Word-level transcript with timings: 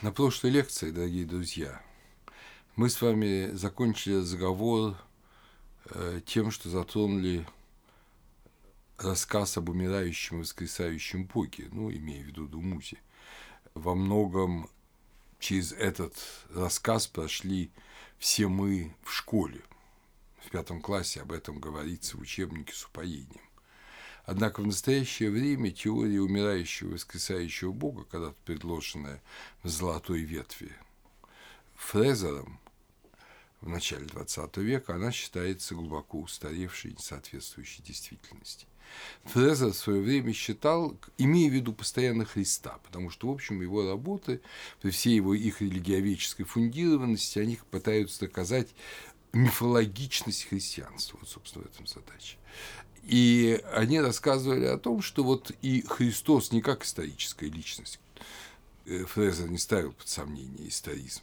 На 0.00 0.12
прошлой 0.12 0.50
лекции, 0.50 0.92
дорогие 0.92 1.24
друзья, 1.24 1.82
мы 2.76 2.88
с 2.88 3.02
вами 3.02 3.50
закончили 3.54 4.14
разговор 4.14 4.96
э, 5.86 6.20
тем, 6.24 6.52
что 6.52 6.68
затронули 6.68 7.44
рассказ 8.96 9.56
об 9.56 9.70
умирающем 9.70 10.36
и 10.36 10.40
воскресающем 10.42 11.24
Боге, 11.24 11.66
ну, 11.72 11.90
имея 11.90 12.22
в 12.22 12.26
виду 12.28 12.46
Думузи. 12.46 12.98
Во 13.74 13.96
многом 13.96 14.70
через 15.40 15.72
этот 15.72 16.14
рассказ 16.50 17.08
прошли 17.08 17.72
все 18.18 18.46
мы 18.46 18.94
в 19.02 19.10
школе. 19.10 19.62
В 20.44 20.50
пятом 20.50 20.80
классе 20.80 21.22
об 21.22 21.32
этом 21.32 21.58
говорится 21.58 22.16
в 22.16 22.20
учебнике 22.20 22.72
с 22.72 22.84
упоением. 22.84 23.47
Однако 24.28 24.60
в 24.60 24.66
настоящее 24.66 25.30
время 25.30 25.70
теория 25.70 26.20
умирающего 26.20 26.90
и 26.90 26.92
воскресающего 26.92 27.72
Бога, 27.72 28.04
когда-то 28.04 28.36
предложенная 28.44 29.22
в 29.62 29.70
«Золотой 29.70 30.20
ветви» 30.20 30.70
Фрезером 31.76 32.60
в 33.62 33.70
начале 33.70 34.04
XX 34.04 34.62
века, 34.62 34.96
она 34.96 35.12
считается 35.12 35.74
глубоко 35.74 36.20
устаревшей, 36.20 36.90
не 36.90 36.98
соответствующей 36.98 37.82
действительности. 37.82 38.66
Фрезер 39.24 39.68
в 39.68 39.76
свое 39.76 40.02
время 40.02 40.34
считал, 40.34 40.94
имея 41.16 41.48
в 41.48 41.54
виду 41.54 41.72
постоянно 41.72 42.26
Христа, 42.26 42.78
потому 42.84 43.08
что, 43.08 43.28
в 43.28 43.30
общем, 43.30 43.62
его 43.62 43.88
работы, 43.88 44.42
при 44.82 44.90
всей 44.90 45.16
его 45.16 45.32
их 45.32 45.62
религиоведческой 45.62 46.44
фундированности, 46.44 47.38
они 47.38 47.58
пытаются 47.70 48.20
доказать 48.20 48.68
мифологичность 49.32 50.44
христианства. 50.44 51.16
Вот, 51.18 51.30
собственно, 51.30 51.64
в 51.64 51.68
этом 51.68 51.86
задача. 51.86 52.36
И 53.08 53.64
они 53.72 54.00
рассказывали 54.00 54.66
о 54.66 54.76
том, 54.76 55.00
что 55.00 55.24
вот 55.24 55.50
и 55.62 55.80
Христос 55.88 56.52
не 56.52 56.60
как 56.60 56.84
историческая 56.84 57.48
личность, 57.48 57.98
э, 58.84 59.04
Фрезер 59.06 59.48
не 59.48 59.56
ставил 59.56 59.92
под 59.92 60.06
сомнение 60.08 60.68
историзм 60.68 61.22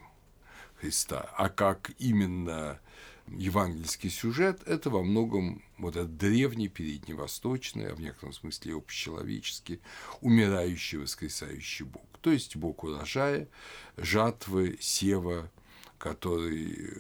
Христа, 0.82 1.32
а 1.38 1.48
как 1.48 1.92
именно 2.00 2.80
евангельский 3.28 4.10
сюжет– 4.10 4.62
это 4.66 4.90
во 4.90 5.04
многом 5.04 5.64
вот 5.78 5.96
этот 5.96 6.18
древний, 6.18 6.70
передневосточный, 6.70 7.92
а 7.92 7.96
в 7.96 8.02
некотором 8.02 8.34
смысле 8.34 8.78
общечеловеческий, 8.78 9.80
умирающий, 10.22 10.98
воскресающий 10.98 11.86
Бог. 11.86 12.06
То 12.22 12.32
есть 12.32 12.56
Бог 12.56 12.84
урожая, 12.84 13.48
жатвы, 13.96 14.80
сева, 14.82 15.52
который 16.00 17.00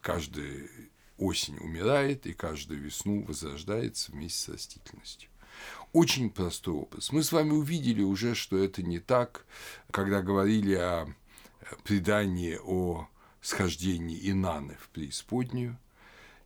каждый 0.00 0.70
осень 1.18 1.58
умирает 1.58 2.26
и 2.26 2.32
каждую 2.32 2.80
весну 2.80 3.22
возрождается 3.22 4.12
вместе 4.12 4.38
с 4.38 4.48
растительностью. 4.48 5.30
Очень 5.92 6.30
простой 6.30 6.74
образ. 6.74 7.12
Мы 7.12 7.22
с 7.22 7.32
вами 7.32 7.52
увидели 7.52 8.02
уже, 8.02 8.34
что 8.34 8.58
это 8.58 8.82
не 8.82 8.98
так, 8.98 9.46
когда 9.90 10.20
говорили 10.20 10.74
о 10.74 11.06
предании 11.84 12.58
о 12.62 13.08
схождении 13.40 14.30
Инаны 14.30 14.76
в 14.80 14.88
преисподнюю 14.90 15.78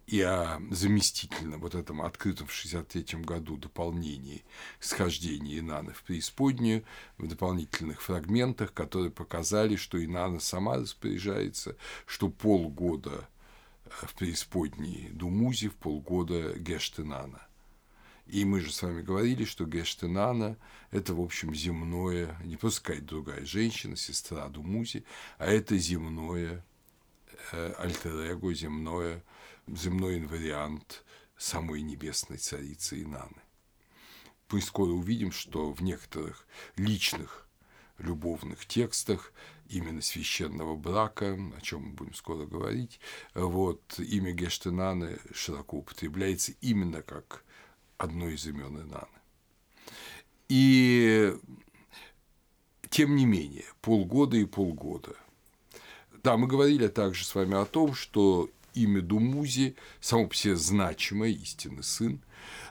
и 0.07 0.21
о 0.21 0.61
заместительном, 0.71 1.61
вот 1.61 1.75
этом 1.75 2.03
открытом 2.03 2.47
в 2.47 2.57
1963 2.57 3.23
году 3.23 3.57
дополнении 3.57 4.45
схождения 4.79 5.59
Инаны 5.59 5.93
в 5.93 6.03
преисподнюю 6.03 6.85
в 7.19 7.27
дополнительных 7.27 8.03
фрагментах, 8.03 8.73
которые 8.73 9.11
показали, 9.11 9.77
что 9.77 10.03
Инана 10.05 10.41
сама 10.41 10.77
распоряжается, 10.77 11.77
что 12.07 12.29
полгода– 12.29 13.29
в 13.91 14.15
преисподней 14.15 15.11
Думузи 15.11 15.69
в 15.69 15.77
полгода 15.77 16.59
Гештенана. 16.59 17.47
И 18.27 18.45
мы 18.45 18.61
же 18.61 18.73
с 18.73 18.83
вами 18.83 19.03
говорили, 19.03 19.45
что 19.45 19.67
Гештенана– 19.67 20.57
это, 20.93 21.15
в 21.15 21.21
общем, 21.21 21.55
земное, 21.55 22.37
не 22.45 22.57
просто 22.57 22.81
какая-то 22.81 23.07
другая 23.07 23.45
женщина, 23.45 23.97
сестра 23.97 24.49
Думузи, 24.49 25.05
а 25.39 25.47
это 25.47 25.77
земное 25.77 26.65
э, 27.53 27.75
альтер 27.77 28.39
земное, 28.55 29.25
земной 29.67 30.19
инвариант 30.19 31.05
самой 31.37 31.83
небесной 31.83 32.39
царицы 32.39 33.03
Инаны. 33.03 33.43
Мы 34.51 34.61
скоро 34.61 34.91
увидим, 34.91 35.33
что 35.33 35.73
в 35.73 35.83
некоторых 35.83 36.47
личных 36.77 37.49
любовных 37.99 38.67
текстах 38.67 39.33
именно 39.71 40.03
священного 40.03 40.77
брака, 40.77 41.39
о 41.57 41.61
чем 41.61 41.83
мы 41.83 41.93
будем 41.93 42.15
скоро 42.15 42.45
говорить, 42.45 43.01
вот, 43.35 43.99
имя 43.99 44.33
Гештенаны 44.33 45.19
широко 45.33 45.79
употребляется 45.79 46.53
именно 46.61 47.03
как 47.03 47.45
одно 47.97 48.29
из 48.29 48.47
имен 48.47 48.81
Инаны. 48.83 49.07
И 50.49 51.35
тем 52.89 53.15
не 53.15 53.25
менее, 53.25 53.65
полгода 53.81 54.37
и 54.37 54.45
полгода. 54.45 55.15
Да, 56.23 56.37
мы 56.37 56.47
говорили 56.47 56.89
также 56.89 57.25
с 57.25 57.35
вами 57.35 57.55
о 57.55 57.65
том, 57.65 57.95
что 57.95 58.51
имя 58.75 59.01
Думузи, 59.01 59.77
само 60.01 60.27
по 60.27 60.35
себе 60.35 60.57
значимое, 60.57 61.31
истинный 61.31 61.85
сын, 61.85 62.21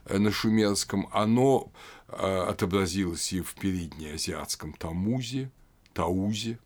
э, 0.05 0.17
на 0.17 0.31
шумерском, 0.31 1.07
оно 1.11 1.71
э, 2.07 2.13
отобразилось 2.13 3.33
и 3.33 3.41
в 3.41 3.55
переднеазиатском 3.55 4.73
Тамузе, 4.73 5.51
Таузе, 5.93 6.59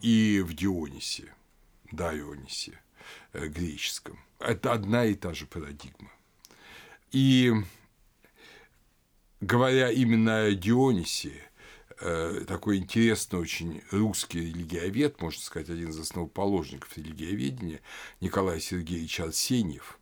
и 0.00 0.42
в 0.44 0.54
Дионисе, 0.54 1.32
Дионисе 1.92 2.80
э, 3.32 3.46
греческом. 3.46 4.18
Это 4.38 4.72
одна 4.72 5.06
и 5.06 5.14
та 5.14 5.34
же 5.34 5.46
парадигма. 5.46 6.10
И 7.10 7.52
говоря 9.40 9.90
именно 9.90 10.44
о 10.44 10.52
Дионисе, 10.52 11.32
э, 12.00 12.44
такой 12.46 12.78
интересный 12.78 13.38
очень 13.38 13.82
русский 13.90 14.40
религиовед, 14.40 15.20
можно 15.20 15.40
сказать, 15.40 15.70
один 15.70 15.90
из 15.90 15.98
основоположников 15.98 16.96
религиоведения, 16.96 17.80
Николай 18.20 18.60
Сергеевич 18.60 19.20
Арсеньев, 19.20 19.98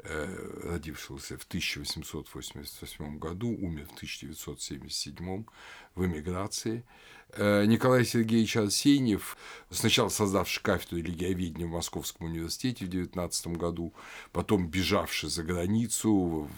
э, 0.00 0.60
родившийся 0.64 1.38
в 1.38 1.44
1888 1.44 3.18
году, 3.18 3.48
умер 3.48 3.86
в 3.86 3.94
1977 3.94 5.46
в 5.94 6.04
эмиграции– 6.04 6.84
Николай 7.36 8.04
Сергеевич 8.04 8.56
Арсеньев, 8.56 9.36
сначала 9.70 10.08
создавший 10.08 10.62
кафедру 10.62 10.98
религиоведения 10.98 11.66
в 11.66 11.70
Московском 11.70 12.26
университете 12.26 12.86
в 12.86 12.88
19 12.88 13.48
году, 13.48 13.92
потом 14.32 14.68
бежавший 14.68 15.28
за 15.28 15.42
границу 15.42 16.48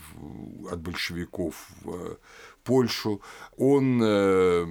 от 0.71 0.81
большевиков 0.81 1.69
в 1.83 2.19
Польшу, 2.63 3.21
он 3.57 4.01
э, 4.03 4.67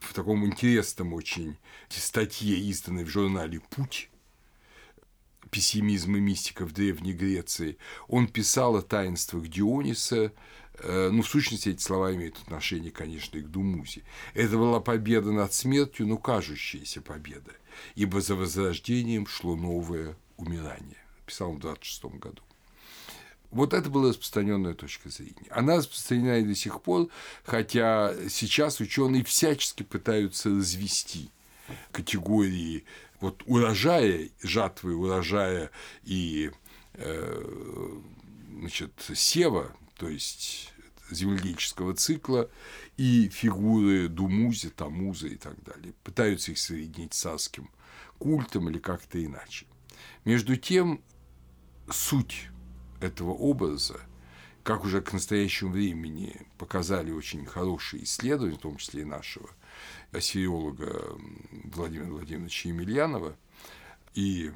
в 0.00 0.14
таком 0.14 0.46
интересном 0.46 1.12
очень 1.14 1.56
статье, 1.88 2.56
изданной 2.58 3.04
в 3.04 3.08
журнале 3.08 3.60
«Путь», 3.70 4.10
пессимизм 5.50 6.16
и 6.16 6.20
мистика 6.20 6.64
в 6.64 6.72
Древней 6.72 7.14
Греции, 7.14 7.78
он 8.06 8.28
писал 8.28 8.76
о 8.76 8.82
таинствах 8.82 9.48
Диониса, 9.48 10.26
Э, 10.26 10.30
ну, 10.82 11.22
в 11.22 11.28
сущности, 11.28 11.70
эти 11.70 11.82
слова 11.82 12.14
имеют 12.14 12.38
отношение, 12.38 12.90
конечно, 12.90 13.38
и 13.38 13.42
к 13.42 13.48
Думузе. 13.48 14.02
Это 14.34 14.56
была 14.56 14.80
победа 14.80 15.30
над 15.32 15.52
смертью, 15.52 16.06
но 16.06 16.16
кажущаяся 16.16 17.00
победа, 17.00 17.52
ибо 17.94 18.20
за 18.20 18.34
возрождением 18.34 19.26
шло 19.26 19.54
новое 19.56 20.16
умирание. 20.36 20.96
Писал 21.26 21.50
он 21.50 21.56
в 21.56 21.60
26 21.60 22.04
году. 22.16 22.42
Вот 23.50 23.74
это 23.74 23.90
была 23.90 24.08
распространенная 24.08 24.72
точка 24.72 25.10
зрения. 25.10 25.46
Она 25.50 25.76
распространена 25.76 26.40
и 26.40 26.44
до 26.44 26.54
сих 26.54 26.80
пор, 26.80 27.08
хотя 27.44 28.14
сейчас 28.30 28.80
ученые 28.80 29.24
всячески 29.24 29.82
пытаются 29.82 30.48
развести 30.48 31.30
категории 31.92 32.84
вот 33.20 33.42
урожая, 33.46 34.30
жатвы 34.42 34.96
урожая 34.96 35.70
и 36.02 36.50
э, 36.94 38.00
значит, 38.58 38.92
сева, 39.14 39.72
то 40.02 40.08
есть 40.08 40.72
земледельческого 41.12 41.94
цикла, 41.94 42.50
и 42.96 43.28
фигуры 43.28 44.08
Думузи, 44.08 44.70
Тамуза 44.70 45.28
и 45.28 45.36
так 45.36 45.62
далее. 45.62 45.94
Пытаются 46.02 46.50
их 46.50 46.58
соединить 46.58 47.14
с 47.14 47.20
царским 47.20 47.70
культом 48.18 48.68
или 48.68 48.80
как-то 48.80 49.24
иначе. 49.24 49.66
Между 50.24 50.56
тем, 50.56 51.04
суть 51.88 52.48
этого 53.00 53.30
образа, 53.30 54.00
как 54.64 54.84
уже 54.84 55.00
к 55.00 55.12
настоящему 55.12 55.70
времени 55.70 56.48
показали 56.58 57.12
очень 57.12 57.46
хорошие 57.46 58.02
исследования, 58.02 58.56
в 58.56 58.62
том 58.62 58.78
числе 58.78 59.02
и 59.02 59.04
нашего 59.04 59.50
ассириолога 60.10 61.16
Владимира 61.62 62.10
Владимировича 62.10 62.70
Емельянова, 62.70 63.36
и 64.14 64.50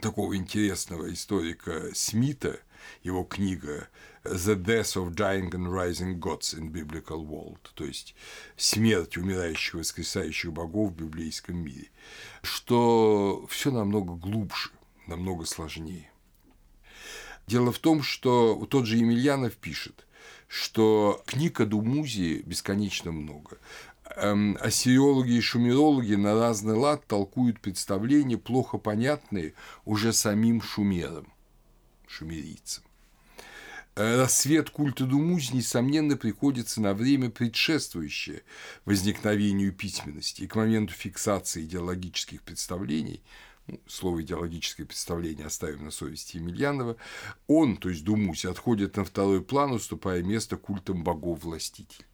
такого 0.00 0.36
интересного 0.36 1.12
историка 1.12 1.90
Смита, 1.92 2.60
его 3.02 3.24
книга 3.24 3.88
«The 4.24 4.56
Death 4.56 4.96
of 4.96 5.14
Dying 5.14 5.50
and 5.50 5.68
Rising 5.68 6.18
Gods 6.18 6.58
in 6.58 6.70
Biblical 6.70 7.24
World», 7.24 7.60
то 7.74 7.84
есть 7.84 8.14
«Смерть 8.56 9.16
умирающих 9.16 9.74
и 9.74 9.78
воскресающих 9.78 10.52
богов 10.52 10.92
в 10.92 10.96
библейском 10.96 11.56
мире», 11.56 11.90
что 12.42 13.46
все 13.48 13.70
намного 13.70 14.14
глубже, 14.14 14.70
намного 15.06 15.44
сложнее. 15.44 16.10
Дело 17.46 17.70
в 17.70 17.78
том, 17.78 18.02
что 18.02 18.66
тот 18.68 18.86
же 18.86 18.96
Емельянов 18.96 19.56
пишет, 19.56 20.06
что 20.48 21.22
книг 21.26 21.60
о 21.60 21.66
Думузе 21.66 22.40
бесконечно 22.40 23.12
много. 23.12 23.58
эм, 24.16 24.56
ассириологи 24.60 25.32
и 25.32 25.40
шумерологи 25.40 26.14
на 26.14 26.34
разный 26.34 26.74
лад 26.74 27.06
толкуют 27.06 27.60
представления, 27.60 28.38
плохо 28.38 28.78
понятные 28.78 29.54
уже 29.84 30.12
самим 30.12 30.62
шумерам, 30.62 31.32
шумерийцам. 32.06 32.84
Э, 33.96 34.16
рассвет 34.16 34.70
культа 34.70 35.06
Думузи, 35.06 35.54
несомненно, 35.54 36.16
приходится 36.16 36.82
на 36.82 36.92
время 36.92 37.30
предшествующее 37.30 38.42
возникновению 38.84 39.72
письменности 39.72 40.42
и 40.42 40.46
к 40.46 40.54
моменту 40.54 40.92
фиксации 40.92 41.64
идеологических 41.64 42.42
представлений 42.42 43.22
ну, 43.66 43.80
слово 43.88 44.22
идеологическое 44.22 44.86
представление 44.86 45.46
оставим 45.46 45.84
на 45.84 45.90
совести 45.90 46.36
Емельянова, 46.36 46.96
он, 47.48 47.76
то 47.76 47.88
есть 47.88 48.04
Думуси, 48.04 48.46
отходит 48.46 48.96
на 48.96 49.04
второй 49.04 49.42
план, 49.42 49.72
уступая 49.72 50.22
место 50.22 50.56
культам 50.56 51.02
богов-властителей. 51.02 52.06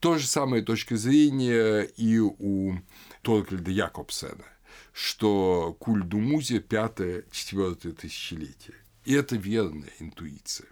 То 0.00 0.18
же 0.18 0.26
самое 0.26 0.62
точка 0.62 0.96
зрения 0.96 1.82
и 1.82 2.18
у 2.18 2.78
Торкельда 3.22 3.70
Якобсена, 3.70 4.44
что 4.92 5.74
культ 5.78 6.08
Думузи– 6.08 6.58
пятое-четвертое 6.60 7.92
тысячелетие. 7.92 8.76
И 9.06 9.14
это 9.14 9.36
верная 9.36 9.92
интуиция. 10.00 10.66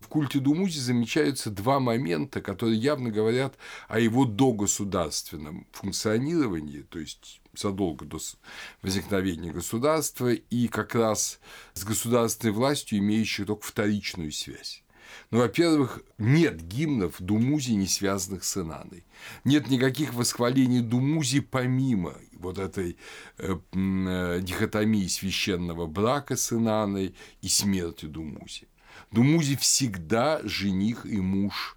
В 0.00 0.08
культе 0.08 0.38
Думузи 0.38 0.78
замечаются 0.78 1.50
два 1.50 1.78
момента, 1.78 2.40
которые 2.40 2.78
явно 2.78 3.10
говорят 3.10 3.56
о 3.86 4.00
его 4.00 4.24
догосударственном 4.24 5.66
функционировании, 5.72 6.80
то 6.80 6.98
есть 6.98 7.42
задолго 7.54 8.06
до 8.06 8.18
возникновения 8.80 9.52
государства, 9.52 10.32
и 10.32 10.68
как 10.68 10.94
раз 10.94 11.38
с 11.74 11.84
государственной 11.84 12.54
властью, 12.54 12.98
имеющей 12.98 13.44
только 13.44 13.66
вторичную 13.66 14.32
связь. 14.32 14.82
Ну, 15.30 15.38
во-первых, 15.38 16.02
нет 16.16 16.62
гимнов 16.62 17.16
Думузи, 17.18 17.72
не 17.72 17.86
связанных 17.86 18.44
с 18.44 18.56
Инаной. 18.56 19.04
Нет 19.44 19.68
никаких 19.68 20.14
восхвалений 20.14 20.80
Думузи 20.80 21.40
помимо 21.40 22.14
вот 22.44 22.58
этой 22.58 22.96
э, 23.38 23.56
э, 23.72 24.40
дихотомии 24.40 25.06
священного 25.08 25.86
брака 25.86 26.36
с 26.36 26.52
Инаной 26.52 27.14
и 27.42 27.48
смерти 27.48 28.06
Думузи. 28.06 28.68
Думузи 29.10 29.56
всегда 29.56 30.40
жених 30.44 31.06
и 31.06 31.20
муж 31.20 31.76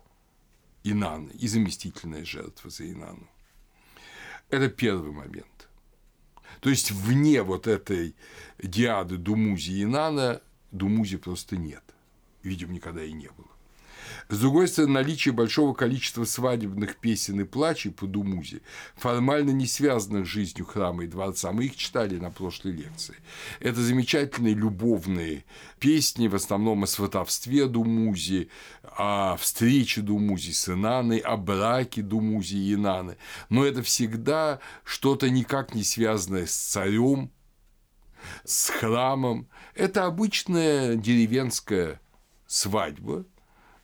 Инаны, 0.83 1.31
и 1.31 1.47
заместительная 1.47 2.25
жертва 2.25 2.69
за 2.69 2.89
Инану. 2.89 3.27
Это 4.49 4.69
первый 4.69 5.11
момент. 5.11 5.69
То 6.61 6.69
есть 6.69 6.91
вне 6.91 7.43
вот 7.43 7.67
этой 7.67 8.15
диады 8.61 9.17
Думузи 9.17 9.71
и 9.71 9.83
Инана 9.83 10.41
Думузи 10.71 11.17
просто 11.17 11.57
нет. 11.57 11.83
Видимо, 12.43 12.73
никогда 12.73 13.03
и 13.03 13.11
не 13.11 13.29
было. 13.29 13.46
С 14.29 14.39
другой 14.39 14.67
стороны, 14.67 14.93
наличие 14.93 15.33
большого 15.33 15.73
количества 15.73 16.25
свадебных 16.25 16.97
песен 16.97 17.41
и 17.41 17.43
плачей 17.43 17.91
по 17.91 18.05
Думузе 18.07 18.61
формально 18.95 19.51
не 19.51 19.67
связано 19.67 20.25
с 20.25 20.27
жизнью 20.27 20.65
храма 20.65 21.05
и 21.05 21.07
дворца. 21.07 21.51
Мы 21.51 21.65
их 21.65 21.75
читали 21.75 22.17
на 22.17 22.29
прошлой 22.29 22.73
лекции. 22.73 23.15
Это 23.59 23.81
замечательные 23.81 24.53
любовные 24.53 25.45
песни, 25.79 26.27
в 26.27 26.35
основном 26.35 26.83
о 26.83 26.87
сватовстве 26.87 27.67
Думузи, 27.67 28.49
о 28.83 29.37
встрече 29.37 30.01
Думузи 30.01 30.51
с 30.51 30.69
Инаной, 30.69 31.19
о 31.19 31.37
браке 31.37 32.01
Думузи 32.01 32.55
и 32.55 32.73
Инаны. 32.73 33.17
Но 33.49 33.65
это 33.65 33.81
всегда 33.81 34.59
что-то 34.83 35.29
никак 35.29 35.73
не 35.73 35.83
связанное 35.83 36.45
с 36.45 36.55
царем, 36.55 37.31
с 38.43 38.69
храмом. 38.69 39.47
Это 39.73 40.05
обычная 40.05 40.95
деревенская 40.95 42.01
свадьба– 42.45 43.25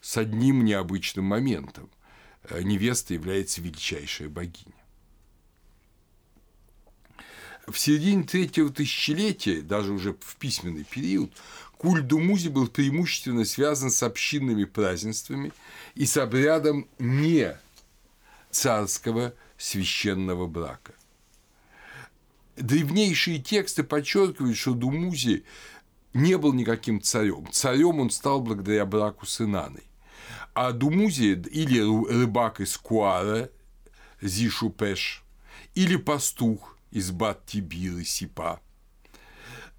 с 0.03 0.17
одним 0.17 0.65
необычным 0.65 1.23
моментом. 1.23 1.89
Э, 2.44 2.61
невеста 2.61 3.13
является 3.13 3.61
величайшая 3.61 4.27
богиня. 4.27 4.75
В 7.65 7.79
середине 7.79 8.23
третьего 8.23 8.69
тысячелетия, 8.69 9.61
даже 9.61 9.94
уже 9.94 10.13
в 10.19 10.35
письменный 10.35 10.83
период, 10.83 11.31
культ 11.77 12.05
Думузи 12.05 12.50
был 12.50 12.67
преимущественно 12.67 13.45
связан 13.45 13.89
с 13.89 14.03
общинными 14.03 14.65
празднествами 14.65 15.53
и 15.95 16.05
с 16.05 16.17
обрядом 16.17 16.89
не 17.00 17.57
царского 18.51 19.33
священного 19.57 20.47
брака. 20.47 20.94
Древнейшие 22.57 23.39
тексты 23.39 23.83
подчеркивают, 23.83 24.57
что 24.57 24.73
Думузи 24.73 25.45
не 26.13 26.38
был 26.38 26.51
никаким 26.51 27.01
царем. 27.01 27.47
Царем 27.53 28.01
он 28.01 28.09
стал 28.09 28.41
благодаря 28.41 28.85
браку 28.85 29.25
с 29.25 29.39
Инаной. 29.39 29.83
А 30.53 30.71
Думузи 30.71 31.41
или 31.51 31.79
рыбак 31.79 32.61
из 32.61 32.77
Куара, 32.77 33.50
Зишупеш, 34.21 35.23
или 35.75 35.95
пастух 35.95 36.77
из 36.91 37.11
Бат-Тибиры, 37.11 38.05
Сипа, 38.05 38.61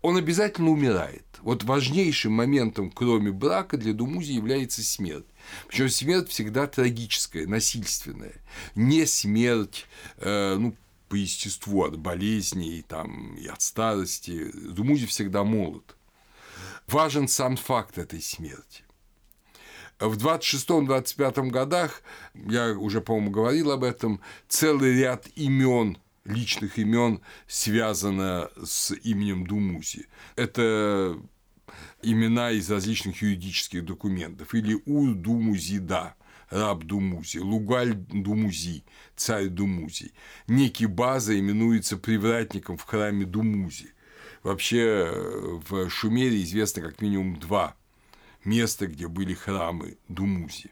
он 0.02 0.16
обязательно 0.18 0.70
умирает. 0.70 1.24
Вот 1.40 1.64
важнейшим 1.64 2.32
моментом, 2.32 2.90
кроме 2.90 3.32
брака, 3.32 3.78
для 3.78 3.94
Думузи 3.94 4.32
является 4.32 4.82
смерть. 4.82 5.24
Причем 5.68 5.88
смерть 5.88 6.28
всегда 6.28 6.66
трагическая, 6.66 7.46
насильственная. 7.46 8.34
Не 8.74 9.06
смерть, 9.06 9.86
э, 10.18 10.56
ну, 10.58 10.76
по 11.08 11.14
естеству 11.14 11.84
от 11.84 11.96
болезней 11.96 12.84
там, 12.86 13.34
и 13.36 13.46
от 13.46 13.62
старости. 13.62 14.50
Думузи 14.52 15.06
всегда 15.06 15.44
молод. 15.44 15.96
Важен 16.86 17.28
сам 17.28 17.56
факт 17.56 17.96
этой 17.96 18.20
смерти. 18.20 18.83
В 19.98 20.16
26-25 20.16 21.50
годах, 21.50 22.02
я 22.34 22.72
уже, 22.72 23.00
по-моему, 23.00 23.30
говорил 23.30 23.70
об 23.70 23.84
этом, 23.84 24.20
целый 24.48 24.98
ряд 24.98 25.28
имен 25.36 25.98
личных 26.24 26.78
имен 26.78 27.20
связано 27.46 28.50
с 28.62 28.92
именем 29.02 29.46
Думузи. 29.46 30.06
Это 30.36 31.18
имена 32.02 32.50
из 32.50 32.70
различных 32.70 33.22
юридических 33.22 33.84
документов. 33.84 34.54
Или 34.54 34.80
Ур 34.86 35.14
Думузида, 35.14 36.14
раб 36.50 36.84
Думузи, 36.84 37.38
Лугаль 37.38 37.94
Думузи, 37.94 38.84
царь 39.16 39.48
Думузи. 39.48 40.12
Некий 40.46 40.86
База 40.86 41.38
именуется 41.38 41.96
привратником 41.96 42.76
в 42.76 42.84
храме 42.84 43.24
Думузи. 43.24 43.92
Вообще 44.42 45.10
в 45.68 45.88
Шумере 45.88 46.42
известно 46.42 46.82
как 46.82 47.00
минимум 47.00 47.38
два 47.38 47.76
место, 48.44 48.86
где 48.86 49.08
были 49.08 49.34
храмы 49.34 49.98
Думузи. 50.08 50.70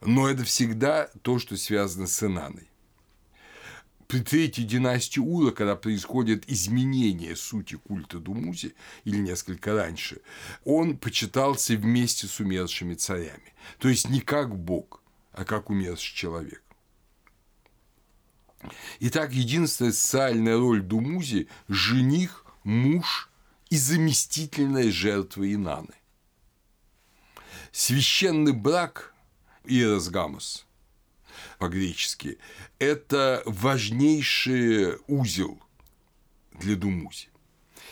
Но 0.00 0.28
это 0.28 0.44
всегда 0.44 1.10
то, 1.22 1.38
что 1.38 1.56
связано 1.56 2.06
с 2.06 2.22
Инаной. 2.22 2.68
При 4.06 4.20
третьей 4.20 4.64
династии 4.64 5.20
Ура, 5.20 5.50
когда 5.50 5.76
происходит 5.76 6.48
изменение 6.48 7.36
сути 7.36 7.74
культа 7.74 8.18
Думузи, 8.18 8.74
или 9.04 9.18
несколько 9.18 9.74
раньше, 9.74 10.22
он 10.64 10.96
почитался 10.96 11.76
вместе 11.76 12.26
с 12.26 12.40
умершими 12.40 12.94
царями. 12.94 13.52
То 13.78 13.88
есть 13.88 14.08
не 14.08 14.20
как 14.20 14.56
бог, 14.56 15.02
а 15.32 15.44
как 15.44 15.68
умерший 15.68 16.16
человек. 16.16 16.62
Итак, 19.00 19.32
единственная 19.32 19.92
социальная 19.92 20.56
роль 20.56 20.80
Думузи– 20.80 21.48
жених, 21.68 22.46
муж 22.64 23.28
и 23.68 23.76
заместительная 23.76 24.90
жертва 24.90 25.52
Инаны– 25.52 25.94
Священный 27.78 28.50
брак 28.50 29.14
Иеросгамос 29.64 30.66
по-гречески– 31.60 32.38
это 32.80 33.40
важнейший 33.46 34.96
узел 35.06 35.60
для 36.54 36.74
Думузи. 36.74 37.28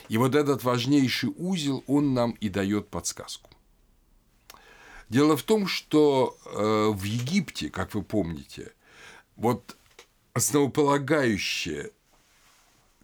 И 0.08 0.18
вот 0.18 0.34
этот 0.34 0.64
важнейший 0.64 1.32
узел, 1.36 1.84
он 1.86 2.14
нам 2.14 2.32
и 2.32 2.48
дает 2.48 2.88
подсказку. 2.88 3.48
Дело 5.08 5.36
в 5.36 5.44
том, 5.44 5.68
что 5.68 6.36
э, 6.46 6.90
в 6.92 7.04
Египте, 7.04 7.70
как 7.70 7.94
вы 7.94 8.02
помните, 8.02 8.72
вот 9.36 9.76
основополагающая 10.32 11.92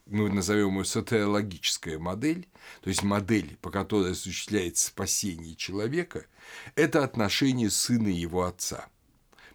мы 0.07 0.29
назовем 0.31 0.79
ее 0.79 0.85
сатерологическая 0.85 2.01
модель, 2.01 2.49
то 2.81 2.89
есть 2.89 3.03
модель, 3.03 3.57
по 3.61 3.71
которой 3.71 4.13
осуществляется 4.13 4.89
спасение 4.89 5.55
человека, 5.55 6.27
это 6.75 7.05
отношение 7.05 7.71
сына 7.71 8.09
и 8.09 8.13
его 8.15 8.45
отца, 8.45 8.89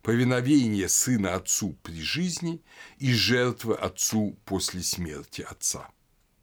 повиновение 0.02 0.90
сына 0.90 1.36
отцу 1.36 1.78
при 1.84 2.02
жизни 2.02 2.62
и 2.98 3.14
жертва 3.14 3.76
отцу 3.76 4.38
после 4.46 4.82
смерти 4.82 5.42
отца 5.42 5.90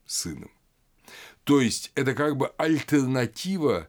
сыном. 0.06 0.50
То 1.44 1.60
есть 1.60 1.92
это 1.94 2.14
как 2.14 2.36
бы 2.36 2.48
альтернатива 2.56 3.88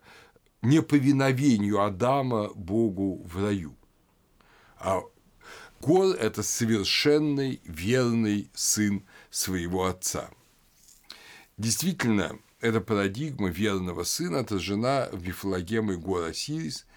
неповиновению 0.61 1.81
Адама 1.81 2.49
Богу 2.53 3.23
в 3.23 3.41
раю. 3.41 3.77
А 4.77 5.01
Гор– 5.81 6.15
это 6.19 6.41
совершенный 6.41 7.61
верный 7.63 8.49
сын 8.53 9.05
своего 9.29 9.85
отца. 9.85 10.29
Действительно, 11.57 12.39
эта 12.65 12.81
парадигма 12.81 13.49
верного 13.49 14.03
сына 14.03 14.39
отражена 14.39 15.09
в 15.11 15.25
мифологеме 15.25 15.97
гора 15.97 16.33
Сирис, 16.33 16.87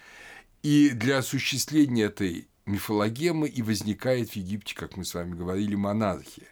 и 0.63 0.91
для 0.91 1.19
осуществления 1.19 2.05
этой 2.05 2.49
мифологемы 2.65 3.49
и 3.49 3.61
возникает 3.61 4.31
в 4.31 4.37
Египте, 4.37 4.75
как 4.75 4.97
мы 4.97 5.05
с 5.05 5.13
вами 5.13 5.37
говорили, 5.37 5.75
монархия. 5.75 6.49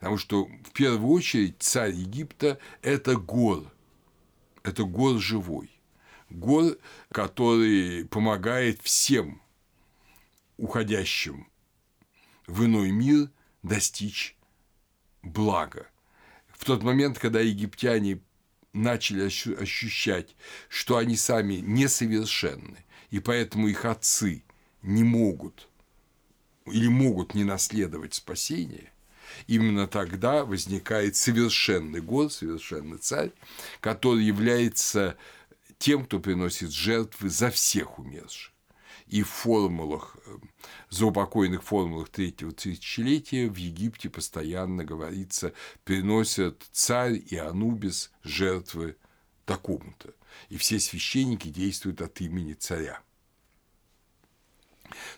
Потому 0.00 0.18
что 0.18 0.46
в 0.46 0.72
первую 0.72 1.10
очередь 1.12 1.56
царь 1.60 1.92
Египта– 1.92 2.58
это 2.82 3.16
гор, 3.16 3.70
это 4.64 4.82
гор 4.82 5.18
живой, 5.18 5.70
гор, 6.28 6.78
который 7.12 8.06
помогает 8.06 8.80
всем 8.82 9.40
уходящим 10.56 11.46
в 12.48 12.64
иной 12.64 12.90
мир 12.90 13.30
достичь 13.62 14.36
блага. 15.22 15.86
В 16.48 16.64
тот 16.64 16.82
момент, 16.82 17.20
когда 17.20 17.38
египтяне 17.38 18.20
начали 18.72 19.24
ощущать, 19.24 20.36
что 20.68 20.96
они 20.96 21.16
сами 21.16 21.54
несовершенны, 21.54 22.84
и 23.10 23.20
поэтому 23.20 23.68
их 23.68 23.84
отцы 23.84 24.42
не 24.82 25.04
могут 25.04 25.68
или 26.72 26.88
могут 26.88 27.34
не 27.34 27.44
наследовать 27.44 28.14
спасение, 28.14 28.92
именно 29.46 29.86
тогда 29.86 30.44
возникает 30.44 31.16
совершенный 31.16 32.00
год, 32.00 32.32
совершенный 32.32 32.98
царь, 32.98 33.32
который 33.80 34.24
является 34.24 35.16
тем, 35.78 36.04
кто 36.04 36.20
приносит 36.20 36.70
жертвы 36.72 37.28
за 37.28 37.50
всех 37.50 37.98
умерших. 37.98 38.52
И 39.06 39.22
в 39.22 39.28
формулах, 39.28 40.16
э, 40.26 40.36
заупокойных 40.90 41.62
формулах 41.62 42.08
третьего 42.08 42.52
тысячелетия 42.52 43.48
в 43.48 43.56
Египте 43.56 44.10
постоянно 44.10 44.84
говорится, 44.84 45.52
приносят 45.84 46.66
царь 46.72 47.22
и 47.30 47.36
Анубис 47.36 48.10
жертвы 48.22 48.96
такому-то. 49.44 50.14
И 50.48 50.56
все 50.56 50.78
священники 50.78 51.48
действуют 51.48 52.02
от 52.02 52.20
имени 52.20 52.54
царя. 52.54 53.00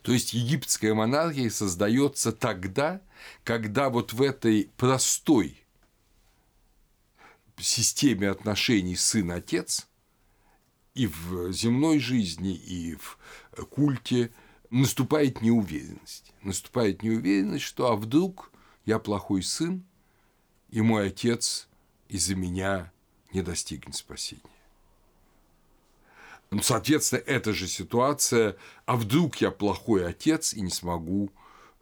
То 0.02 0.12
есть 0.12 0.32
египетская 0.34 0.94
монархия 0.94 1.50
создается 1.50 2.32
тогда, 2.32 3.00
когда 3.44 3.88
вот 3.88 4.12
в 4.12 4.22
этой 4.22 4.70
простой 4.76 5.62
системе 7.58 8.30
отношений 8.30 8.96
сын-отец 8.96 9.86
и 10.94 11.06
в 11.06 11.52
земной 11.52 11.98
жизни, 11.98 12.54
и 12.54 12.96
в 12.96 13.18
культе 13.70 14.30
наступает 14.70 15.42
неуверенность. 15.42 16.32
Наступает 16.42 17.02
неуверенность, 17.02 17.64
что 17.64 17.90
а 17.90 17.96
вдруг 17.96 18.50
я 18.84 18.98
плохой 18.98 19.42
сын, 19.42 19.84
и 20.70 20.80
мой 20.80 21.08
отец 21.08 21.68
из-за 22.08 22.34
меня 22.34 22.92
не 23.32 23.42
достигнет 23.42 23.94
спасения. 23.94 24.42
Ну, 26.50 26.62
соответственно, 26.62 27.22
эта 27.26 27.52
же 27.52 27.68
ситуация, 27.68 28.56
а 28.84 28.96
вдруг 28.96 29.36
я 29.36 29.50
плохой 29.52 30.06
отец 30.06 30.52
и 30.52 30.60
не 30.60 30.70
смогу 30.70 31.30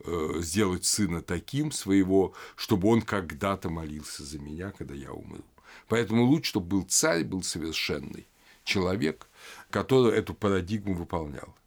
э, 0.04 0.40
сделать 0.40 0.84
сына 0.84 1.22
таким 1.22 1.72
своего, 1.72 2.34
чтобы 2.54 2.88
он 2.88 3.00
когда-то 3.00 3.70
молился 3.70 4.24
за 4.24 4.38
меня, 4.38 4.72
когда 4.72 4.94
я 4.94 5.12
умру. 5.12 5.44
Поэтому 5.88 6.24
лучше, 6.24 6.50
чтобы 6.50 6.66
был 6.66 6.82
царь, 6.82 7.24
был 7.24 7.42
совершенный 7.42 8.26
человек, 8.64 9.26
который 9.70 10.18
эту 10.18 10.34
парадигму 10.34 10.92
выполнял. 10.92 11.57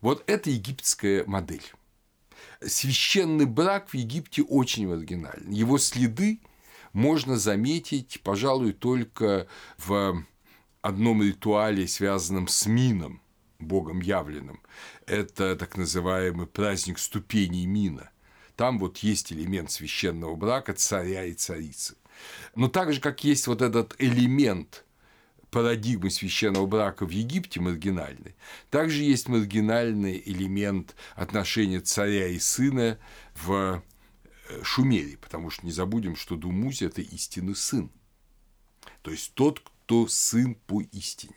Вот 0.00 0.22
это 0.26 0.50
египетская 0.50 1.24
модель. 1.26 1.64
Священный 2.60 3.46
брак 3.46 3.90
в 3.90 3.94
Египте 3.94 4.42
очень 4.42 4.92
оригинальный. 4.92 5.54
Его 5.54 5.78
следы 5.78 6.40
можно 6.92 7.36
заметить, 7.36 8.20
пожалуй, 8.22 8.72
только 8.72 9.46
в 9.76 10.24
одном 10.82 11.22
ритуале, 11.22 11.86
связанном 11.86 12.48
с 12.48 12.66
Мином, 12.66 13.20
богом 13.58 14.00
явленным. 14.00 14.60
Это 15.06 15.56
так 15.56 15.76
называемый 15.76 16.46
праздник 16.46 16.98
ступеней 16.98 17.66
Мина. 17.66 18.10
Там 18.56 18.78
вот 18.78 18.98
есть 18.98 19.32
элемент 19.32 19.70
священного 19.70 20.34
брака 20.34 20.74
царя 20.74 21.24
и 21.24 21.34
царицы. 21.34 21.96
Но 22.54 22.68
так 22.68 22.92
же, 22.92 23.00
как 23.00 23.22
есть 23.22 23.46
вот 23.46 23.62
этот 23.62 23.94
элемент 23.98 24.84
парадигмы 25.50 26.10
священного 26.10 26.66
брака 26.66 27.06
в 27.06 27.10
Египте 27.10 27.60
маргинальный, 27.60 28.34
также 28.70 29.02
есть 29.02 29.28
маргинальный 29.28 30.22
элемент 30.24 30.94
отношения 31.14 31.80
царя 31.80 32.28
и 32.28 32.38
сына 32.38 32.98
в 33.34 33.82
э, 34.48 34.62
Шумере, 34.62 35.16
потому 35.16 35.50
что 35.50 35.64
не 35.66 35.72
забудем, 35.72 36.16
что 36.16 36.36
Думузи– 36.36 36.84
это 36.86 37.00
истинный 37.00 37.56
сын. 37.56 37.90
То 39.02 39.10
есть 39.10 39.34
тот, 39.34 39.60
кто 39.60 40.06
сын 40.06 40.54
по 40.54 40.82
истине. 40.82 41.34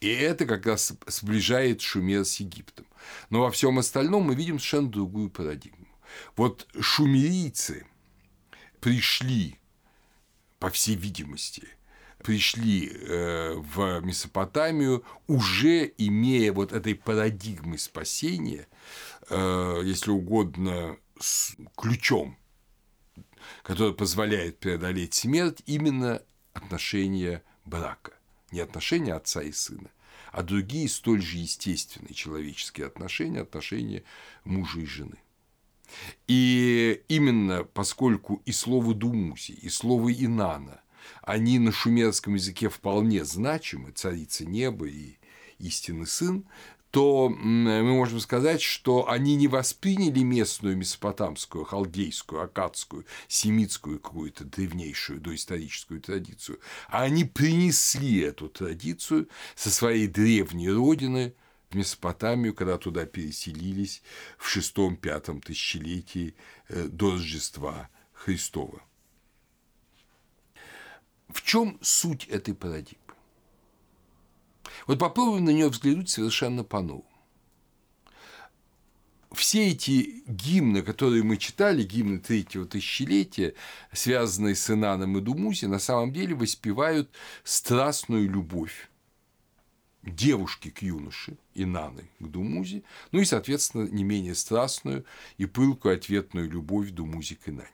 И 0.00 0.08
это 0.08 0.46
как 0.46 0.66
раз 0.66 0.92
сближает 1.06 1.80
Шумер 1.80 2.24
с 2.24 2.36
Египтом. 2.40 2.86
Но 3.28 3.40
во 3.40 3.50
всем 3.50 3.78
остальном 3.78 4.24
мы 4.24 4.34
видим 4.34 4.58
совершенно 4.58 4.90
другую 4.90 5.30
парадигму. 5.30 5.86
Вот 6.36 6.68
шумерийцы 6.80 7.86
пришли, 8.80 9.58
по 10.58 10.70
всей 10.70 10.96
видимости, 10.96 11.68
пришли 12.22 12.90
э, 12.92 13.54
в 13.56 14.00
Месопотамию, 14.00 15.04
уже 15.26 15.92
имея 15.98 16.52
вот 16.52 16.72
этой 16.72 16.94
парадигмы 16.94 17.78
спасения, 17.78 18.66
э, 19.28 19.80
если 19.84 20.10
угодно, 20.10 20.96
с 21.18 21.54
ключом, 21.76 22.36
который 23.62 23.94
позволяет 23.94 24.58
преодолеть 24.58 25.14
смерть, 25.14 25.62
именно 25.66 26.22
отношения 26.52 27.42
брака. 27.64 28.12
Не 28.52 28.60
отношения 28.60 29.14
отца 29.14 29.42
и 29.42 29.52
сына, 29.52 29.90
а 30.32 30.42
другие 30.42 30.88
столь 30.88 31.22
же 31.22 31.38
естественные 31.38 32.14
человеческие 32.14 32.86
отношения, 32.86 33.40
отношения 33.40 34.02
мужа 34.44 34.80
и 34.80 34.86
жены. 34.86 35.18
И 36.26 37.02
именно 37.08 37.64
поскольку 37.64 38.42
и 38.44 38.52
слово 38.52 38.94
«думуси», 38.94 39.52
и 39.52 39.68
слово 39.68 40.12
«инана», 40.12 40.80
они 41.22 41.58
на 41.58 41.72
шумерском 41.72 42.34
языке 42.34 42.68
вполне 42.68 43.24
значимы, 43.24 43.92
царица 43.92 44.44
неба 44.44 44.86
и 44.86 45.16
истинный 45.58 46.06
сын, 46.06 46.44
то 46.90 47.28
мы 47.28 47.82
можем 47.82 48.18
сказать, 48.18 48.60
что 48.60 49.08
они 49.08 49.36
не 49.36 49.46
восприняли 49.46 50.20
местную 50.20 50.76
месопотамскую, 50.76 51.64
халдейскую, 51.64 52.42
акадскую, 52.42 53.06
семитскую 53.28 54.00
какую-то 54.00 54.44
древнейшую 54.44 55.20
доисторическую 55.20 56.00
традицию, 56.00 56.58
а 56.88 57.02
они 57.02 57.24
принесли 57.24 58.20
эту 58.20 58.48
традицию 58.48 59.28
со 59.54 59.70
своей 59.70 60.08
древней 60.08 60.70
родины 60.70 61.34
в 61.70 61.76
Месопотамию, 61.76 62.54
когда 62.54 62.78
туда 62.78 63.06
переселились 63.06 64.02
в 64.38 64.48
шестом-пятом 64.48 65.40
тысячелетии 65.40 66.34
э, 66.68 66.88
до 66.88 67.12
Рождества 67.12 67.88
Христова. 68.12 68.82
В 71.32 71.42
чем 71.42 71.78
суть 71.80 72.26
этой 72.26 72.54
парадигмы? 72.54 72.98
Вот 74.86 74.98
попробуем 74.98 75.44
на 75.44 75.50
нее 75.50 75.68
взглянуть 75.68 76.08
совершенно 76.08 76.64
по-новому. 76.64 77.04
Все 79.32 79.68
эти 79.68 80.24
гимны, 80.26 80.82
которые 80.82 81.22
мы 81.22 81.36
читали, 81.36 81.84
гимны 81.84 82.18
третьего 82.18 82.66
тысячелетия, 82.66 83.54
связанные 83.92 84.56
с 84.56 84.68
Инаном 84.70 85.18
и 85.18 85.20
Думузи, 85.20 85.66
на 85.66 85.78
самом 85.78 86.12
деле 86.12 86.34
воспевают 86.34 87.10
страстную 87.44 88.28
любовь 88.28 88.90
девушки 90.02 90.70
к 90.70 90.82
юноше, 90.82 91.36
Инаны 91.54 92.10
к 92.18 92.26
Думузи, 92.26 92.82
ну 93.12 93.20
и, 93.20 93.24
соответственно, 93.24 93.86
не 93.86 94.02
менее 94.02 94.34
страстную 94.34 95.04
и 95.36 95.46
пылкую 95.46 95.94
ответную 95.94 96.50
любовь 96.50 96.90
Думузи 96.90 97.36
к 97.36 97.48
Инане. 97.48 97.68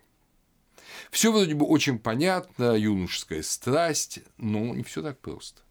Все 1.11 1.33
вроде 1.33 1.55
бы 1.55 1.67
очень 1.67 1.99
понятно, 1.99 2.77
юношеская 2.77 3.43
страсть, 3.43 4.21
но 4.37 4.75
не 4.75 4.83
все 4.83 5.03
так 5.03 5.19
просто 5.21 5.63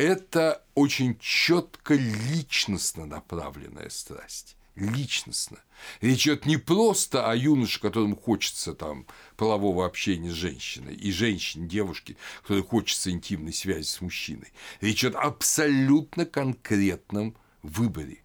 это 0.00 0.64
очень 0.74 1.18
четко 1.20 1.92
личностно 1.94 3.04
направленная 3.04 3.90
страсть. 3.90 4.56
Личностно. 4.74 5.58
Речь 6.00 6.22
идет 6.26 6.46
не 6.46 6.56
просто 6.56 7.30
о 7.30 7.36
юноше, 7.36 7.80
которому 7.80 8.16
хочется 8.16 8.72
там 8.72 9.06
полового 9.36 9.84
общения 9.84 10.30
с 10.30 10.34
женщиной, 10.34 10.94
и 10.94 11.12
женщине, 11.12 11.68
девушке, 11.68 12.16
которой 12.40 12.62
хочется 12.62 13.10
интимной 13.10 13.52
связи 13.52 13.84
с 13.84 14.00
мужчиной. 14.00 14.50
Речь 14.80 15.04
идет 15.04 15.16
о 15.16 15.24
абсолютно 15.24 16.24
конкретном 16.24 17.36
выборе. 17.62 18.22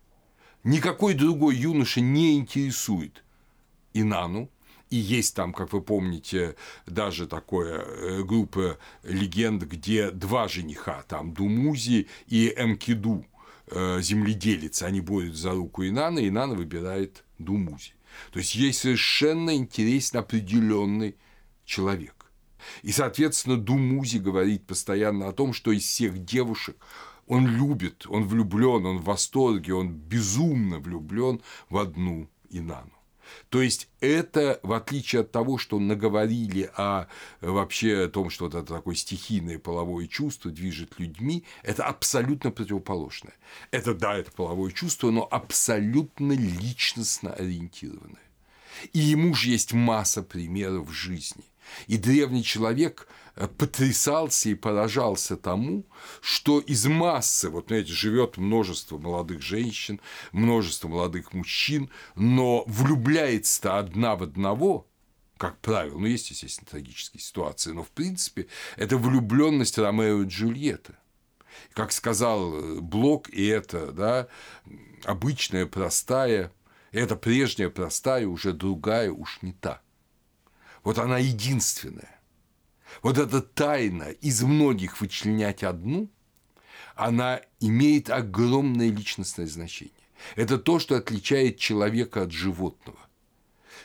Никакой 0.63 1.13
другой 1.13 1.57
юноша 1.57 1.99
не 1.99 2.37
интересует 2.37 3.25
Инану, 3.93 4.49
и 4.95 4.97
есть 4.97 5.35
там, 5.35 5.51
как 5.51 5.73
вы 5.73 5.81
помните, 5.81 6.55
даже 6.85 7.27
такая 7.27 7.79
э, 7.81 8.23
группа 8.23 8.77
легенд, 9.03 9.63
где 9.63 10.09
два 10.09 10.47
жениха, 10.47 11.03
там 11.03 11.33
Думузи 11.33 12.07
и 12.27 12.53
Эмкиду, 12.55 13.25
э, 13.67 13.99
земледелец, 14.01 14.83
они 14.83 15.01
борются 15.01 15.41
за 15.41 15.51
руку 15.51 15.85
Инана, 15.85 16.19
и 16.19 16.29
Инана 16.29 16.55
выбирает 16.55 17.25
Думузи. 17.39 17.91
То 18.31 18.39
есть 18.39 18.55
есть 18.55 18.79
совершенно 18.79 19.53
интересный 19.53 20.21
определенный 20.21 21.17
человек. 21.65 22.31
И, 22.81 22.93
соответственно, 22.93 23.57
Думузи 23.57 24.19
говорит 24.19 24.65
постоянно 24.65 25.27
о 25.27 25.33
том, 25.33 25.51
что 25.51 25.73
из 25.73 25.83
всех 25.83 26.23
девушек 26.23 26.77
Он 27.27 27.47
любит, 27.47 28.05
он 28.07 28.23
влюблен, 28.27 28.85
он 28.85 28.99
в 28.99 29.05
восторге, 29.05 29.73
он 29.73 29.89
безумно 29.89 30.79
влюблен 30.79 31.41
в 31.69 31.77
одну 31.77 32.29
Инану. 32.49 32.94
То 33.49 33.61
есть 33.61 33.89
это, 33.99 34.59
в 34.63 34.73
отличие 34.73 35.21
от 35.21 35.31
того, 35.31 35.57
что 35.57 35.79
наговорили 35.79 36.69
о 36.75 37.07
вообще 37.41 38.05
о 38.05 38.09
том, 38.09 38.29
что 38.29 38.47
это 38.47 38.63
такое 38.63 38.95
стихийное 38.95 39.59
половое 39.59 40.07
чувство 40.07 40.51
движет 40.51 40.99
людьми, 40.99 41.43
это 41.63 41.85
абсолютно 41.85 42.51
противоположное. 42.51 43.33
Это, 43.71 43.93
да, 43.93 44.17
это 44.17 44.31
половое 44.31 44.71
чувство, 44.71 45.11
но 45.11 45.27
абсолютно 45.29 46.33
личностно 46.33 47.33
ориентированное. 47.33 48.21
И 48.93 48.99
ему 48.99 49.33
же 49.33 49.49
есть 49.49 49.73
масса 49.73 50.21
примеров 50.21 50.89
в 50.89 50.91
жизни. 50.91 51.43
И 51.87 51.97
древний 51.97 52.43
человек 52.43 53.07
э, 53.07 53.24
потрясался 53.35 54.49
и 54.49 54.55
поражался 54.55 55.35
тому, 55.35 55.85
что 56.21 56.59
из 56.59 56.85
массы, 56.85 57.49
вот 57.49 57.67
знаете, 57.67 57.91
живет 57.91 58.37
множество 58.37 58.97
молодых 58.97 59.41
женщин, 59.41 59.99
множество 60.31 60.87
молодых 60.87 61.33
мужчин, 61.33 61.89
но 62.15 62.63
влюбляется-то 62.67 63.77
одна 63.77 64.15
в 64.15 64.23
одного, 64.23 64.87
как 65.37 65.59
правило, 65.59 65.97
ну, 65.97 66.05
есть, 66.05 66.29
естественно, 66.31 66.67
трагические 66.69 67.21
ситуации, 67.21 67.71
но, 67.71 67.83
в 67.83 67.89
принципе, 67.89 68.47
это 68.77 68.97
влюбленность 68.97 69.77
Ромео 69.77 70.23
и 70.23 70.27
Джульетты. 70.27 70.95
Как 71.73 71.91
сказал 71.91 72.53
э, 72.53 72.79
Блок, 72.79 73.29
и 73.29 73.45
это, 73.45 73.91
да, 73.91 74.27
обычная, 75.03 75.65
простая, 75.65 76.51
это 76.91 77.17
прежняя, 77.17 77.69
простая, 77.69 78.27
уже 78.27 78.53
другая, 78.53 79.11
уж 79.11 79.39
не 79.41 79.51
та. 79.51 79.81
Вот 80.83 80.97
она 80.97 81.17
единственная. 81.17 82.14
Вот 83.01 83.17
эта 83.17 83.41
тайна 83.41 84.09
из 84.21 84.41
многих 84.43 85.01
вычленять 85.01 85.63
одну, 85.63 86.09
она 86.95 87.41
имеет 87.59 88.09
огромное 88.09 88.89
личностное 88.89 89.47
значение. 89.47 89.93
Это 90.35 90.57
то, 90.57 90.79
что 90.79 90.95
отличает 90.95 91.57
человека 91.57 92.23
от 92.23 92.31
животного. 92.31 92.99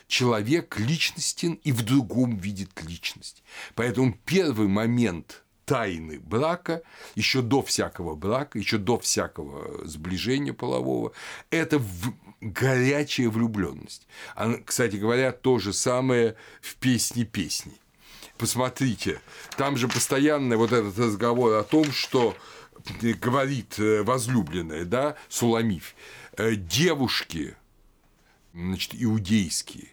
Человек 0.07 0.79
личностен 0.79 1.53
и 1.63 1.71
в 1.71 1.83
другом 1.83 2.37
видит 2.37 2.69
личность. 2.83 3.43
Поэтому 3.75 4.17
первый 4.25 4.67
момент 4.67 5.43
тайны 5.65 6.19
брака, 6.19 6.81
еще 7.15 7.41
до 7.41 7.61
всякого 7.61 8.15
брака, 8.15 8.59
еще 8.59 8.77
до 8.77 8.99
всякого 8.99 9.87
сближения 9.87 10.53
полового, 10.53 11.13
это 11.49 11.81
горячая 12.41 13.29
влюбленность. 13.29 14.07
А, 14.35 14.55
кстати 14.65 14.97
говоря, 14.97 15.31
то 15.31 15.59
же 15.59 15.71
самое 15.71 16.35
в 16.61 16.75
песне 16.75 17.23
песни. 17.23 17.80
Посмотрите, 18.41 19.21
там 19.55 19.77
же 19.77 19.87
постоянно 19.87 20.57
вот 20.57 20.71
этот 20.71 20.97
разговор 20.97 21.53
о 21.59 21.63
том, 21.63 21.91
что 21.91 22.35
э, 23.03 23.13
говорит 23.13 23.77
э, 23.77 24.01
возлюбленная, 24.01 24.83
да, 24.83 25.15
Суламиф, 25.29 25.93
э, 26.37 26.55
девушки, 26.55 27.55
значит, 28.55 28.95
иудейские, 28.95 29.89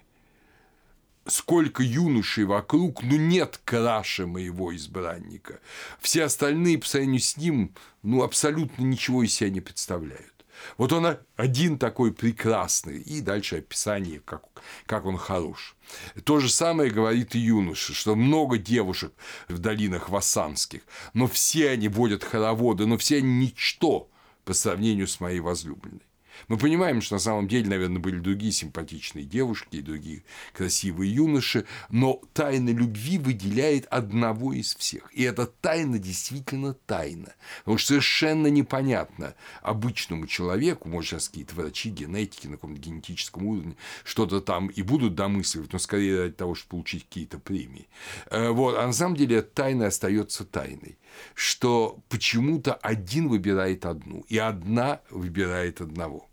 сколько 1.26 1.82
юношей 1.82 2.44
вокруг, 2.44 3.02
ну 3.02 3.18
нет 3.18 3.60
краше 3.66 4.24
моего 4.24 4.74
избранника. 4.74 5.60
Все 6.00 6.24
остальные 6.24 6.78
по 6.78 6.86
сравнению 6.86 7.20
с 7.20 7.36
ним, 7.36 7.74
ну 8.02 8.22
абсолютно 8.22 8.82
ничего 8.82 9.24
из 9.24 9.34
себя 9.34 9.50
не 9.50 9.60
представляют. 9.60 10.37
Вот 10.76 10.92
он 10.92 11.18
один 11.36 11.78
такой 11.78 12.12
прекрасный, 12.12 13.00
и 13.00 13.20
дальше 13.20 13.58
описание, 13.58 14.20
как, 14.20 14.44
как 14.86 15.06
он 15.06 15.16
хорош. 15.16 15.76
То 16.24 16.40
же 16.40 16.48
самое 16.50 16.90
говорит 16.90 17.34
и 17.34 17.38
юноша, 17.38 17.94
что 17.94 18.14
много 18.14 18.58
девушек 18.58 19.12
в 19.48 19.58
долинах 19.58 20.08
Вассанских, 20.08 20.82
но 21.14 21.26
все 21.26 21.70
они 21.70 21.88
водят 21.88 22.24
хороводы, 22.24 22.86
но 22.86 22.98
все 22.98 23.18
они 23.18 23.46
ничто 23.46 24.10
по 24.44 24.54
сравнению 24.54 25.06
с 25.06 25.20
моей 25.20 25.40
возлюбленной. 25.40 26.07
Мы 26.46 26.56
понимаем, 26.56 27.00
что 27.00 27.16
на 27.16 27.18
самом 27.18 27.48
деле, 27.48 27.68
наверное, 27.68 27.98
были 27.98 28.18
другие 28.18 28.52
симпатичные 28.52 29.24
девушки 29.24 29.76
и 29.76 29.82
другие 29.82 30.24
красивые 30.52 31.12
юноши, 31.12 31.66
но 31.90 32.20
тайна 32.32 32.70
любви 32.70 33.18
выделяет 33.18 33.86
одного 33.86 34.52
из 34.52 34.74
всех. 34.76 35.12
И 35.12 35.22
эта 35.22 35.46
тайна 35.46 35.98
действительно 35.98 36.74
тайна. 36.74 37.34
Потому 37.60 37.78
что 37.78 37.88
совершенно 37.88 38.46
непонятно 38.46 39.34
обычному 39.62 40.26
человеку, 40.26 40.88
может, 40.88 41.10
сейчас 41.10 41.28
какие-то 41.28 41.54
врачи, 41.54 41.90
генетики 41.90 42.46
на 42.46 42.52
каком-то 42.52 42.80
генетическом 42.80 43.46
уровне 43.46 43.76
что-то 44.04 44.40
там 44.40 44.68
и 44.68 44.82
будут 44.82 45.14
домысливать, 45.14 45.72
но 45.72 45.78
скорее 45.78 46.20
ради 46.20 46.34
того, 46.34 46.54
чтобы 46.54 46.70
получить 46.70 47.04
какие-то 47.04 47.38
премии. 47.38 47.88
Э, 48.30 48.50
вот. 48.50 48.76
А 48.76 48.86
на 48.86 48.92
самом 48.92 49.16
деле 49.16 49.42
тайна 49.42 49.86
остается 49.86 50.44
тайной 50.44 50.98
что 51.34 52.00
почему-то 52.08 52.74
один 52.74 53.28
выбирает 53.28 53.86
одну, 53.86 54.24
и 54.28 54.38
одна 54.38 55.00
выбирает 55.10 55.80
одного. 55.80 56.28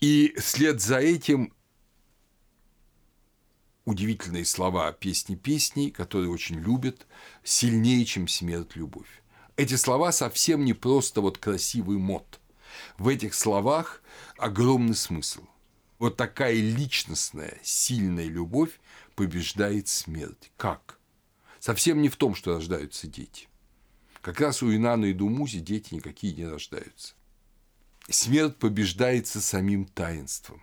И 0.00 0.34
вслед 0.38 0.80
за 0.80 0.98
этим 0.98 1.52
удивительные 3.84 4.44
слова 4.44 4.92
песни 4.92 5.34
песней, 5.34 5.90
которые 5.90 6.30
очень 6.30 6.58
любят, 6.58 7.06
сильнее, 7.42 8.04
чем 8.04 8.28
смерть 8.28 8.76
любовь. 8.76 9.22
Эти 9.56 9.74
слова 9.74 10.12
совсем 10.12 10.64
не 10.64 10.72
просто 10.72 11.20
вот 11.20 11.38
красивый 11.38 11.98
мод. 11.98 12.40
В 12.98 13.08
этих 13.08 13.34
словах 13.34 14.02
огромный 14.38 14.94
смысл. 14.94 15.44
Вот 15.98 16.16
такая 16.16 16.54
личностная, 16.54 17.58
сильная 17.62 18.26
любовь 18.26 18.80
побеждает 19.14 19.88
смерть. 19.88 20.50
Как? 20.56 20.98
Совсем 21.62 22.02
не 22.02 22.08
в 22.08 22.16
том, 22.16 22.34
что 22.34 22.56
рождаются 22.56 23.06
дети. 23.06 23.46
Как 24.20 24.40
раз 24.40 24.64
у 24.64 24.74
Инана 24.74 25.04
и 25.04 25.12
Думузи 25.12 25.60
дети 25.60 25.94
никакие 25.94 26.34
не 26.34 26.44
рождаются. 26.44 27.14
Смерть 28.08 28.56
побеждается 28.56 29.40
самим 29.40 29.84
таинством. 29.84 30.60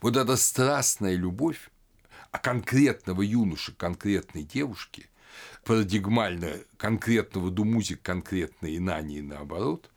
Вот 0.00 0.16
эта 0.16 0.36
страстная 0.36 1.16
любовь 1.16 1.68
а 2.30 2.38
конкретного 2.38 3.22
юноши, 3.22 3.72
конкретной 3.72 4.44
девушки, 4.44 5.08
парадигмально 5.64 6.58
конкретного 6.76 7.50
Думузи, 7.50 7.96
конкретной 7.96 8.76
Инани 8.76 9.18
и 9.18 9.22
наоборот, 9.22 9.90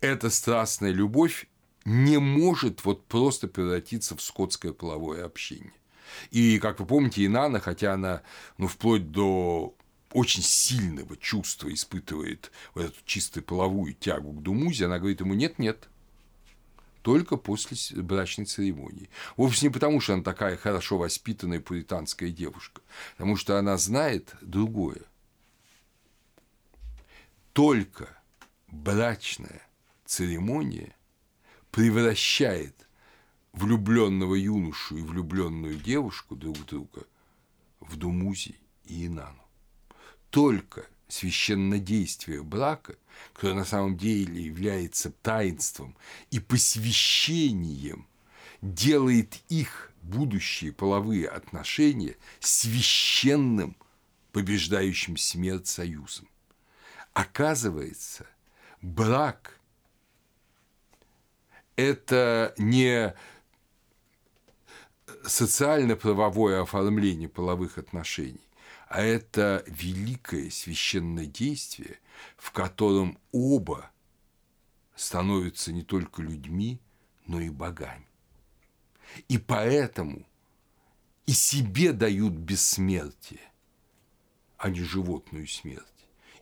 эта 0.00 0.30
страстная 0.30 0.92
любовь 0.92 1.48
не 1.84 2.18
может 2.18 2.84
вот 2.84 3.06
просто 3.06 3.48
превратиться 3.48 4.14
в 4.14 4.22
скотское 4.22 4.72
половое 4.72 5.24
общение. 5.24 5.72
И, 6.30 6.58
как 6.58 6.80
вы 6.80 6.86
помните, 6.86 7.24
Инана, 7.24 7.60
хотя 7.60 7.94
она, 7.94 8.22
ну, 8.56 8.68
вплоть 8.68 9.10
до 9.10 9.74
очень 10.12 10.42
сильного 10.42 11.16
чувства 11.16 11.72
испытывает 11.72 12.50
вот 12.74 12.86
эту 12.86 12.96
чисто 13.04 13.42
половую 13.42 13.94
тягу 13.94 14.32
к 14.32 14.42
Думузе, 14.42 14.86
она 14.86 14.98
говорит 14.98 15.20
ему 15.20 15.34
«нет-нет», 15.34 15.88
только 17.02 17.36
после 17.36 18.02
брачной 18.02 18.44
церемонии. 18.44 19.08
Вовсе 19.36 19.66
не 19.66 19.72
потому, 19.72 20.00
что 20.00 20.14
она 20.14 20.22
такая 20.22 20.56
хорошо 20.56 20.98
воспитанная 20.98 21.60
пуританская 21.60 22.30
девушка, 22.30 22.82
потому 23.16 23.36
что 23.36 23.58
она 23.58 23.76
знает 23.76 24.34
другое. 24.42 25.02
Только 27.52 28.08
брачная 28.66 29.62
церемония 30.04 30.94
превращает 31.70 32.87
влюбленного 33.58 34.34
юношу 34.34 34.96
и 34.96 35.02
влюбленную 35.02 35.76
девушку 35.76 36.36
друг 36.36 36.64
друга 36.66 37.04
в 37.80 37.96
Думузи 37.96 38.54
и 38.84 39.06
Инану. 39.06 39.44
Только 40.30 40.86
священнодействие 41.08 42.42
брака, 42.42 42.96
которое 43.32 43.54
на 43.54 43.64
самом 43.64 43.96
деле 43.96 44.42
является 44.42 45.10
таинством 45.10 45.96
и 46.30 46.38
посвящением, 46.38 48.06
делает 48.62 49.42
их 49.48 49.92
будущие 50.02 50.72
половые 50.72 51.28
отношения 51.28 52.16
священным, 52.40 53.76
побеждающим 54.32 55.16
смерть 55.16 55.66
союзом. 55.66 56.28
Оказывается, 57.12 58.26
брак– 58.82 59.58
это 61.76 62.54
не 62.58 63.14
социально-правовое 65.24 66.62
оформление 66.62 67.28
половых 67.28 67.78
отношений, 67.78 68.48
а 68.88 69.02
это 69.02 69.64
великое 69.66 70.50
священное 70.50 71.26
действие, 71.26 71.98
в 72.36 72.50
котором 72.52 73.18
оба 73.32 73.90
становятся 74.96 75.72
не 75.72 75.82
только 75.82 76.22
людьми, 76.22 76.80
но 77.26 77.40
и 77.40 77.50
богами. 77.50 78.06
И 79.28 79.38
поэтому 79.38 80.26
и 81.26 81.32
себе 81.32 81.92
дают 81.92 82.32
бессмертие, 82.32 83.40
а 84.56 84.70
не 84.70 84.82
животную 84.82 85.46
смерть, 85.46 85.84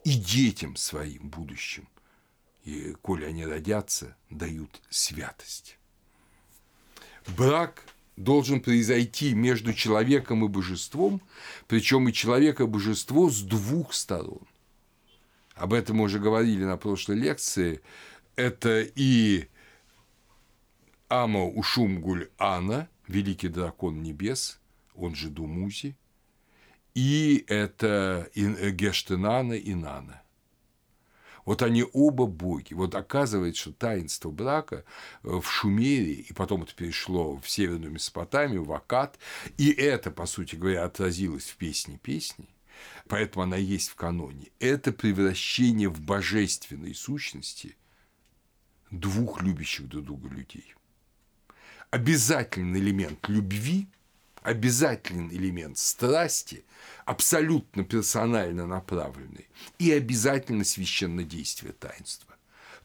и 0.05 0.14
детям 0.14 0.76
своим 0.76 1.29
будущим, 1.29 1.88
и, 2.64 2.94
коли 3.02 3.24
они 3.24 3.44
родятся, 3.44 4.16
дают 4.31 4.81
святость. 4.88 5.79
Брак 7.37 7.85
должен 8.16 8.61
произойти 8.61 9.35
между 9.35 9.74
человеком 9.74 10.44
и 10.44 10.48
божеством, 10.48 11.20
причем 11.68 12.09
и 12.09 12.12
человек 12.12 12.61
и 12.61 12.66
божество 12.66 13.31
с 13.31 13.42
двух 13.42 13.92
сторон. 13.92 14.46
Об 15.55 15.72
этом 15.72 15.96
мы 15.96 16.05
уже 16.05 16.18
говорили 16.18 16.64
на 16.64 16.76
прошлой 16.76 17.16
лекции. 17.16 17.81
Это 18.35 18.83
и 18.94 19.48
Ама 21.09 21.44
Ушумгуль 21.46 22.29
Ана, 22.37 22.88
великий 23.07 23.48
дракон 23.48 24.02
небес, 24.02 24.59
он 24.94 25.14
же 25.14 25.29
Думузи, 25.29 25.96
и 26.94 27.44
это 27.48 28.31
Гештенана 28.35 29.52
и 29.52 29.74
Нана. 29.74 30.22
Вот 31.46 31.62
они 31.62 31.85
оба 31.92 32.26
боги. 32.26 32.74
Вот 32.74 32.94
оказывается, 32.94 33.62
что 33.62 33.72
таинство 33.72 34.30
брака 34.30 34.85
э, 35.22 35.28
в 35.28 35.48
Шумере, 35.48 36.12
и 36.12 36.32
потом 36.32 36.64
это 36.64 36.74
перешло 36.74 37.38
в 37.38 37.48
Северную 37.48 37.92
Месопотамию, 37.92 38.64
в 38.64 38.72
Акад, 38.72 39.18
и 39.56 39.70
это, 39.70 40.11
по 40.11 40.26
сути 40.26 40.56
говоря, 40.56 40.85
отразилось 40.85 41.48
в 41.48 41.56
песне 41.56 41.98
песни, 42.02 42.46
поэтому 43.09 43.44
она 43.44 43.56
есть 43.56 43.90
в 43.90 43.94
каноне. 43.94 44.48
Это 44.59 44.92
превращение 44.92 45.88
в 45.88 46.00
божественной 46.00 46.94
сущности 46.94 47.76
двух 48.90 49.40
любящих 49.40 49.88
друг 49.88 50.04
друга 50.04 50.28
людей. 50.28 50.74
Обязательный 51.90 52.80
элемент 52.80 53.28
любви 53.28 53.87
обязательный 54.46 55.35
элемент 55.35 55.76
страсти, 55.76 56.64
абсолютно 57.04 57.82
персонально 57.82 58.64
направленный, 58.64 59.48
и 59.80 59.90
обязательно 59.90 60.62
священнодействие 60.62 61.72
таинства. 61.72 62.37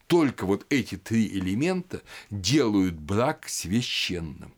Только 0.08 0.48
вот 0.48 0.66
эти 0.70 0.98
три 0.98 1.28
элемента 1.28 2.02
делают 2.32 2.96
брак 2.96 3.48
священным. 3.48 4.56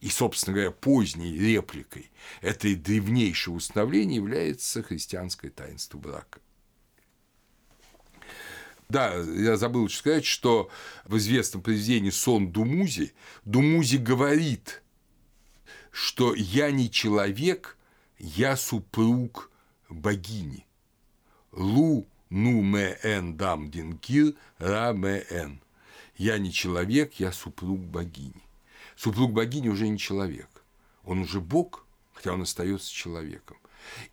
И, 0.00 0.10
собственно 0.10 0.54
говоря, 0.54 0.72
поздней 0.72 1.38
репликой 1.38 2.10
этой 2.40 2.74
древнейшего 2.74 3.54
установления 3.54 4.16
является 4.16 4.82
христианское 4.82 5.50
таинство 5.50 5.98
брака. 5.98 6.40
Да, 8.88 9.14
я 9.14 9.56
забыл 9.56 9.88
сказать, 9.88 10.26
что 10.26 10.68
в 11.04 11.16
известном 11.16 11.62
произведении 11.62 12.10
«Сон 12.10 12.50
Думузи» 12.50 13.12
Думузи 13.44 13.98
говорит– 13.98 14.80
что 15.94 16.34
я 16.34 16.72
не 16.72 16.90
человек, 16.90 17.78
я 18.18 18.56
супруг 18.56 19.48
богини. 19.88 20.66
Лу 21.52 22.08
ну 22.30 22.62
ме 22.62 22.98
эн 23.04 23.36
дам 23.36 23.70
динкир 23.70 24.34
ра 24.58 24.92
ме 24.92 25.24
эн. 25.30 25.60
Я 26.16 26.38
не 26.38 26.52
человек, 26.52 27.14
я 27.20 27.30
супруг 27.30 27.78
богини. 27.78 28.42
Супруг 28.96 29.32
богини 29.32 29.68
уже 29.68 29.86
не 29.86 29.96
человек. 29.96 30.48
Он 31.04 31.20
уже 31.20 31.40
бог, 31.40 31.86
хотя 32.12 32.32
он 32.32 32.42
остается 32.42 32.92
человеком. 32.92 33.56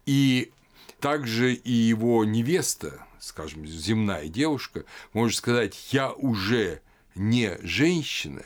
И 0.06 0.52
также 1.00 1.56
и 1.56 1.72
его 1.72 2.24
невеста, 2.26 3.08
скажем, 3.20 3.65
земная 3.65 4.28
девушка, 4.28 4.86
может 5.13 5.39
сказать, 5.39 5.91
я 5.91 6.12
уже 6.12 6.84
не 7.15 7.58
женщина, 7.63 8.46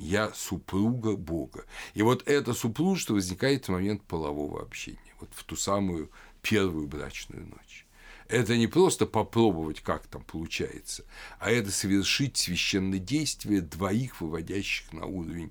я 0.00 0.32
супруга 0.34 1.16
Бога. 1.16 1.64
И 1.94 2.02
вот 2.02 2.26
это 2.26 2.54
супружество 2.54 3.14
возникает 3.14 3.66
в 3.66 3.70
момент 3.70 4.02
полового 4.02 4.62
общения, 4.62 4.98
вот 5.20 5.30
в 5.34 5.44
ту 5.44 5.56
самую 5.56 6.10
первую 6.42 6.86
брачную 6.86 7.46
ночь. 7.46 7.86
Это 8.28 8.56
не 8.56 8.68
просто 8.68 9.06
попробовать, 9.06 9.80
как 9.80 10.06
там 10.06 10.22
получается, 10.22 11.04
а 11.40 11.50
это 11.50 11.72
совершить 11.72 12.36
священное 12.36 13.00
действие 13.00 13.60
двоих, 13.60 14.20
выводящих 14.20 14.92
на 14.92 15.06
уровень 15.06 15.50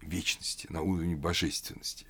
вечности, 0.00 0.66
на 0.70 0.82
уровень 0.82 1.16
божественности. 1.16 2.06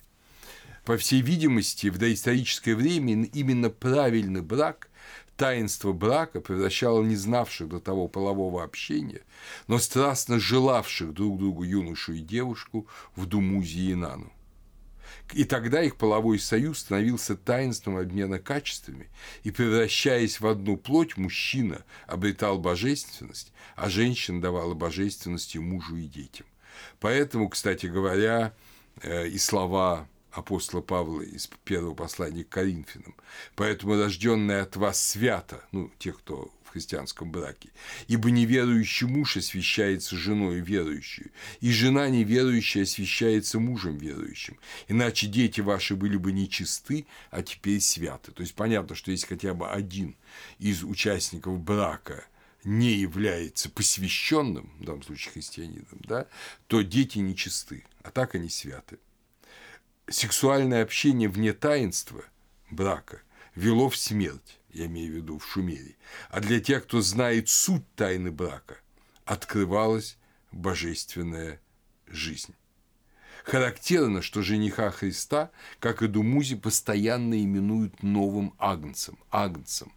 По 0.85 0.97
всей 0.97 1.21
видимости, 1.21 1.87
в 1.87 1.97
доисторическое 1.97 2.75
время 2.75 3.23
именно 3.25 3.69
правильный 3.69 4.41
брак 4.41 4.90
таинство 5.37 5.91
брака 5.91 6.41
превращало 6.41 7.03
не 7.03 7.15
знавших 7.15 7.69
до 7.69 7.79
того 7.79 8.07
полового 8.07 8.63
общения, 8.63 9.21
но 9.67 9.79
страстно 9.79 10.39
желавших 10.39 11.13
друг 11.13 11.39
другу 11.39 11.63
юношу 11.63 12.13
и 12.13 12.19
девушку 12.19 12.87
в 13.15 13.25
Думузи 13.25 13.91
и 13.91 13.95
Нану. 13.95 14.31
И 15.33 15.45
тогда 15.45 15.81
их 15.81 15.95
половой 15.95 16.39
союз 16.39 16.79
становился 16.79 17.35
таинством 17.35 17.97
обмена 17.97 18.39
качествами, 18.39 19.09
и, 19.43 19.51
превращаясь 19.51 20.39
в 20.39 20.47
одну 20.47 20.77
плоть, 20.77 21.15
мужчина 21.17 21.85
обретал 22.05 22.59
божественность, 22.59 23.53
а 23.75 23.89
женщина 23.89 24.41
давала 24.41 24.73
божественность 24.73 25.55
мужу 25.55 25.95
и 25.95 26.07
детям. 26.07 26.45
Поэтому, 26.99 27.49
кстати 27.49 27.85
говоря, 27.85 28.53
э, 29.01 29.27
и 29.27 29.37
слова 29.37 30.07
апостола 30.31 30.81
Павла 30.81 31.21
из 31.21 31.49
первого 31.63 31.93
послания 31.93 32.43
к 32.43 32.49
Коринфянам. 32.49 33.15
Поэтому 33.55 33.95
рожденные 33.95 34.61
от 34.61 34.75
вас 34.75 35.03
свято, 35.03 35.63
ну, 35.71 35.91
тех, 35.99 36.19
кто 36.19 36.51
в 36.63 36.69
христианском 36.69 37.31
браке, 37.31 37.69
ибо 38.07 38.31
неверующий 38.31 39.05
муж 39.05 39.35
освящается 39.35 40.15
женой 40.15 40.61
верующей, 40.61 41.31
и 41.59 41.69
жена 41.69 42.07
неверующая 42.07 42.83
освящается 42.83 43.59
мужем 43.59 43.97
верующим, 43.97 44.57
иначе 44.87 45.27
дети 45.27 45.59
ваши 45.59 45.95
были 45.95 46.15
бы 46.15 46.31
нечисты, 46.31 47.05
а 47.29 47.43
теперь 47.43 47.81
святы. 47.81 48.31
То 48.31 48.41
есть 48.41 48.55
понятно, 48.55 48.95
что 48.95 49.11
если 49.11 49.27
хотя 49.27 49.53
бы 49.53 49.69
один 49.69 50.15
из 50.59 50.83
участников 50.83 51.59
брака 51.59 52.23
не 52.63 52.93
является 52.93 53.69
посвященным, 53.69 54.71
в 54.79 54.85
данном 54.85 55.03
случае 55.03 55.33
христианином, 55.33 55.99
да, 55.99 56.27
то 56.67 56.81
дети 56.83 57.17
нечисты, 57.17 57.83
а 58.01 58.11
так 58.11 58.35
они 58.35 58.47
святы 58.47 58.97
сексуальное 60.11 60.83
общение 60.83 61.29
вне 61.29 61.53
таинства 61.53 62.23
брака 62.69 63.21
вело 63.55 63.89
в 63.89 63.97
смерть, 63.97 64.59
я 64.71 64.85
имею 64.85 65.13
в 65.13 65.15
виду 65.15 65.39
в 65.39 65.47
Шумере, 65.47 65.95
а 66.29 66.39
для 66.39 66.59
тех, 66.59 66.83
кто 66.83 67.01
знает 67.01 67.49
суть 67.49 67.83
тайны 67.95 68.31
брака, 68.31 68.77
открывалась 69.25 70.17
божественная 70.51 71.59
жизнь. 72.07 72.55
Характерно, 73.43 74.21
что 74.21 74.41
жениха 74.41 74.91
Христа, 74.91 75.49
как 75.79 76.03
и 76.03 76.07
Думузи, 76.07 76.55
постоянно 76.55 77.43
именуют 77.43 78.03
новым 78.03 78.53
агнцем, 78.59 79.17
агнцем. 79.31 79.91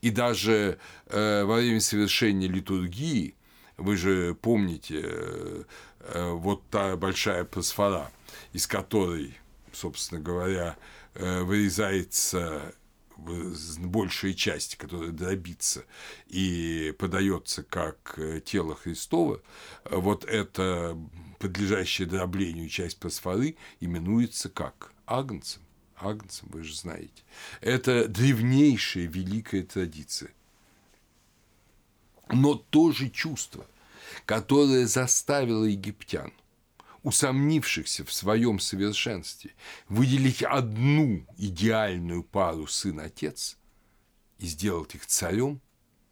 И 0.00 0.10
даже 0.10 0.78
э, 1.06 1.44
во 1.44 1.56
время 1.56 1.80
совершения 1.80 2.48
литургии, 2.48 3.34
вы 3.76 3.96
же 3.96 4.34
помните, 4.34 5.02
э, 5.04 5.64
э, 6.00 6.30
вот 6.32 6.68
та 6.70 6.96
большая 6.96 7.44
просфора, 7.44 8.10
из 8.52 8.66
которой 8.66 9.36
собственно 9.72 10.20
говоря, 10.20 10.76
э, 11.14 11.42
вырезается 11.42 12.74
большая 13.18 14.32
часть, 14.32 14.76
которая 14.76 15.10
дробится 15.10 15.84
и 16.28 16.94
подается 16.98 17.62
как 17.62 18.14
э, 18.16 18.40
тело 18.40 18.76
Христова, 18.76 19.42
вот 19.90 20.24
эта 20.24 20.96
подлежащая 21.38 22.06
дроблению 22.06 22.68
часть 22.68 22.98
просфоры 22.98 23.56
именуется 23.80 24.48
как 24.48 24.92
агнцем. 25.06 25.62
Агнцем, 25.96 26.48
вы 26.52 26.62
же 26.62 26.76
знаете. 26.76 27.22
Это 27.60 28.06
древнейшая 28.06 29.06
великая 29.06 29.64
традиция. 29.64 30.30
Но 32.30 32.54
то 32.54 32.92
же 32.92 33.08
чувство, 33.10 33.66
которое 34.26 34.86
заставило 34.86 35.64
египтян– 35.64 36.32
усомнившихся 37.02 38.04
в 38.04 38.12
своем 38.12 38.58
совершенстве, 38.58 39.54
выделить 39.88 40.42
одну 40.42 41.26
идеальную 41.36 42.22
пару 42.22 42.66
сын-отец 42.66 43.56
и 44.38 44.46
сделать 44.46 44.94
их 44.94 45.06
царем, 45.06 45.60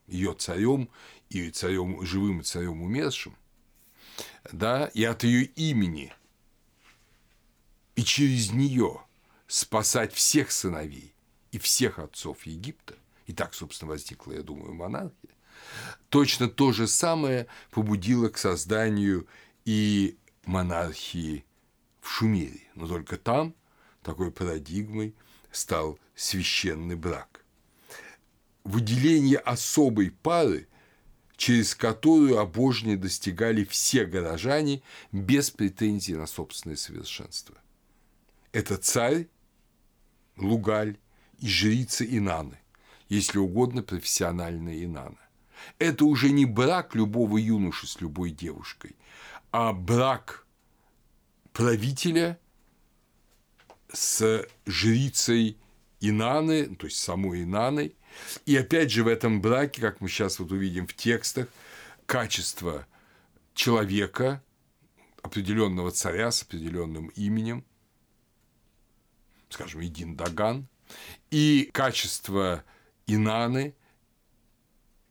ее 0.06 0.34
царем 0.34 0.88
и 1.28 1.50
царем 1.50 2.04
живым 2.04 2.40
и 2.40 2.44
царем 2.44 2.82
умершим, 2.82 3.36
да, 4.52 4.86
и 4.86 5.04
от 5.04 5.24
ее 5.24 5.44
имени 5.44 6.12
и 7.96 8.04
через 8.04 8.52
нее 8.52 9.00
спасать 9.48 10.12
всех 10.12 10.52
сыновей 10.52 11.14
и 11.50 11.58
всех 11.58 11.98
отцов 11.98 12.44
Египта, 12.44 12.94
и 13.26 13.32
так, 13.32 13.54
собственно, 13.54 13.90
возникла, 13.90 14.32
я 14.32 14.42
думаю, 14.42 14.74
монархия, 14.74 15.30
точно 16.10 16.48
то 16.48 16.72
же 16.72 16.86
самое 16.86 17.46
побудило 17.70 18.28
к 18.28 18.38
созданию 18.38 19.26
и 19.64 20.16
монархии 20.46 21.44
в 22.00 22.08
Шумере, 22.08 22.62
но 22.74 22.86
только 22.86 23.16
там 23.16 23.54
такой 24.02 24.30
парадигмой 24.30 25.14
стал 25.50 25.98
священный 26.14 26.96
брак. 26.96 27.44
Выделение 28.64 29.38
особой 29.38 30.10
пары, 30.10 30.68
через 31.36 31.74
которую 31.74 32.38
обожнее 32.38 32.96
достигали 32.96 33.64
все 33.64 34.06
горожане 34.06 34.82
без 35.12 35.50
претензий 35.50 36.14
на 36.14 36.26
собственное 36.26 36.76
совершенство. 36.76 37.56
Это 38.52 38.76
царь, 38.76 39.28
Лугаль 40.36 40.98
и 41.38 41.48
жрица 41.48 42.04
Инаны, 42.04 42.58
если 43.08 43.38
угодно, 43.38 43.82
профессиональная 43.82 44.82
Инана. 44.84 45.18
Это 45.78 46.04
уже 46.04 46.30
не 46.30 46.44
брак 46.44 46.94
любого 46.94 47.38
юноши 47.38 47.86
с 47.86 48.00
любой 48.00 48.30
девушкой, 48.30 48.96
а 49.58 49.72
брак 49.72 50.46
правителя 51.54 52.38
с 53.90 54.46
жрицей 54.66 55.56
Инаны, 55.98 56.76
то 56.76 56.84
есть 56.84 56.98
самой 56.98 57.44
Инаной. 57.44 57.96
И 58.44 58.54
опять 58.54 58.90
же 58.90 59.02
в 59.02 59.08
этом 59.08 59.40
браке, 59.40 59.80
как 59.80 60.02
мы 60.02 60.10
сейчас 60.10 60.40
вот 60.40 60.52
увидим 60.52 60.86
в 60.86 60.92
текстах, 60.92 61.48
качество 62.04 62.86
человека, 63.54 64.44
определенного 65.22 65.90
царя 65.90 66.30
с 66.32 66.42
определенным 66.42 67.06
именем, 67.16 67.64
скажем, 69.48 69.82
Идин 69.82 70.16
Даган, 70.16 70.68
и 71.30 71.70
качество 71.72 72.62
Инаны, 73.06 73.74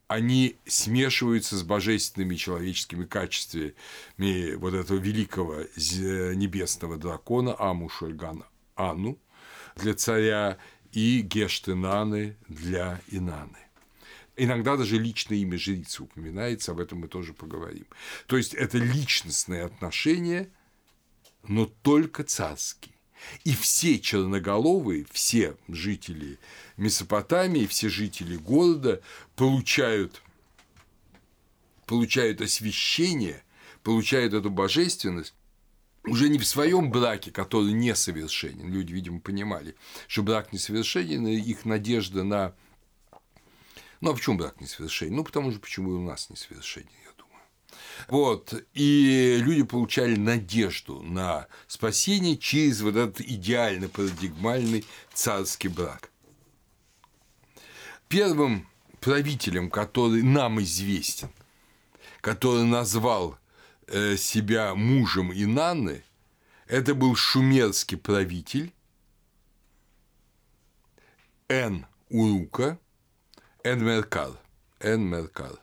они 0.07 0.57
смешиваются 0.65 1.57
с 1.57 1.63
божественными 1.63 2.35
человеческими 2.35 3.05
качествами 3.05 4.55
вот 4.55 4.73
этого 4.73 4.97
великого 4.97 5.63
небесного 5.75 6.97
дракона 6.97 7.55
Амушульгана 7.57 8.45
Ану 8.75 9.17
для 9.75 9.93
царя 9.95 10.57
и 10.91 11.21
Гештенаны 11.21 12.37
для 12.47 13.01
Инаны. 13.07 13.57
Иногда 14.37 14.75
даже 14.75 14.97
личное 14.97 15.37
имя 15.37 15.57
жрицы 15.57 16.03
упоминается, 16.03 16.71
об 16.71 16.79
этом 16.79 16.99
мы 16.99 17.07
тоже 17.07 17.33
поговорим. 17.33 17.87
То 18.27 18.37
есть 18.37 18.53
это 18.53 18.77
личностные 18.77 19.63
отношения, 19.63 20.49
но 21.43 21.65
только 21.65 22.23
царские. 22.23 22.94
И 23.43 23.53
все 23.55 23.99
черноголовые, 23.99 25.05
все 25.11 25.55
жители 25.67 26.39
Месопотамии, 26.77 27.65
все 27.65 27.89
жители 27.89 28.37
города 28.37 29.01
получают, 29.35 30.21
получают 31.85 32.41
освящение, 32.41 33.43
получают 33.83 34.33
эту 34.33 34.49
божественность 34.49 35.33
уже 36.03 36.29
не 36.29 36.37
в 36.37 36.45
своем 36.45 36.91
браке, 36.91 37.31
который 37.31 37.73
несовершенен. 37.73 38.71
Люди, 38.71 38.93
видимо, 38.93 39.19
понимали, 39.19 39.75
что 40.07 40.23
брак 40.23 40.53
несовершенен, 40.53 41.25
и 41.27 41.35
их 41.35 41.65
надежда 41.65 42.23
на 42.23 42.55
ну, 44.01 44.11
а 44.11 44.13
почему 44.13 44.37
брак 44.37 44.61
несовершенен? 44.61 45.15
Ну, 45.15 45.23
потому 45.23 45.51
что 45.51 45.59
почему 45.59 45.91
и 45.91 45.95
у 45.95 46.01
нас 46.01 46.29
несовершенен. 46.29 46.89
Вот, 48.07 48.53
и 48.73 49.37
люди 49.41 49.63
получали 49.63 50.15
надежду 50.15 51.01
на 51.01 51.47
спасение 51.67 52.37
через 52.37 52.81
вот 52.81 52.95
этот 52.95 53.21
идеально 53.21 53.89
парадигмальный 53.89 54.85
царский 55.13 55.67
брак. 55.67 56.11
Первым 58.07 58.67
правителем, 58.99 59.69
который 59.69 60.21
нам 60.23 60.61
известен, 60.61 61.29
который 62.21 62.65
назвал 62.65 63.37
э, 63.87 64.17
себя 64.17 64.75
мужем 64.75 65.31
Инанны, 65.33 66.03
это 66.67 66.95
был 66.95 67.15
шумерский 67.15 67.97
правитель 67.97 68.73
Эн 71.47 71.85
Урука– 72.09 72.79
Энмеркал, 73.65 74.37
Энмеркал, 74.79 75.57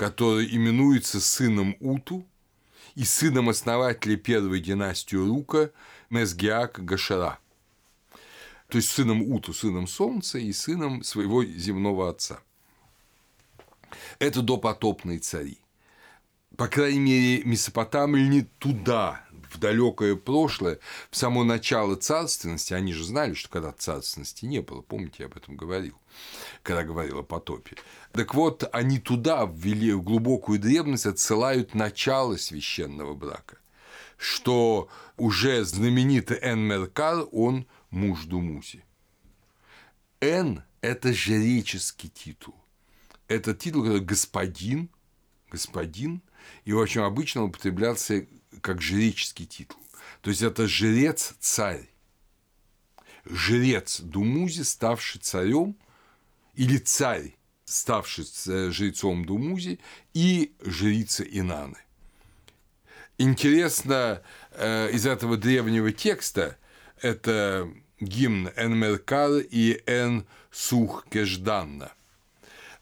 который 0.00 0.46
именуется 0.56 1.20
сыном 1.20 1.76
Уту 1.78 2.26
и 2.94 3.04
сыном 3.04 3.50
основателя 3.50 4.16
первой 4.16 4.60
династии 4.60 5.16
Рука 5.16 5.72
Мезгиак 6.08 6.82
Гашара. 6.82 7.38
То 8.68 8.78
есть 8.78 8.88
сыном 8.88 9.20
Уту, 9.20 9.52
сыном 9.52 9.86
Солнца 9.86 10.38
и 10.38 10.54
сыном 10.54 11.02
своего 11.02 11.44
земного 11.44 12.08
отца. 12.08 12.40
Это 14.18 14.40
допотопные 14.40 15.18
цари. 15.18 15.58
По 16.56 16.66
крайней 16.66 17.00
мере, 17.00 17.44
Месопотамия 17.44 18.26
не 18.26 18.40
туда 18.58 19.22
в 19.50 19.58
далекое 19.58 20.16
прошлое, 20.16 20.78
в 21.10 21.16
само 21.16 21.44
начало 21.44 21.96
царственности, 21.96 22.74
они 22.74 22.92
же 22.92 23.04
знали, 23.04 23.34
что 23.34 23.48
когда 23.48 23.72
царственности 23.72 24.44
не 24.44 24.60
было, 24.60 24.82
помните, 24.82 25.16
я 25.18 25.26
об 25.26 25.36
этом 25.36 25.56
говорил, 25.56 25.96
когда 26.62 26.84
говорил 26.84 27.18
о 27.18 27.22
потопе. 27.22 27.76
Так 28.12 28.34
вот, 28.34 28.68
они 28.72 28.98
туда, 28.98 29.50
ввели 29.52 29.92
в 29.92 30.02
глубокую 30.02 30.58
древность, 30.58 31.06
отсылают 31.06 31.74
начало 31.74 32.36
священного 32.36 33.14
брака, 33.14 33.58
что 34.16 34.88
уже 35.16 35.64
знаменитый 35.64 36.38
Эн 36.40 36.60
Меркар, 36.60 37.26
он 37.32 37.66
муж 37.90 38.24
Думуси. 38.24 38.84
Эн– 40.20 40.62
это 40.80 41.12
жреческий 41.12 42.08
титул. 42.08 42.54
Это 43.28 43.54
титул, 43.54 43.82
который 43.82 44.00
господин, 44.00 44.90
господин, 45.50 46.22
и 46.64 46.72
очень 46.72 47.00
обычно 47.02 47.44
употреблялся 47.44 48.26
как 48.60 48.80
жреческий 48.80 49.46
титул. 49.46 49.80
То 50.22 50.30
есть 50.30 50.42
это 50.42 50.66
жрец-царь. 50.66 51.88
Жрец 53.24 54.00
Думузи, 54.00 54.62
ставший 54.62 55.20
царем, 55.20 55.76
или 56.54 56.78
царь, 56.78 57.36
ставший 57.64 58.24
жрецом 58.70 59.24
Думузи, 59.24 59.78
и 60.14 60.52
жрица 60.60 61.22
Инаны. 61.22 61.78
Интересно 63.18 64.22
э, 64.52 64.90
из 64.92 65.06
этого 65.06 65.36
древнего 65.36 65.92
текста 65.92 66.56
это 67.02 67.70
гимн 68.00 68.50
Энмеркар 68.56 69.42
и 69.50 69.82
Эн 69.86 70.26
Сух 70.50 71.06
Кежданна. 71.10 71.92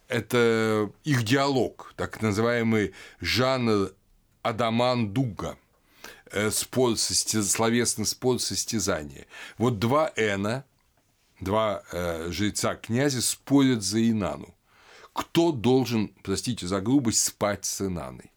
Это 0.06 0.90
их 1.04 1.24
диалог, 1.24 1.92
так 1.96 2.22
называемый 2.22 2.94
жанр 3.20 3.92
Адаман 4.42 5.12
Дуга, 5.12 5.52
э, 5.52 5.67
спор, 6.50 6.96
словесный 6.96 8.06
спор 8.06 8.40
состязания. 8.40 9.26
Вот 9.56 9.78
два 9.78 10.12
Эна, 10.16 10.64
два 11.40 11.82
э, 11.92 12.30
жреца 12.30 12.74
князя 12.74 13.22
спорят 13.22 13.82
за 13.82 14.08
Инану. 14.08 14.54
Кто 15.12 15.52
должен, 15.52 16.14
простите 16.22 16.66
за 16.66 16.80
грубость, 16.80 17.24
спать 17.24 17.64
с 17.64 17.80
Инаной? 17.80 18.32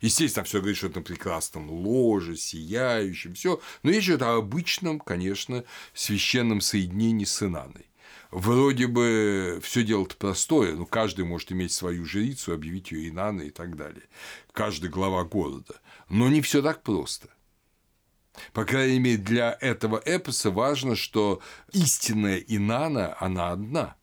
Естественно, 0.00 0.44
все 0.44 0.58
говорит, 0.58 0.76
что 0.76 0.88
это 0.88 1.00
прекрасном 1.00 1.70
ложе, 1.70 2.36
сияющем, 2.36 3.34
все. 3.34 3.60
Но 3.82 3.90
речь 3.90 4.04
идет 4.04 4.22
о 4.22 4.36
обычном, 4.36 4.98
конечно, 4.98 5.64
священном 5.94 6.60
соединении 6.60 7.24
с 7.24 7.42
Инаной 7.42 7.86
вроде 8.32 8.86
бы 8.88 9.60
все 9.62 9.84
дело-то 9.84 10.16
простое, 10.16 10.74
ну, 10.74 10.86
каждый 10.86 11.24
может 11.24 11.52
иметь 11.52 11.72
свою 11.72 12.04
жрицу, 12.04 12.52
объявить 12.52 12.90
ее 12.90 13.10
Инана 13.10 13.42
и 13.42 13.50
так 13.50 13.76
далее. 13.76 14.02
Каждый 14.52 14.90
глава 14.90 15.22
города. 15.24 15.74
Но 16.08 16.28
не 16.28 16.40
все 16.40 16.62
так 16.62 16.82
просто. 16.82 17.28
По 18.54 18.64
крайней 18.64 18.98
мере, 18.98 19.18
для 19.18 19.56
этого 19.60 20.02
эпоса 20.04 20.50
важно, 20.50 20.96
что 20.96 21.40
истинная 21.72 22.38
Инана, 22.38 23.14
она 23.20 23.52
одна. 23.52 23.96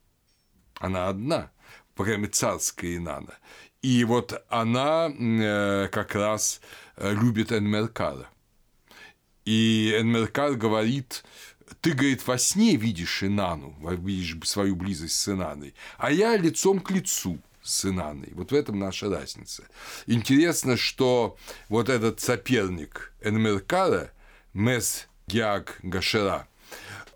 Она 0.78 1.08
одна. 1.08 1.50
По 1.94 2.04
крайней 2.04 2.22
мере, 2.22 2.32
царская 2.32 2.96
Инана. 2.96 3.34
И 3.82 4.04
вот 4.04 4.42
она 4.48 5.10
э, 5.10 5.88
как 5.90 6.14
раз 6.14 6.60
э, 6.96 7.12
любит 7.12 7.50
Энмеркара. 7.50 8.28
И 9.44 9.92
Энмеркар 9.98 10.54
говорит, 10.54 11.24
ты, 11.80 11.92
говорит, 11.92 12.26
во 12.26 12.38
сне 12.38 12.76
видишь 12.76 13.22
Инану, 13.22 13.74
видишь 13.96 14.36
свою 14.48 14.76
близость 14.76 15.16
с 15.16 15.28
Инаной, 15.28 15.74
а 15.98 16.10
я 16.10 16.36
лицом 16.36 16.80
к 16.80 16.90
лицу 16.90 17.38
с 17.62 17.84
Инаной. 17.84 18.30
Вот 18.32 18.52
в 18.52 18.54
этом 18.54 18.78
наша 18.78 19.08
разница. 19.10 19.64
Интересно, 20.06 20.76
что 20.76 21.36
вот 21.68 21.88
этот 21.88 22.20
соперник 22.20 23.12
Энмеркара, 23.20 24.12
Мес 24.52 25.06
Геаг 25.26 25.78
Гашера, 25.82 26.48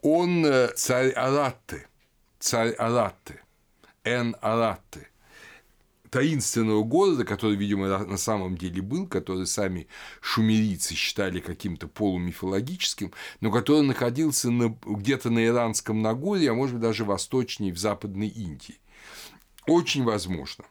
он 0.03 0.45
э, 0.45 0.73
царь 0.77 1.11
Аратты, 1.11 1.87
царь 2.39 2.73
Аратты, 2.73 3.41
Эн 4.05 4.37
Аратты– 4.41 5.09
таинственного 6.15 6.85
города, 6.85 7.25
который, 7.25 7.57
видимо, 7.57 7.99
на 8.05 8.17
самом 8.17 8.57
деле 8.57 8.81
был, 8.81 9.09
который 9.09 9.49
сами 9.49 9.89
шумерийцы 10.21 10.95
считали 10.95 11.41
каким-то 11.41 11.89
полумифологическим, 11.89 13.13
но 13.41 13.51
который 13.51 13.83
находился 13.83 14.53
на, 14.53 14.79
где-то 14.87 15.31
на 15.31 15.45
Иранском 15.45 16.03
Нагорье, 16.03 16.53
а 16.53 16.55
может 16.55 16.77
быть 16.77 16.83
даже 16.83 17.05
восточнее, 17.05 17.73
в 17.73 17.79
Западной 17.79 18.29
Индии. 18.29 18.79
Очень 19.67 20.05
возможно, 20.05 20.65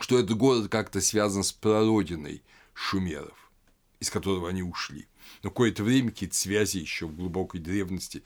что 0.00 0.18
этот 0.18 0.34
город 0.38 0.70
как-то 0.70 1.02
связан 1.02 1.44
с 1.44 1.52
прародиной 1.52 2.42
шумеров, 2.72 3.52
из 4.00 4.08
которого 4.08 4.48
они 4.48 4.62
ушли. 4.62 5.08
Но 5.42 5.50
какое-то 5.50 5.84
время 5.84 6.08
какие-то 6.08 6.36
связи 6.36 6.78
еще 6.78 7.04
в 7.04 7.14
глубокой 7.14 7.60
древности 7.60 8.22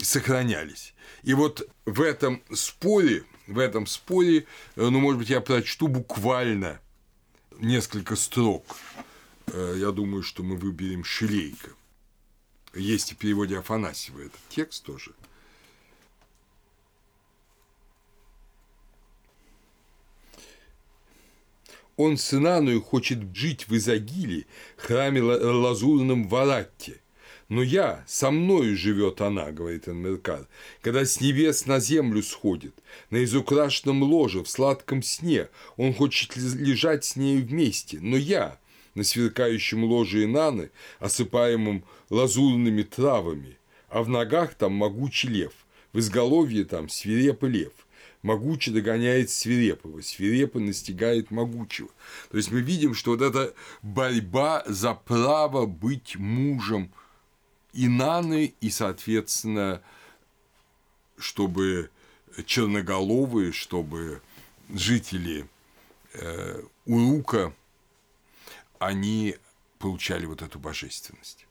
сохранялись. 0.00 0.94
И 1.22 1.34
вот 1.34 1.68
в 1.86 2.00
этом 2.00 2.42
споре 2.52 3.24
в 3.50 3.58
этом 3.58 3.86
споре, 3.86 4.46
э, 4.76 4.88
ну, 4.88 5.00
может 5.00 5.18
быть, 5.18 5.28
я 5.28 5.40
прочту 5.40 5.88
буквально 5.88 6.80
несколько 7.58 8.16
строк. 8.16 8.64
Э, 9.48 9.74
я 9.76 9.90
думаю, 9.90 10.22
что 10.22 10.42
мы 10.42 10.56
выберем 10.56 11.04
Шилейка. 11.04 11.70
Есть 12.74 13.12
и 13.12 13.14
в 13.14 13.18
переводе 13.18 13.58
Афанасьева 13.58 14.20
этот 14.20 14.40
текст 14.48 14.84
тоже. 14.84 15.12
Он 21.96 22.16
с 22.16 22.32
Инаною 22.32 22.80
хочет 22.80 23.36
жить 23.36 23.68
в 23.68 23.76
Изагиле, 23.76 24.46
храме 24.76 25.20
лазурном 25.20 26.28
в 26.28 26.34
Аратте. 26.36 27.00
Но 27.50 27.64
я, 27.64 28.04
со 28.06 28.30
мною 28.30 28.76
живет 28.76 29.20
она, 29.20 29.50
говорит 29.50 29.88
Энмеркар, 29.88 30.46
когда 30.82 31.04
с 31.04 31.20
небес 31.20 31.66
на 31.66 31.80
землю 31.80 32.22
сходит, 32.22 32.76
на 33.10 33.24
изукрашенном 33.24 34.04
ложе, 34.04 34.44
в 34.44 34.48
сладком 34.48 35.02
сне, 35.02 35.48
он 35.76 35.92
хочет 35.92 36.36
лежать 36.36 37.04
с 37.04 37.16
ней 37.16 37.38
вместе, 37.38 37.98
но 38.00 38.16
я, 38.16 38.56
на 38.94 39.02
сверкающем 39.02 39.82
ложе 39.82 40.24
Инаны, 40.24 40.70
осыпаемом 41.00 41.82
лазурными 42.08 42.84
травами, 42.84 43.58
а 43.88 44.04
в 44.04 44.08
ногах 44.08 44.54
там 44.54 44.72
могучий 44.72 45.26
лев, 45.26 45.52
в 45.92 45.98
изголовье 45.98 46.64
там 46.64 46.88
свирепый 46.88 47.50
лев– 47.50 47.72
могучий 48.22 48.70
догоняет 48.70 49.30
свирепого, 49.30 50.02
свирепо 50.02 50.60
настигает 50.60 51.30
могучего. 51.30 51.88
То 52.30 52.36
есть 52.36 52.50
мы 52.50 52.60
видим, 52.60 52.94
что 52.94 53.12
вот 53.12 53.22
эта 53.22 53.54
борьба 53.82 54.62
за 54.66 54.94
право 54.94 55.66
быть 55.66 56.16
мужем 56.16 56.92
Инаны 57.72 58.54
и, 58.60 58.70
соответственно, 58.70 59.82
чтобы 61.18 61.90
черноголовые, 62.46 63.52
чтобы 63.52 64.22
жители 64.68 65.48
э, 66.14 66.62
Урука, 66.86 67.52
они 68.78 69.36
получали 69.78 70.26
вот 70.26 70.42
эту 70.42 70.58
божественность. 70.58 71.46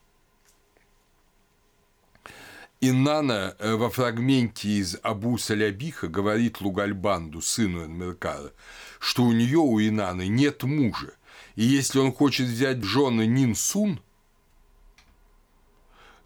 Иннана 2.81 3.55
э, 3.59 3.75
во 3.75 3.89
фрагменте 3.89 4.69
из 4.69 4.97
Абу 5.03 5.37
Салябиха 5.37 6.07
говорит 6.07 6.61
Лугальбанду, 6.61 7.41
сыну 7.41 7.85
Энмеркара, 7.85 8.53
что 8.99 9.23
у 9.23 9.33
нее, 9.33 9.57
у 9.57 9.79
Инаны, 9.81 10.27
нет 10.27 10.63
мужа, 10.63 11.13
и 11.55 11.63
если 11.63 11.99
он 11.99 12.13
хочет 12.13 12.47
взять 12.47 12.81
жены 12.83 13.25
Нинсун, 13.27 13.99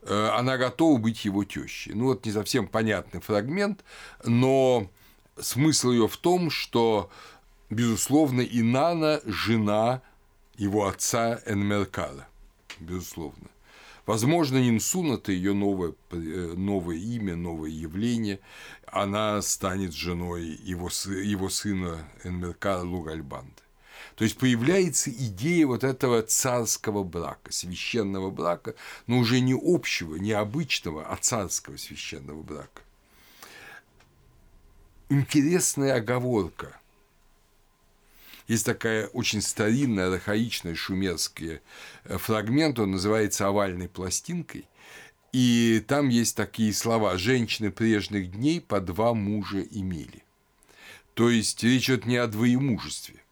она 0.08 0.58
готова 0.58 0.98
быть 0.98 1.26
его 1.26 1.44
тещей. 1.44 1.94
Ну, 1.94 2.06
вот 2.06 2.26
не 2.26 2.32
совсем 2.32 2.68
понятный 2.68 3.22
фрагмент, 3.22 3.84
но 4.24 4.90
смысл 5.40 5.92
ее 5.92 6.08
в 6.08 6.18
том, 6.18 6.50
что, 6.50 7.10
безусловно, 7.70 8.42
Инана– 8.42 9.22
жена 9.26 10.02
его 10.58 10.88
отца 10.88 11.40
Энмеркара, 11.46 12.28
безусловно. 12.80 13.50
Возможно, 14.06 14.58
Нинсун– 14.58 15.14
это 15.14 15.32
ее 15.32 15.54
новое, 15.54 15.94
э, 16.12 16.54
новое 16.56 16.98
имя, 16.98 17.36
новое 17.36 17.70
явление. 17.70 18.40
Она 18.86 19.42
станет 19.42 19.94
женой 19.94 20.60
его, 20.62 20.90
его 21.06 21.50
сына 21.50 22.06
Энмерка 22.24 22.82
Лугальбанды. 22.82 23.63
То 24.16 24.24
есть 24.24 24.38
появляется 24.38 25.10
идея 25.10 25.68
вот 25.68 25.84
этого 25.84 26.22
царского 26.22 27.04
брака, 27.04 27.52
священного 27.52 28.30
брака, 28.30 28.76
но 29.08 29.18
уже 29.18 29.40
не 29.40 29.58
общего, 29.60 30.16
не 30.16 30.32
обычного, 30.32 31.06
а 31.06 31.16
царского 31.18 31.78
священного 31.78 32.42
брака. 32.44 32.82
Интересная 35.10 35.96
оговорка– 35.96 36.80
есть 38.48 38.66
такая 38.66 39.08
очень 39.08 39.42
старинная, 39.42 40.14
архаичная 40.14 40.76
шумерская 40.76 41.62
э, 42.04 42.18
фрагмент, 42.18 42.78
он 42.80 42.92
называется 42.92 43.48
«Овальной 43.48 43.88
пластинкой», 43.88 44.68
и 45.32 45.84
там 45.88 46.10
есть 46.10 46.36
такие 46.36 46.74
слова 46.74 47.18
«женщины 47.18 47.72
прежних 47.72 48.32
дней 48.32 48.60
по 48.60 48.82
два 48.82 49.14
мужа 49.14 49.62
имели». 49.62 50.24
То 51.14 51.30
есть 51.30 51.64
речь 51.64 51.86
идет 51.86 52.06
не 52.06 52.18
о 52.18 52.28
двоемужестве, 52.28 53.23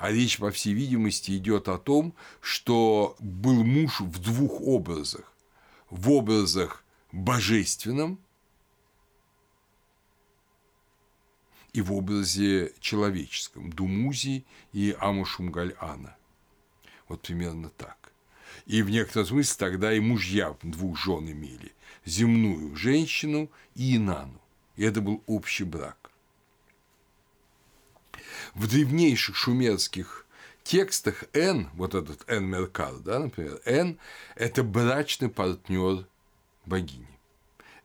а 0.00 0.10
речь, 0.10 0.38
по 0.38 0.50
всей 0.50 0.72
видимости, 0.72 1.36
идет 1.36 1.68
о 1.68 1.76
том, 1.76 2.14
что 2.40 3.16
был 3.20 3.62
муж 3.62 4.00
в 4.00 4.18
двух 4.18 4.62
образах. 4.62 5.30
В 5.90 6.10
образах 6.10 6.82
божественном– 7.12 8.18
и 11.72 11.82
в 11.82 11.92
образе 11.92 12.72
человеческом– 12.80 13.72
Думузи 13.74 14.44
и 14.72 14.96
Амушумгаль-Ана. 14.98 16.16
Вот 17.06 17.20
примерно 17.20 17.68
так. 17.68 18.12
И 18.64 18.82
в 18.82 18.90
некотором 18.90 19.26
смысле 19.26 19.56
тогда 19.58 19.92
и 19.92 20.00
мужья 20.00 20.56
двух 20.62 20.98
жен 20.98 21.30
имели– 21.30 21.72
земную 22.06 22.74
женщину 22.74 23.50
и 23.74 23.96
Инану. 23.96 24.40
И 24.76 24.82
это 24.82 25.02
был 25.02 25.22
общий 25.26 25.64
брак. 25.64 26.09
В 28.60 28.66
древнейших 28.66 29.36
шумерских 29.36 30.26
текстах 30.64 31.24
Н, 31.32 31.70
вот 31.76 31.94
этот 31.94 32.28
Н 32.28 32.44
Меркар, 32.44 32.92
да, 32.98 33.18
например, 33.18 33.58
Н– 33.64 33.98
это 34.36 34.62
брачный 34.62 35.30
партнер 35.30 36.06
богини. 36.66 37.08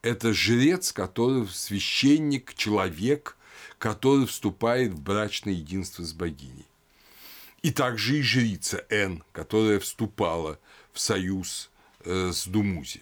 Это 0.02 0.34
жрец, 0.34 0.92
который 0.92 1.48
священник, 1.48 2.54
человек, 2.56 3.38
который 3.78 4.28
вступает 4.28 4.92
в 4.92 5.00
брачное 5.00 5.54
единство 5.54 6.04
с 6.04 6.12
богиней. 6.12 6.68
И 7.62 7.72
также 7.72 8.20
и 8.20 8.22
жрица 8.22 8.86
Н, 8.90 9.24
которая 9.32 9.80
вступала 9.80 10.60
в 10.92 11.00
союз 11.00 11.70
э, 12.04 12.32
с 12.34 12.46
Думузи. 12.48 13.02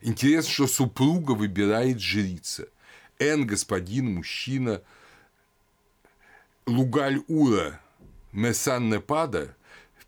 Интересно, 0.00 0.52
что 0.52 0.66
супруга 0.68 1.32
выбирает 1.32 2.00
жрица. 2.00 2.68
Н– 3.18 3.44
господин, 3.48 4.14
мужчина. 4.14 4.80
Лугаль-Ура 6.66 7.80
Месан-Непада 8.32 9.56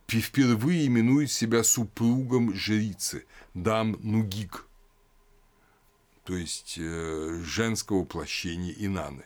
впервые 0.06 0.86
именует 0.86 1.30
себя 1.30 1.64
супругом 1.64 2.54
жрицы 2.54 3.24
Дам 3.54 3.98
Нугик– 4.02 4.66
то 6.24 6.36
есть 6.36 6.76
э, 6.78 7.42
женского 7.44 8.00
воплощения 8.00 8.72
Инаны. 8.72 9.24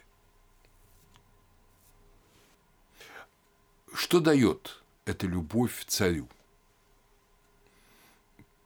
Что 3.93 4.21
дает 4.21 4.83
эта 5.05 5.27
любовь 5.27 5.85
царю? 5.87 6.29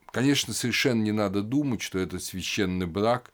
Конечно, 0.07 0.53
совершенно 0.53 1.01
не 1.01 1.11
надо 1.11 1.41
думать, 1.41 1.81
что 1.81 1.99
это 1.99 2.19
священный 2.19 2.85
брак, 2.85 3.31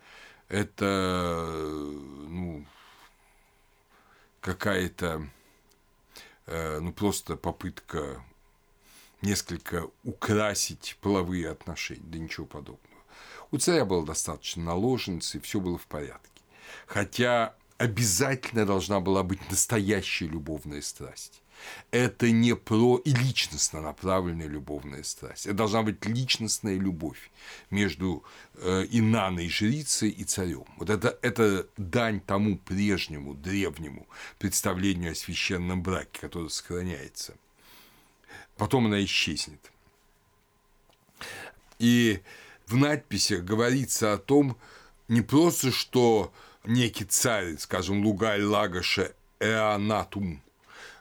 это 0.47 1.65
ну, 1.73 2.65
какая-то 4.47 5.27
э, 6.45 6.79
ну, 6.79 6.93
просто 6.93 7.35
попытка 7.35 8.23
несколько 9.21 9.89
украсить 10.05 10.97
половые 11.01 11.49
отношения, 11.49 12.05
да 12.05 12.17
ничего 12.17 12.45
подобного. 12.45 13.03
У 13.51 13.57
царя 13.57 13.83
было 13.83 14.05
достаточно 14.05 14.63
наложниц, 14.63 15.35
и 15.35 15.39
все 15.39 15.59
было 15.59 15.77
в 15.77 15.85
порядке. 15.87 16.41
Хотя 16.85 17.55
обязательно 17.77 18.65
должна 18.65 19.01
была 19.01 19.21
быть 19.23 19.41
настоящая 19.49 20.27
любовная 20.27 20.81
страсть. 20.81 21.41
Это 21.91 22.31
не 22.31 22.55
про 22.55 23.01
личностно 23.05 23.81
направленная 23.81 24.47
любовная 24.47 25.03
страсть. 25.03 25.45
Это 25.45 25.55
должна 25.55 25.83
быть 25.83 26.05
личностная 26.05 26.77
любовь 26.77 27.31
между 27.69 28.23
э, 28.55 28.85
Инаной 28.89 29.49
жрицей 29.49 30.09
и 30.09 30.23
царем. 30.23 30.65
Вот 30.77 30.89
это, 30.89 31.17
это 31.21 31.67
дань 31.77 32.19
тому 32.19 32.57
прежнему, 32.57 33.33
древнему 33.33 34.07
представлению 34.39 35.11
о 35.11 35.15
священном 35.15 35.81
браке, 35.81 36.19
которое 36.19 36.49
сохраняется. 36.49 37.35
Потом 38.57 38.87
она 38.87 39.03
исчезнет. 39.03 39.71
И 41.79 42.21
в 42.65 42.75
надписях 42.75 43.43
говорится 43.43 44.13
о 44.13 44.17
том, 44.17 44.57
не 45.07 45.21
просто, 45.21 45.71
что 45.71 46.33
некий 46.65 47.05
царь, 47.05 47.57
скажем, 47.57 48.05
Лугаль 48.05 48.43
Лагаша 48.43 49.13
Эанатум, 49.39 50.41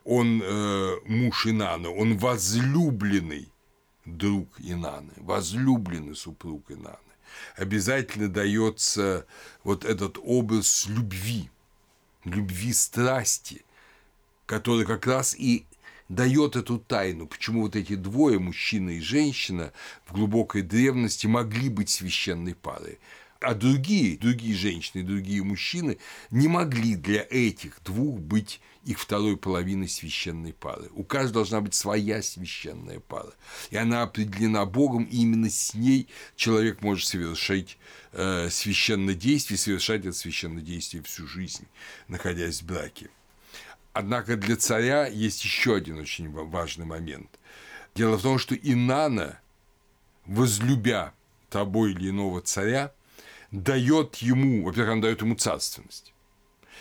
он 0.07 0.41
э, 0.43 0.97
муж 1.05 1.47
Инаны, 1.47 1.89
он 1.89 2.17
возлюбленный 2.17 3.49
друг 4.05 4.49
Инаны, 4.61 5.13
возлюбленный 5.17 6.15
супруг 6.15 6.71
Инаны. 6.71 6.97
Обязательно 7.57 8.29
дается 8.29 9.27
вот 9.65 9.85
этот 9.85 10.19
образ 10.23 10.87
любви, 10.87 11.51
любви 12.25 12.73
страсти, 12.73 13.65
который 14.47 14.87
как 14.87 15.07
раз 15.07 15.35
и 15.35 15.67
дает 16.09 16.55
эту 16.55 16.79
тайну, 16.79 17.27
почему 17.27 17.63
вот 17.63 17.75
эти 17.75 17.97
двое, 17.97 18.39
мужчина 18.39 18.91
и 18.91 19.01
женщина, 19.01 19.73
в 20.07 20.13
глубокой 20.13 20.63
древности 20.63 21.27
могли 21.27 21.69
быть 21.69 21.91
священной 21.91 22.55
парой. 22.55 23.01
А 23.47 23.55
другие, 23.55 24.19
другие 24.19 24.57
женщины, 24.57 25.05
другие 25.05 25.45
мужчины 25.45 25.99
не 26.33 26.49
могли 26.49 26.97
для 26.97 27.25
этих 27.31 27.81
двух 27.85 28.19
быть 28.19 28.61
их 28.85 28.99
второй 28.99 29.37
половиной 29.37 29.89
священной 29.89 30.53
пары. 30.53 30.89
У 30.97 31.05
каждого 31.05 31.35
должна 31.35 31.61
быть 31.61 31.73
своя 31.75 32.23
священная 32.23 32.99
пара. 32.99 33.33
И 33.71 33.77
она 33.77 34.03
определена 34.03 34.67
Богом, 34.67 35.05
и 35.05 35.19
именно 35.19 35.49
с 35.49 35.75
ней 35.75 36.09
человек 36.35 36.83
может 36.83 37.07
совершить 37.07 37.79
э, 38.11 38.49
священное 38.51 39.15
действие, 39.15 39.59
совершать 39.59 40.01
это 40.01 40.13
священное 40.13 40.63
действие 40.63 41.05
всю 41.05 41.29
жизнь, 41.29 41.69
находясь 42.09 42.63
в 42.63 42.67
браке. 42.67 43.11
Однако 43.93 44.37
для 44.37 44.57
царя 44.57 45.07
есть 45.07 45.45
еще 45.45 45.77
один 45.77 46.01
очень 46.01 46.33
важный 46.33 46.85
момент. 46.85 47.31
Дело 47.95 48.17
в 48.17 48.23
том, 48.23 48.41
что 48.41 48.57
Инана, 48.57 49.39
возлюбя 50.25 51.15
того 51.49 51.87
или 51.87 52.11
иного 52.11 52.41
царя, 52.41 52.93
дает 53.51 54.17
ему, 54.17 54.65
во-первых, 54.65 54.93
он 54.93 55.01
дает 55.01 55.21
ему 55.23 55.35
царственность. 55.35 56.13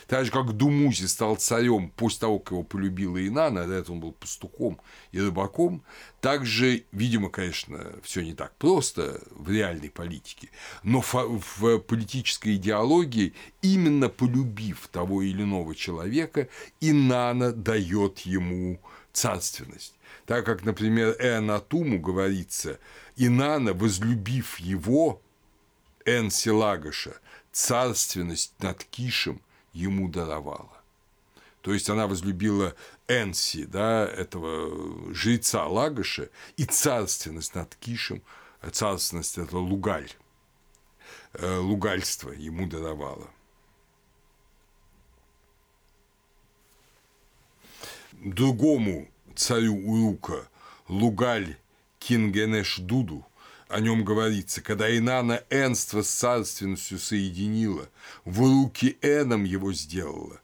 Так 0.08 0.26
же, 0.26 0.32
как 0.32 0.54
Думузи 0.54 1.06
стал 1.08 1.38
царем 1.38 1.90
после 1.96 2.20
того, 2.20 2.38
как 2.38 2.52
его 2.52 2.64
полюбила 2.64 3.26
Инана, 3.26 3.66
до 3.66 3.74
этого 3.74 3.96
он 3.96 4.02
был 4.02 4.12
пастухом 4.12 4.80
и 5.12 5.20
рыбаком, 5.20 5.84
также, 6.22 6.84
видимо, 6.92 7.30
конечно, 7.30 7.94
все 8.04 8.22
не 8.22 8.34
так 8.34 8.56
просто 8.58 9.22
в 9.32 9.50
реальной 9.50 9.90
политике, 9.90 10.50
но 10.84 11.02
в 11.02 11.80
политической 11.80 12.56
идеологии, 12.58 13.34
именно 13.64 14.10
полюбив 14.10 14.90
того 14.92 15.24
или 15.24 15.42
иного 15.42 15.74
человека, 15.74 16.50
Инана 16.82 17.52
дает 17.52 18.20
ему 18.20 18.80
царственность. 19.12 19.96
Так 20.28 20.46
как, 20.46 20.66
например, 20.66 21.16
Эанатуму 21.20 22.00
говорится, 22.00 22.80
Инана, 23.16 23.74
возлюбив 23.74 24.60
его, 24.60 25.22
Энси 26.06 26.50
Лагоша, 26.50 27.20
царственность 27.52 28.54
над 28.60 28.84
Кишем 28.86 29.42
ему 29.74 30.08
даровала. 30.08 30.72
То 31.62 31.74
есть 31.74 31.90
она 31.90 32.06
возлюбила 32.06 32.76
Энси, 33.08 33.66
да, 33.66 34.06
этого 34.06 35.14
жреца 35.16 35.66
Лагоша, 35.66 36.30
и 36.58 36.66
царственность 36.66 37.56
над 37.56 37.76
Кишем, 37.76 38.22
царственность 38.72 39.40
это 39.40 39.58
Лугаль, 39.58 40.12
э, 41.34 41.58
лугальство 41.58 42.30
ему 42.30 42.68
даровала. 42.68 43.30
Другому 48.12 49.10
царю 49.36 49.76
Урука 49.76 50.48
Лугаль 50.88 51.58
Кингенеш 52.00 52.78
Дуду– 52.78 53.26
о 53.76 53.82
нем 53.82 54.06
говорится, 54.06 54.62
когда 54.62 54.98
Инана 54.98 55.44
энство 55.50 56.02
с 56.02 56.10
царственностью 56.10 56.98
соединила, 56.98 57.90
в 58.24 58.40
руки 58.40 58.98
Эном 59.02 59.44
его 59.44 59.74
сделала, 59.74 60.40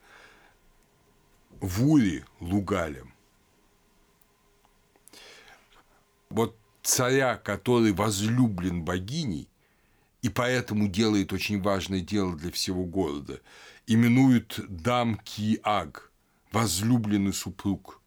в 1.61 1.88
Уре 1.88 2.25
Лугалем. 2.41 3.13
Вот 6.29 6.57
царя, 6.84 7.38
который 7.38 7.93
возлюблен 7.93 8.84
богиней, 8.84 9.47
и 10.21 10.27
поэтому 10.27 10.89
делает 10.89 11.32
очень 11.32 11.61
важное 11.61 12.01
дело 12.01 12.36
для 12.36 12.51
всего 12.51 12.84
города, 12.84 13.39
именуют 13.88 14.59
Дам 14.67 15.15
Ки-Аг, 15.15 16.11
возлюбленный 16.51 17.32
супруг, 17.32 18.01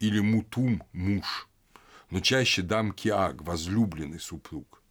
или 0.00 0.20
Мутум– 0.20 0.82
муж– 0.94 1.50
но 2.10 2.20
чаще 2.20 2.62
дам 2.62 2.92
Киаг, 2.92 3.42
возлюбленный 3.42 4.20
супруг. 4.20 4.82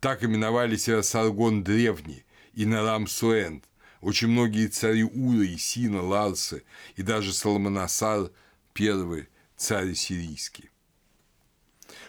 Так 0.00 0.24
именовали 0.24 0.76
себя 0.76 1.02
Саргон 1.02 1.62
Древний 1.62 2.24
и 2.54 2.66
Нарам 2.66 3.06
Суэнд, 3.06 3.64
очень 4.00 4.28
многие 4.28 4.66
цари 4.66 5.04
Ура 5.04 5.44
и 5.44 5.56
Сина, 5.56 6.02
Ларсы 6.02 6.64
и 6.96 7.02
даже 7.02 7.32
Салманасар, 7.32 8.30
первый 8.72 9.28
царь 9.56 9.94
сирийский. 9.94 10.70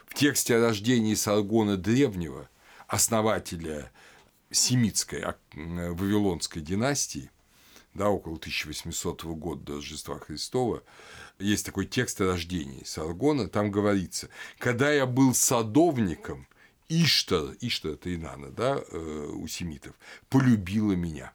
В 0.07 0.15
тексте 0.15 0.55
о 0.55 0.61
рождении 0.61 1.13
Саргона 1.13 1.77
Древнего, 1.77 2.49
основателя 2.87 3.91
семитской 4.49 5.21
а, 5.21 5.35
вавилонской 5.51 6.61
династии, 6.61 7.31
да, 7.93 8.09
около 8.09 8.35
1800 8.35 9.23
года 9.23 9.61
до 9.63 9.75
Рождества 9.75 10.17
Христова, 10.19 10.83
есть 11.39 11.65
такой 11.65 11.85
текст 11.85 12.21
о 12.21 12.27
рождении 12.27 12.83
Саргона, 12.83 13.47
там 13.47 13.71
говорится, 13.71 14.29
когда 14.57 14.91
я 14.91 15.05
был 15.05 15.33
садовником, 15.33 16.47
Иштар, 16.89 17.55
Иштар 17.61 17.93
это 17.93 18.13
Инана, 18.13 18.51
да, 18.51 18.83
э, 18.91 19.29
у 19.33 19.47
семитов, 19.47 19.95
полюбила 20.29 20.93
меня. 20.93 21.33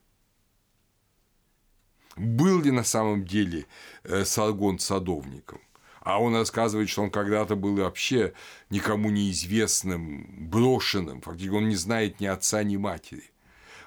Был 2.16 2.60
ли 2.62 2.70
на 2.70 2.84
самом 2.84 3.24
деле 3.24 3.66
э, 4.02 4.24
Саргон 4.24 4.78
садовником? 4.78 5.60
А 6.00 6.20
он 6.20 6.34
рассказывает, 6.34 6.88
что 6.88 7.02
он 7.02 7.10
когда-то 7.10 7.54
был 7.54 7.76
вообще 7.76 8.32
никому 8.70 9.10
неизвестным, 9.10 10.48
брошенным, 10.48 11.20
фактически 11.20 11.54
он 11.54 11.68
не 11.68 11.76
знает 11.76 12.18
ни 12.20 12.26
отца, 12.26 12.62
ни 12.62 12.76
матери. 12.76 13.30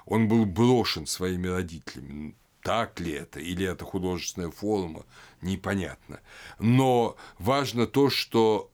Он 0.04 0.28
был 0.28 0.46
брошен 0.46 1.06
своими 1.06 1.48
родителями 1.48 2.34
так 2.62 3.00
ли 3.00 3.12
это, 3.12 3.40
или 3.40 3.66
это 3.66 3.84
художественная 3.84 4.50
форма, 4.50 5.04
непонятно. 5.40 6.20
Но 6.58 7.16
важно 7.38 7.86
то, 7.86 8.08
что 8.08 8.70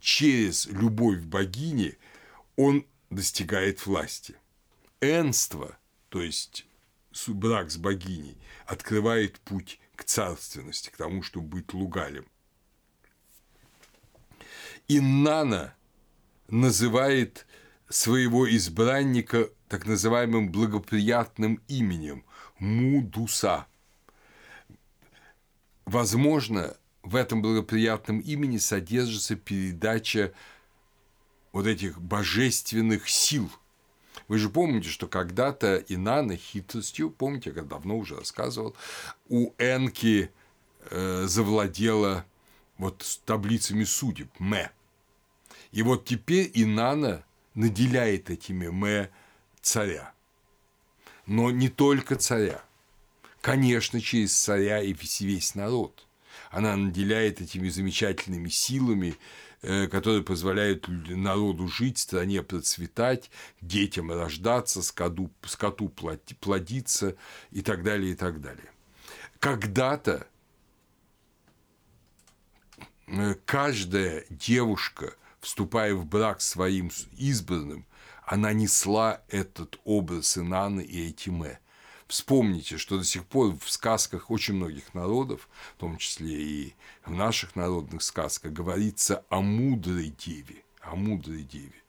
через 0.00 0.66
любовь 0.66 1.20
к 1.20 1.24
богине 1.24 1.96
он 2.56 2.84
достигает 3.10 3.86
власти. 3.86 4.34
Энство, 5.00 5.78
то 6.08 6.20
есть 6.20 6.66
брак 7.28 7.70
с 7.70 7.76
богиней, 7.76 8.36
открывает 8.66 9.38
путь 9.40 9.80
к 9.94 10.04
царственности, 10.04 10.90
к 10.90 10.96
тому, 10.96 11.22
чтобы 11.22 11.46
быть 11.46 11.72
лугалем. 11.72 12.26
Иннана 14.88 15.74
называет 16.48 17.46
своего 17.88 18.50
избранника 18.50 19.48
так 19.68 19.86
называемым 19.86 20.50
благоприятным 20.50 21.60
именем 21.68 22.24
Мудуса. 22.62 23.66
Возможно, 25.84 26.76
в 27.02 27.16
этом 27.16 27.42
благоприятном 27.42 28.20
имени 28.20 28.58
содержится 28.58 29.34
передача 29.34 30.32
вот 31.50 31.66
этих 31.66 32.00
божественных 32.00 33.08
сил. 33.08 33.50
Вы 34.28 34.38
же 34.38 34.48
помните, 34.48 34.88
что 34.88 35.08
когда-то 35.08 35.84
Инана 35.88 36.36
хитростью, 36.36 37.10
помните, 37.10 37.52
я 37.54 37.62
давно 37.62 37.98
уже 37.98 38.14
рассказывал, 38.14 38.76
у 39.28 39.50
Энки 39.58 40.30
э, 40.88 41.24
завладела 41.26 42.24
вот 42.78 43.20
таблицами 43.26 43.82
судеб, 43.82 44.30
Мэ. 44.38 44.70
И 45.72 45.82
вот 45.82 46.04
теперь 46.04 46.48
Инана 46.54 47.24
наделяет 47.54 48.30
этими 48.30 48.68
Мэ 48.68 49.10
царя 49.60 50.14
но 51.26 51.50
не 51.50 51.68
только 51.68 52.16
царя. 52.16 52.62
Конечно, 53.40 54.00
через 54.00 54.36
царя 54.36 54.80
и 54.82 54.94
весь 55.20 55.54
народ. 55.54 56.06
Она 56.50 56.76
наделяет 56.76 57.40
этими 57.40 57.68
замечательными 57.68 58.48
силами, 58.48 59.16
э, 59.62 59.86
которые 59.88 60.22
позволяют 60.22 60.86
народу 60.88 61.68
жить, 61.68 61.98
стране 61.98 62.42
процветать, 62.42 63.30
детям 63.60 64.12
рождаться, 64.12 64.82
скоту, 64.82 65.30
скоту 65.44 65.88
плодиться 65.88 67.16
и 67.50 67.62
так 67.62 67.82
далее, 67.82 68.12
и 68.12 68.14
так 68.14 68.40
далее. 68.40 68.70
Когда-то 69.40 70.26
э, 73.06 73.34
каждая 73.44 74.24
девушка, 74.30 75.14
вступая 75.40 75.94
в 75.94 76.06
брак 76.06 76.40
своим 76.40 76.90
избранным, 77.16 77.86
она 78.32 78.54
несла 78.54 79.20
этот 79.28 79.78
образ 79.84 80.38
Инаны 80.38 80.80
и 80.80 81.10
Этиме. 81.10 81.60
Вспомните, 82.06 82.78
что 82.78 82.96
до 82.96 83.04
сих 83.04 83.26
пор 83.26 83.54
в 83.58 83.70
сказках 83.70 84.30
очень 84.30 84.54
многих 84.54 84.94
народов, 84.94 85.50
в 85.76 85.80
том 85.80 85.98
числе 85.98 86.42
и 86.42 86.74
в 87.04 87.10
наших 87.10 87.56
народных 87.56 88.02
сказках, 88.02 88.54
говорится 88.54 89.22
о 89.28 89.42
мудрой 89.42 90.14
деве, 90.16 90.64
о 90.80 90.96
мудрой 90.96 91.42
деве 91.42 91.81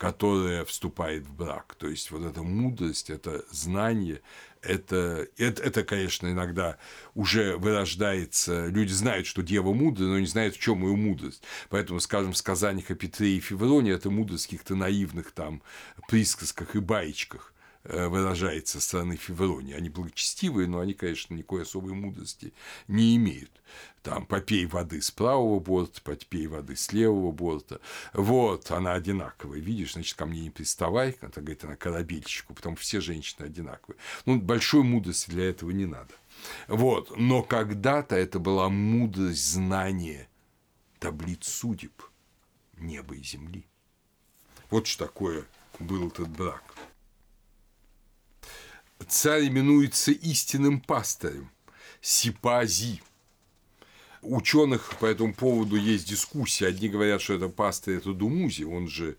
которая 0.00 0.64
вступает 0.64 1.26
в 1.26 1.34
брак. 1.34 1.74
То 1.74 1.86
есть 1.86 2.10
вот 2.10 2.22
эта 2.22 2.42
мудрость, 2.42 3.10
это 3.10 3.44
знание, 3.50 4.22
это, 4.62 5.28
это, 5.36 5.62
это, 5.62 5.84
конечно, 5.84 6.26
иногда 6.26 6.78
уже 7.14 7.58
вырождается. 7.58 8.68
Люди 8.68 8.92
знают, 8.92 9.26
что 9.26 9.42
дева 9.42 9.74
мудрая, 9.74 10.08
но 10.08 10.18
не 10.18 10.24
знают, 10.24 10.56
в 10.56 10.58
чем 10.58 10.84
ее 10.84 10.96
мудрость. 10.96 11.42
Поэтому, 11.68 12.00
скажем, 12.00 12.32
в 12.32 12.38
сказаниях 12.38 12.90
о 12.90 12.94
Петре 12.94 13.36
и 13.36 13.40
Февроне 13.40 13.90
это 13.90 14.08
мудрость 14.08 14.46
каких-то 14.46 14.74
наивных 14.74 15.32
там 15.32 15.60
присказках 16.08 16.76
и 16.76 16.78
баечках– 16.78 17.52
выражается 17.84 18.80
со 18.80 18.86
стороны 18.86 19.16
Февронии. 19.16 19.74
Они 19.74 19.88
благочестивые, 19.88 20.68
но 20.68 20.80
они, 20.80 20.94
конечно, 20.94 21.34
никакой 21.34 21.62
особой 21.62 21.94
мудрости 21.94 22.52
не 22.88 23.16
имеют. 23.16 23.50
Там 24.02 24.26
попей 24.26 24.66
воды 24.66 25.00
с 25.00 25.10
правого 25.10 25.60
борта, 25.60 26.00
попей 26.02 26.46
воды 26.46 26.76
с 26.76 26.92
левого 26.92 27.32
борта. 27.32 27.80
Вот, 28.12 28.70
она 28.70 28.94
одинаковая. 28.94 29.58
Видишь, 29.58 29.92
значит, 29.92 30.16
ко 30.16 30.26
мне 30.26 30.40
не 30.42 30.50
приставай, 30.50 31.16
это 31.20 31.40
говорит 31.40 31.64
она 31.64 31.76
корабельщику, 31.76 32.54
потому 32.54 32.76
что 32.76 32.84
все 32.84 33.00
женщины 33.00 33.46
одинаковые. 33.46 33.98
Ну, 34.26 34.40
большой 34.40 34.82
мудрости 34.82 35.30
для 35.30 35.50
этого 35.50 35.70
не 35.70 35.86
надо. 35.86 36.14
Вот, 36.68 37.16
но 37.16 37.42
когда-то 37.42 38.16
это 38.16 38.38
была 38.38 38.68
мудрость 38.68 39.52
знания 39.52 40.28
таблиц 40.98 41.46
судеб 41.46 41.92
неба 42.80 43.14
и 43.14 43.22
земли. 43.22 43.66
Вот 44.70 44.86
что 44.86 45.06
такое 45.06 45.44
был 45.78 46.08
этот 46.08 46.28
брак. 46.28 46.62
Царь 49.08 49.48
именуется 49.48 50.12
истинным 50.12 50.80
пастырем, 50.80 51.50
сипази. 52.00 53.02
Ученых 54.22 54.96
по 55.00 55.06
этому 55.06 55.32
поводу 55.34 55.76
есть 55.76 56.08
дискуссия. 56.08 56.66
Одни 56.66 56.88
говорят, 56.88 57.22
что 57.22 57.34
это 57.34 57.48
пастырь, 57.48 57.96
это 57.96 58.12
Думузи, 58.12 58.64
он 58.64 58.86
же 58.88 59.16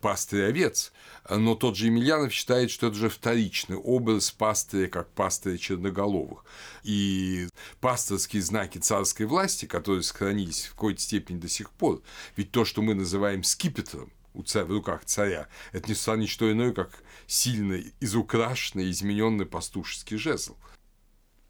пастырь 0.00 0.44
овец, 0.44 0.92
но 1.28 1.54
тот 1.54 1.76
же 1.76 1.86
Емельянов 1.86 2.32
считает, 2.32 2.70
что 2.70 2.86
это 2.86 2.96
уже 2.96 3.08
вторичный 3.08 3.76
образ 3.76 4.30
пастыря, 4.30 4.88
как 4.88 5.10
пастыря 5.10 5.58
черноголовых. 5.58 6.44
И 6.82 7.48
пасторские 7.80 8.42
знаки 8.42 8.78
царской 8.78 9.26
власти, 9.26 9.66
которые 9.66 10.02
сохранились 10.02 10.66
в 10.66 10.70
какой-то 10.70 11.00
степени 11.00 11.38
до 11.38 11.48
сих 11.48 11.70
пор, 11.70 12.02
ведь 12.36 12.50
то, 12.50 12.64
что 12.64 12.82
мы 12.82 12.94
называем 12.94 13.42
скипетром, 13.42 14.10
у 14.34 14.42
царя, 14.42 14.64
в 14.66 14.70
руках 14.70 15.04
царя, 15.04 15.48
это 15.72 15.88
не 15.88 15.94
стало 15.94 16.16
ничто 16.16 16.50
иное, 16.50 16.72
как 16.72 17.02
сильно 17.26 17.80
изукрашенный, 18.00 18.90
измененный 18.90 19.46
пастушеский 19.46 20.16
жезл. 20.16 20.56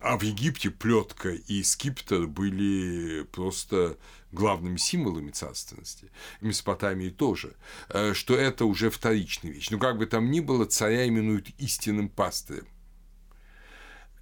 А 0.00 0.16
в 0.16 0.22
Египте 0.22 0.70
плетка 0.70 1.30
и 1.30 1.62
скипетр 1.64 2.28
были 2.28 3.24
просто 3.32 3.98
главными 4.30 4.76
символами 4.76 5.30
царственности. 5.30 6.10
В 6.40 6.44
Месопотамии 6.44 7.10
тоже, 7.10 7.56
э, 7.88 8.14
что 8.14 8.36
это 8.36 8.64
уже 8.64 8.90
вторичная 8.90 9.50
вещь. 9.50 9.70
Но 9.70 9.78
как 9.78 9.98
бы 9.98 10.06
там 10.06 10.30
ни 10.30 10.38
было, 10.38 10.66
царя 10.66 11.08
именуют 11.08 11.48
истинным 11.58 12.08
пастырем. 12.08 12.68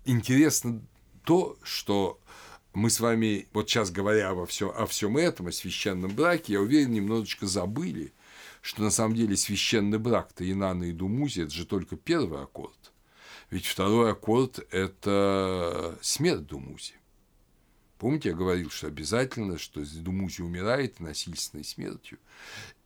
Интересно 0.07 0.83
то, 1.25 1.59
что 1.63 2.21
мы 2.73 2.89
с 2.89 3.01
вами, 3.01 3.49
вот 3.53 3.69
сейчас 3.69 3.91
говоря 3.91 4.31
обо 4.31 4.47
всем, 4.47 4.71
о 4.75 4.87
всем 4.87 5.17
этом, 5.17 5.49
о 5.49 5.53
священном 5.53 6.15
браке, 6.15 6.55
я 6.55 6.61
уверен, 6.61 6.93
немножечко 6.93 7.47
забыли, 7.47 8.13
что 8.67 8.83
на 8.83 8.91
самом 8.91 9.15
деле 9.15 9.37
священный 9.37 9.99
брак-то 9.99 10.43
и 10.43 10.53
Думузи– 10.93 11.43
это 11.43 11.53
же 11.53 11.67
только 11.67 11.95
первый 11.95 12.43
аккорд. 12.43 12.93
Ведь 13.49 13.65
второй 13.65 14.11
аккорд– 14.11 14.59
это 14.73 15.97
смерть 16.03 16.47
Думузи. 16.47 16.95
Помните, 17.97 18.31
я 18.31 18.35
говорил, 18.35 18.69
что 18.71 18.89
обязательно, 18.89 19.57
что 19.57 19.85
Думузи 20.01 20.41
умирает 20.43 20.99
насильственной 20.99 21.63
смертью. 21.63 22.19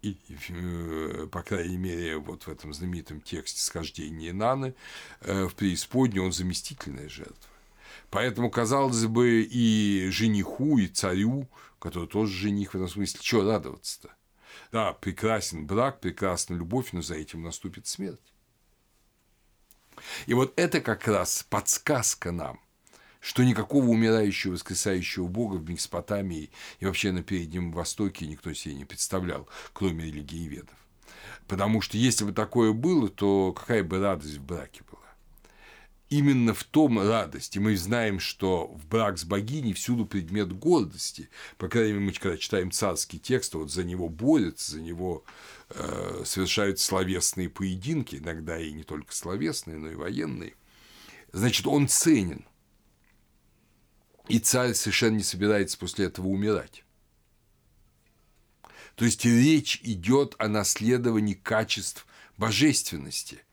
И, 0.02 0.18
э, 0.50 1.26
по 1.32 1.42
крайней 1.42 1.78
мере, 1.78 2.18
вот 2.18 2.42
в 2.42 2.48
этом 2.48 2.74
знаменитом 2.74 3.22
тексте 3.22 3.62
«Схождение 3.62 4.34
Наны» 4.34 4.74
э, 5.22 5.46
в 5.46 5.54
преисподней 5.54 6.20
он 6.20 6.32
заместительная 6.32 7.08
жертва. 7.08 7.50
Поэтому, 8.10 8.50
казалось 8.50 9.06
бы, 9.06 9.48
и 9.50 10.10
жениху, 10.10 10.76
и 10.76 10.88
царю, 10.88 11.48
который 11.78 12.06
тоже 12.06 12.34
жених 12.34 12.72
в 12.72 12.74
этом 12.74 12.88
смысле, 12.88 13.18
что 13.22 13.50
радоваться-то? 13.50 14.14
Да, 14.72 14.92
прекрасен 14.92 15.66
брак, 15.66 16.00
прекрасна 16.00 16.54
любовь, 16.54 16.92
но 16.92 17.02
за 17.02 17.14
этим 17.14 17.42
наступит 17.42 17.86
смерть. 17.86 18.32
И 20.26 20.34
вот 20.34 20.52
это 20.56 20.80
как 20.80 21.06
раз 21.08 21.44
подсказка 21.48 22.32
нам, 22.32 22.60
что 23.20 23.44
никакого 23.44 23.86
умирающего, 23.86 24.52
воскресающего 24.52 25.26
Бога 25.26 25.56
в 25.56 25.68
Месопотамии 25.68 26.50
и 26.78 26.86
вообще 26.86 27.12
на 27.12 27.22
Переднем 27.22 27.72
Востоке 27.72 28.26
никто 28.26 28.52
себе 28.54 28.74
не 28.74 28.84
представлял, 28.84 29.48
кроме 29.72 30.06
религии 30.06 30.48
ведов. 30.48 30.76
Потому 31.46 31.80
что 31.80 31.98
если 31.98 32.24
бы 32.24 32.32
такое 32.32 32.72
было, 32.72 33.08
то 33.08 33.52
какая 33.52 33.82
бы 33.82 33.98
радость 33.98 34.36
в 34.36 34.44
браке 34.44 34.82
была? 34.90 34.99
Именно 36.10 36.52
в 36.52 36.64
том 36.64 36.98
радость. 36.98 37.56
И 37.56 37.60
мы 37.60 37.76
знаем, 37.76 38.18
что 38.18 38.66
в 38.66 38.86
брак 38.86 39.18
с 39.18 39.24
богиней 39.24 39.72
всюду 39.72 40.04
предмет 40.04 40.52
гордости. 40.52 41.30
По 41.56 41.68
крайней 41.68 41.92
мере, 41.92 42.06
мы 42.06 42.12
когда 42.12 42.36
читаем 42.36 42.72
царский 42.72 43.20
текст, 43.20 43.54
вот 43.54 43.70
за 43.70 43.84
него 43.84 44.08
борются, 44.08 44.72
за 44.72 44.80
него 44.80 45.24
э, 45.70 46.22
совершают 46.26 46.80
словесные 46.80 47.48
поединки, 47.48 48.16
иногда 48.16 48.58
и 48.58 48.72
не 48.72 48.82
только 48.82 49.14
словесные, 49.14 49.78
но 49.78 49.88
и 49.88 49.94
военные. 49.94 50.54
Значит, 51.32 51.66
он 51.68 51.86
ценен. 51.86 52.44
И 54.28 54.40
царь 54.40 54.74
совершенно 54.74 55.16
не 55.16 55.22
собирается 55.22 55.78
после 55.78 56.06
этого 56.06 56.26
умирать. 56.26 56.84
То 58.96 59.04
есть 59.04 59.24
речь 59.24 59.80
идет 59.84 60.34
о 60.38 60.48
наследовании 60.48 61.34
качеств 61.34 62.04
божественности– 62.36 63.44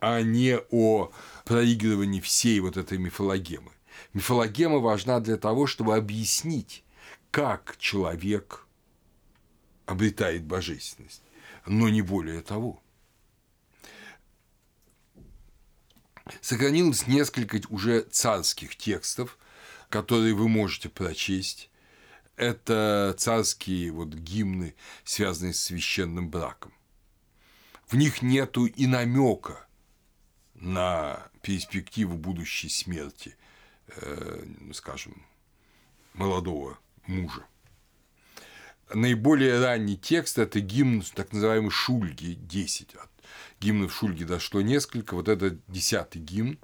а 0.00 0.22
не 0.22 0.58
о 0.70 1.12
проигрывании 1.44 2.20
всей 2.20 2.60
вот 2.60 2.76
этой 2.76 2.98
мифологемы. 2.98 3.72
Мифологема 4.12 4.78
важна 4.78 5.20
для 5.20 5.36
того, 5.36 5.66
чтобы 5.66 5.96
объяснить, 5.96 6.84
как 7.30 7.76
человек 7.78 8.66
обретает 9.86 10.44
божественность, 10.44 11.22
но 11.66 11.88
не 11.88 12.02
более 12.02 12.42
того. 12.42 12.82
Сохранилось 16.40 17.06
несколько 17.06 17.60
уже 17.70 18.02
царских 18.02 18.76
текстов, 18.76 19.38
которые 19.88 20.34
вы 20.34 20.48
можете 20.48 20.88
прочесть. 20.88 21.70
Это 22.36 23.14
царские 23.18 23.90
вот 23.90 24.08
гимны, 24.10 24.74
связанные 25.04 25.54
с 25.54 25.62
священным 25.62 26.30
браком. 26.30 26.72
В 27.86 27.96
них 27.96 28.20
нету 28.20 28.66
и 28.66 28.86
намека 28.86 29.66
на 30.60 31.28
перспективу 31.42 32.16
будущей 32.16 32.68
смерти, 32.68 33.36
э, 33.88 34.44
скажем, 34.72 35.22
молодого 36.14 36.78
мужа. 37.06 37.44
Наиболее 38.92 39.60
ранний 39.60 39.98
текст– 39.98 40.38
это 40.38 40.60
гимн 40.60 41.02
так 41.14 41.32
называемый 41.32 41.70
Шульги, 41.70 42.34
10. 42.34 42.94
От 42.94 43.10
гимнов 43.60 43.94
Шульги 43.94 44.24
дошло 44.24 44.62
несколько, 44.62 45.14
вот 45.14 45.28
это 45.28 45.58
десятый 45.68 46.22
гимн. 46.22 46.58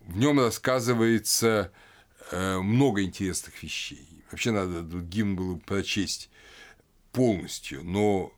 В 0.00 0.16
нем 0.16 0.40
рассказывается 0.40 1.72
э, 2.30 2.58
много 2.58 3.02
интересных 3.02 3.62
вещей. 3.62 4.24
Вообще 4.30 4.50
надо 4.50 4.82
гимн 4.82 5.36
было 5.36 5.56
прочесть 5.56 6.28
полностью, 7.12 7.84
но 7.84 8.32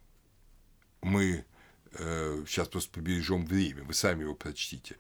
мы 1.00 1.46
сейчас 2.46 2.68
э, 2.68 2.70
просто 2.70 2.90
побережем 2.92 3.46
время, 3.46 3.84
вы 3.84 3.94
сами 3.94 4.22
его 4.22 4.34
прочтите. 4.34 4.96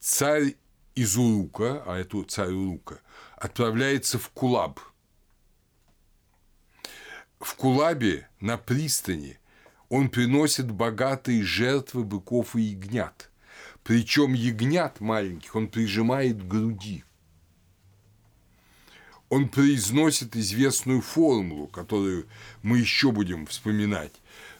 Царь 0.00 0.54
из 0.94 1.16
Урука, 1.16 1.82
а 1.86 1.96
это 1.98 2.22
царь 2.24 2.52
Урука, 2.52 3.00
отправляется 3.36 4.18
в 4.18 4.30
Кулаб. 4.30 4.80
В 7.40 7.54
Кулабе 7.54 8.28
на 8.40 8.58
пристани 8.58 9.38
он 9.88 10.08
приносит 10.10 10.70
богатые 10.70 11.42
жертвы 11.44 12.04
быков 12.04 12.56
и 12.56 12.62
ягнят. 12.62 13.30
Причем 13.84 14.34
ягнят 14.34 15.00
маленьких 15.00 15.54
он 15.54 15.68
прижимает 15.68 16.42
к 16.42 16.46
груди. 16.46 17.04
Он 19.28 19.48
произносит 19.48 20.36
известную 20.36 21.00
формулу, 21.00 21.66
которую 21.68 22.26
мы 22.62 22.78
еще 22.78 23.12
будем 23.12 23.46
вспоминать, 23.46 24.12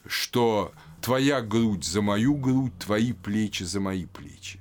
что 0.06 0.72
твоя 1.00 1.40
грудь 1.40 1.84
за 1.84 2.02
мою 2.02 2.34
грудь, 2.34 2.78
твои 2.78 3.12
плечи 3.12 3.62
за 3.62 3.80
мои 3.80 4.06
плечи. 4.06 4.60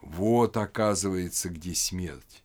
Вот, 0.00 0.56
оказывается, 0.56 1.48
где 1.48 1.74
смерть. 1.74 2.42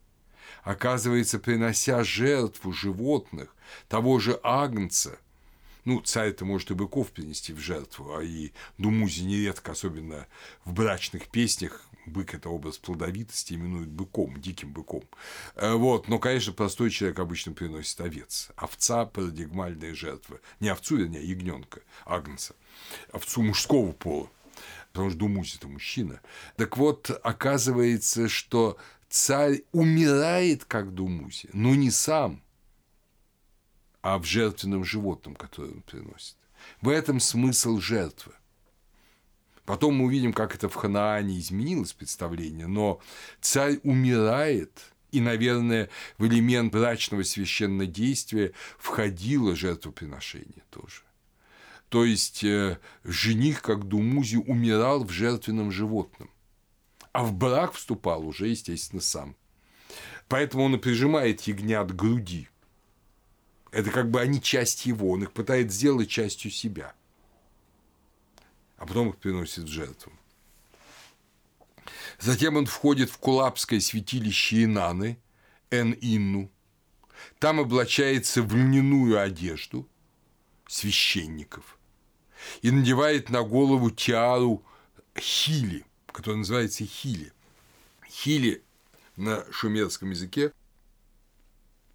Оказывается, 0.63 1.39
принося 1.39 2.03
жертву 2.03 2.71
животных, 2.71 3.55
того 3.87 4.19
же 4.19 4.39
агнца, 4.43 5.17
ну, 5.85 5.99
царь-то 5.99 6.45
может 6.45 6.71
и 6.71 6.75
быков 6.75 7.11
принести 7.11 7.53
в 7.53 7.59
жертву, 7.59 8.15
а 8.15 8.23
и 8.23 8.51
Думузи 8.77 9.23
нередко, 9.23 9.71
особенно 9.71 10.27
в 10.63 10.73
брачных 10.73 11.27
песнях, 11.27 11.83
бык– 12.05 12.33
это 12.35 12.49
образ 12.49 12.77
плодовитости, 12.77 13.53
именуют 13.53 13.89
быком, 13.89 14.39
диким 14.39 14.71
быком. 14.71 15.03
Э, 15.55 15.73
вот. 15.73 16.07
Но, 16.07 16.19
конечно, 16.19 16.53
простой 16.53 16.89
человек 16.89 17.19
обычно 17.19 17.53
приносит 17.53 17.99
овец. 18.01 18.49
Овца– 18.55 19.05
парадигмальная 19.07 19.95
жертва. 19.95 20.39
Не 20.59 20.69
овцу, 20.69 20.97
вернее, 20.97 21.19
а 21.19 21.23
ягненка, 21.23 21.81
агнца. 22.05 22.55
Овцу 23.11 23.41
мужского 23.41 23.91
пола. 23.91 24.29
Потому 24.91 25.09
что 25.09 25.19
Думузи– 25.19 25.55
это 25.57 25.67
мужчина. 25.67 26.21
Так 26.57 26.77
вот, 26.77 27.09
оказывается, 27.23 28.27
что 28.27 28.77
царь 29.09 29.63
умирает, 29.71 30.65
как 30.65 30.93
Думузи, 30.93 31.49
но 31.53 31.75
не 31.75 31.91
сам, 31.91 32.41
а 34.01 34.17
в 34.17 34.25
жертвенном 34.25 34.83
животном, 34.83 35.35
которое 35.35 35.71
он 35.71 35.81
приносит. 35.81 36.35
В 36.81 36.89
этом 36.89 37.19
смысл 37.19 37.79
жертвы. 37.79 38.33
Потом 39.65 39.95
мы 39.95 40.05
увидим, 40.05 40.33
как 40.33 40.55
это 40.55 40.69
в 40.69 40.75
Ханаане 40.75 41.39
изменилось 41.39 41.93
представление, 41.93 42.67
но 42.67 42.99
царь 43.39 43.79
умирает, 43.83 44.71
и, 45.11 45.21
наверное, 45.21 45.89
в 46.17 46.25
элемент 46.25 46.73
брачного 46.73 47.23
священного 47.23 47.85
действия 47.85 48.53
входило 48.77 49.55
жертвоприношение 49.55 50.63
тоже. 50.69 51.03
То 51.91 52.05
есть 52.05 52.43
э, 52.43 52.79
жених, 53.03 53.61
как 53.61 53.83
Думузи, 53.87 54.37
умирал 54.37 55.03
в 55.03 55.11
жертвенном 55.11 55.71
животном, 55.71 56.31
а 57.11 57.23
в 57.23 57.33
брак 57.33 57.73
вступал 57.73 58.25
уже, 58.25 58.47
естественно, 58.47 59.01
сам. 59.01 59.35
Поэтому 60.27 60.63
он 60.63 60.75
и 60.75 60.79
прижимает 60.79 61.41
ягнят 61.41 61.91
к 61.91 61.95
груди. 61.95 62.47
Это 63.71 63.91
как 63.91 64.09
бы 64.09 64.21
они 64.21 64.41
часть 64.41 64.85
его, 64.85 65.11
он 65.11 65.23
их 65.23 65.33
пытается 65.33 65.77
сделать 65.77 66.09
частью 66.09 66.49
себя– 66.49 66.95
а 68.81 68.87
потом 68.87 69.09
их 69.09 69.17
приносит 69.17 69.65
в 69.65 69.67
жертву. 69.67 70.11
Затем 72.17 72.57
он 72.57 72.65
входит 72.65 73.11
в 73.11 73.19
Кулапское 73.19 73.79
святилище 73.79 74.63
Инаны, 74.63 75.19
Эн-Инну. 75.69 76.49
Там 77.37 77.59
облачается 77.59 78.41
в 78.41 78.55
льняную 78.55 79.21
одежду 79.21 79.87
священников 80.67 81.77
и 82.61 82.71
надевает 82.71 83.29
на 83.29 83.43
голову 83.43 83.89
тиару 83.91 84.63
хили, 85.17 85.85
которая 86.07 86.39
называется 86.39 86.85
хили. 86.85 87.31
Хили 88.07 88.63
на 89.15 89.45
шумерском 89.51 90.11
языке 90.11 90.51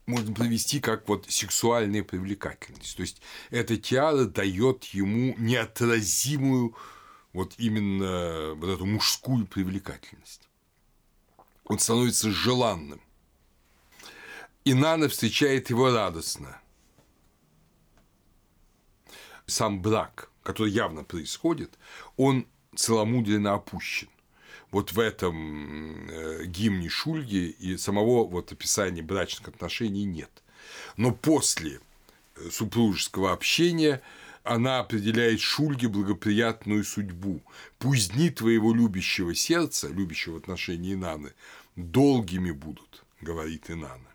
можно 0.06 0.32
провести 0.32 0.80
как 0.80 1.08
вот 1.08 1.26
сексуальная 1.28 2.02
привлекательность. 2.02 2.96
То 2.96 3.02
есть 3.02 3.20
эта 3.50 3.76
тиара 3.76 4.24
дает 4.24 4.84
ему 4.84 5.34
неотразимую 5.36 6.76
вот 7.32 7.54
именно 7.58 8.54
вот 8.54 8.68
эту 8.68 8.86
мужскую 8.86 9.46
привлекательность. 9.46 10.48
Он 11.64 11.78
становится 11.78 12.30
желанным. 12.30 13.00
И 14.64 14.74
Нана 14.74 15.08
встречает 15.08 15.70
его 15.70 15.92
радостно. 15.92 16.60
Сам 19.46 19.80
брак, 19.82 20.30
который 20.46 20.70
явно 20.70 21.02
происходит, 21.02 21.76
он 22.16 22.46
целомудренно 22.74 23.54
опущен 23.54 24.08
вот 24.70 24.92
в 24.92 25.00
этом 25.00 26.08
э, 26.08 26.44
гимне 26.46 26.88
Шульги 26.88 27.48
и 27.58 27.76
самого 27.76 28.26
вот 28.26 28.52
описания 28.52 29.02
брачных 29.02 29.48
отношений 29.48 30.04
нет. 30.04 30.30
Но 30.96 31.12
после 31.12 31.80
э, 32.36 32.50
супружеского 32.50 33.32
общения 33.32 34.02
она 34.44 34.78
определяет 34.78 35.40
Шульге 35.40 35.88
благоприятную 35.88 36.84
судьбу. 36.84 37.42
Пусть 37.78 38.12
дни 38.12 38.30
твоего 38.30 38.72
любящего 38.72 39.34
сердца, 39.34 39.88
любящего 39.88 40.34
в 40.34 40.36
отношении 40.36 40.94
Инаны, 40.94 41.32
долгими 41.74 42.52
будут, 42.52 43.04
говорит 43.20 43.68
Инана. 43.68 44.10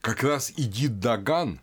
Как 0.00 0.22
раз 0.22 0.52
Идит 0.56 1.00
Даган, 1.00 1.60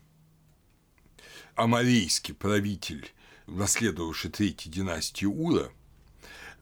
амарейский 1.59 2.33
правитель, 2.33 3.11
наследовавший 3.45 4.31
третьей 4.31 4.71
династии 4.71 5.25
Ура, 5.25 5.69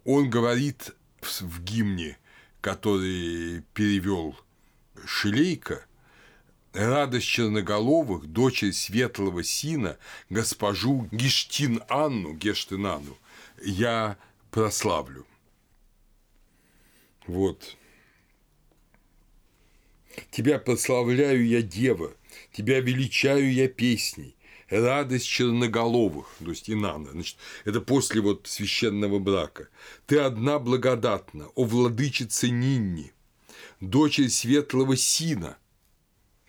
он 0.06 0.30
говорит 0.30 0.96
в 1.22 1.62
гимне, 1.62 2.18
который 2.62 3.62
перевел 3.74 4.36
Шилейка, 5.06 5.86
радость 6.74 7.28
черноголовых, 7.28 8.26
дочери 8.26 8.72
светлого 8.72 9.44
сина, 9.44 9.98
госпожу 10.30 11.08
Гештин 11.12 11.84
Анну, 11.90 12.34
Гештинану, 12.34 13.18
я 13.64 14.18
прославлю. 14.50 15.28
Вот. 17.28 17.78
Тебя 20.32 20.58
прославляю 20.58 21.46
я, 21.46 21.62
дева, 21.62 22.14
тебя 22.52 22.80
величаю 22.80 23.54
я 23.54 23.68
песней, 23.68 24.36
радость 24.70 25.28
черноголовых, 25.28 26.28
то 26.40 26.50
есть 26.50 26.70
Инана, 26.70 27.12
значит, 27.12 27.38
это 27.66 27.82
после 27.82 28.22
вот 28.22 28.48
священного 28.48 29.20
брака. 29.20 29.70
Ты 30.06 30.20
одна 30.20 30.60
благодатна, 30.60 31.48
о 31.56 31.64
владычица 31.64 32.50
Нинни, 32.50 33.14
дочерь 33.80 34.30
светлого 34.30 34.96
Сина, 34.96 35.58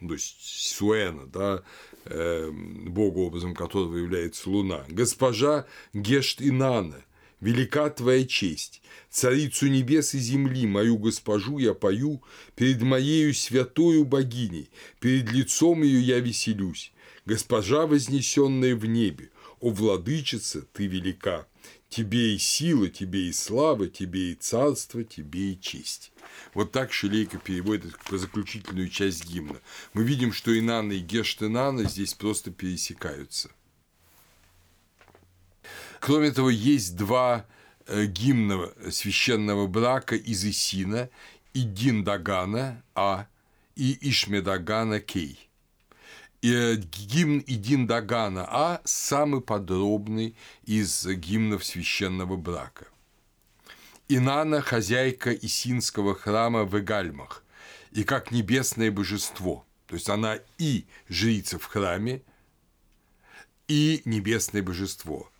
то 0.00 0.12
есть 0.12 0.36
Суэна, 0.76 1.26
да, 1.26 1.62
э, 2.04 2.50
богу, 2.50 3.26
образом 3.26 3.54
которого 3.54 3.96
является 3.96 4.48
Луна, 4.48 4.84
госпожа 4.88 5.66
Гешт 5.92 6.40
Инана, 6.40 7.04
велика 7.40 7.90
твоя 7.90 8.24
честь, 8.24 8.82
царицу 9.10 9.68
небес 9.68 10.14
и 10.14 10.18
земли, 10.18 10.66
мою 10.66 10.98
госпожу 10.98 11.58
я 11.58 11.74
пою, 11.74 12.22
перед 12.54 12.82
моею 12.82 13.34
святою 13.34 14.04
богиней, 14.04 14.70
перед 15.00 15.30
лицом 15.32 15.82
ее 15.82 16.00
я 16.00 16.20
веселюсь, 16.20 16.92
Госпожа, 17.28 17.86
вознесенная 17.86 18.74
в 18.74 18.86
небе, 18.86 19.28
о 19.60 19.68
владычица, 19.68 20.62
ты 20.62 20.86
велика, 20.86 21.46
тебе 21.90 22.34
и 22.34 22.38
сила, 22.38 22.88
тебе 22.88 23.28
и 23.28 23.34
слава, 23.34 23.86
тебе 23.86 24.32
и 24.32 24.34
царство, 24.34 25.04
тебе 25.04 25.52
и 25.52 25.60
честь. 25.60 26.10
Вот 26.54 26.72
так 26.72 26.90
Шелейка 26.90 27.36
переводит 27.36 27.94
заключительную 28.10 28.88
часть 28.88 29.26
гимна. 29.26 29.60
Мы 29.92 30.04
видим, 30.04 30.32
что 30.32 30.58
Инанна 30.58 30.92
и 30.92 31.00
Гештенана 31.00 31.84
здесь 31.84 32.14
просто 32.14 32.50
пересекаются. 32.50 33.50
Кроме 36.00 36.30
того, 36.30 36.48
есть 36.48 36.96
два 36.96 37.44
э, 37.86 38.06
гимна 38.06 38.72
священного 38.90 39.66
брака 39.66 40.16
из 40.16 40.46
Исина, 40.46 41.10
Идин 41.52 42.04
Дагана 42.04 42.82
А 42.94 43.26
и 43.76 43.98
Ишмедагана 44.00 45.00
Кей– 45.00 45.44
и 45.47 45.47
гимн 46.42 47.42
Идин 47.46 47.86
Дагана 47.86 48.46
А 48.48 48.80
самый 48.84 49.40
подробный 49.40 50.36
из 50.64 51.06
гимнов 51.06 51.64
священного 51.64 52.36
брака. 52.36 52.86
Инана– 54.08 54.60
хозяйка 54.62 55.32
Исинского 55.32 56.14
храма 56.14 56.64
в 56.64 56.78
Эгальмах, 56.78 57.44
и 57.90 58.04
как 58.04 58.30
небесное 58.30 58.90
божество. 58.90 59.66
То 59.86 59.96
есть 59.96 60.08
она 60.08 60.38
и 60.58 60.86
жрица 61.08 61.58
в 61.58 61.64
храме, 61.64 62.22
и 63.66 64.00
небесное 64.04 64.62
божество. 64.62 65.30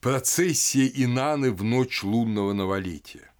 Процессия 0.00 0.86
Инаны 0.86 1.52
в 1.52 1.62
ночь 1.62 2.02
лунного 2.02 2.52
новолетия. 2.52 3.30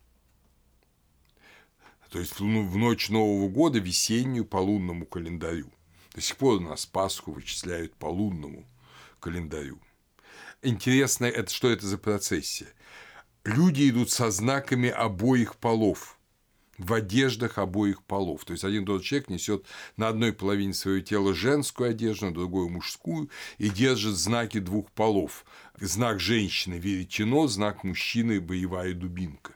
То 2.08 2.18
есть 2.18 2.38
в 2.40 2.44
ночь 2.44 3.08
Нового 3.08 3.48
года, 3.48 3.80
весеннюю 3.80 4.44
по 4.44 4.58
лунному 4.58 5.06
календарю– 5.06 5.70
до 6.14 6.20
сих 6.20 6.36
пор 6.36 6.58
у 6.58 6.60
нас 6.60 6.86
Пасху 6.86 7.32
вычисляют 7.32 7.94
по 7.94 8.06
лунному 8.06 8.66
календарю. 9.20 9.80
Интересно, 10.62 11.24
это, 11.24 11.52
что 11.52 11.70
это 11.70 11.86
за 11.86 11.98
процессия. 11.98 12.68
Люди 13.44 13.88
идут 13.88 14.10
со 14.10 14.30
знаками 14.30 14.88
обоих 14.88 15.56
полов, 15.56 16.18
в 16.78 16.92
одеждах 16.92 17.58
обоих 17.58 18.02
полов. 18.02 18.44
То 18.44 18.52
есть 18.52 18.64
один 18.64 18.84
тот 18.84 19.02
человек 19.02 19.28
несет 19.28 19.66
на 19.96 20.08
одной 20.08 20.32
половине 20.32 20.74
своего 20.74 21.00
тела 21.00 21.34
женскую 21.34 21.90
одежду, 21.90 22.26
на 22.26 22.34
другой 22.34 22.68
мужскую 22.68 23.30
и 23.58 23.68
держит 23.68 24.16
знаки 24.16 24.58
двух 24.58 24.90
полов. 24.92 25.44
Знак 25.80 26.20
женщины– 26.20 26.74
веретено, 26.78 27.46
знак 27.48 27.84
мужчины– 27.84 28.40
боевая 28.40 28.94
дубинка. 28.94 29.54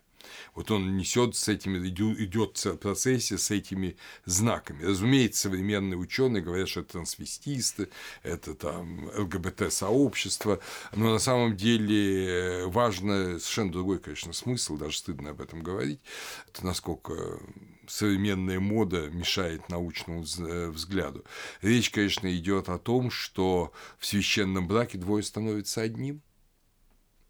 Вот 0.55 0.71
он 0.71 0.97
несет 0.97 1.37
с 1.37 1.49
этими, 1.49 1.79
идет 1.89 2.65
процессия 2.81 3.39
с 3.39 3.51
этими 3.51 3.97
знаками. 4.25 4.85
Разумеется, 4.85 5.43
современные 5.43 5.99
ученые 5.99 6.43
говорят, 6.43 6.69
что 6.69 6.81
это 6.81 6.93
трансвестисты, 6.93 7.89
это 8.23 8.55
там 8.55 9.11
ЛГБТ-сообщество, 9.17 10.61
но 10.95 11.13
на 11.13 11.19
самом 11.19 11.57
деле 11.57 12.67
важно 12.67 13.39
совершенно 13.39 13.73
другой, 13.73 13.99
конечно, 13.99 14.33
смысл, 14.33 14.77
даже 14.77 14.99
стыдно 14.99 15.31
об 15.31 15.41
этом 15.41 15.63
говорить, 15.63 16.01
это 16.49 16.65
насколько 16.65 17.41
современная 17.89 18.59
мода 18.59 19.09
мешает 19.11 19.69
научному 19.69 20.23
взгляду. 20.23 21.25
Речь, 21.63 21.91
конечно, 21.91 22.35
идет 22.37 22.69
о 22.69 22.79
том, 22.79 23.11
что 23.11 23.73
в 23.99 24.07
священном 24.07 24.67
браке 24.67 24.99
двое 24.99 25.23
становятся 25.23 25.83
одним, 25.83 26.23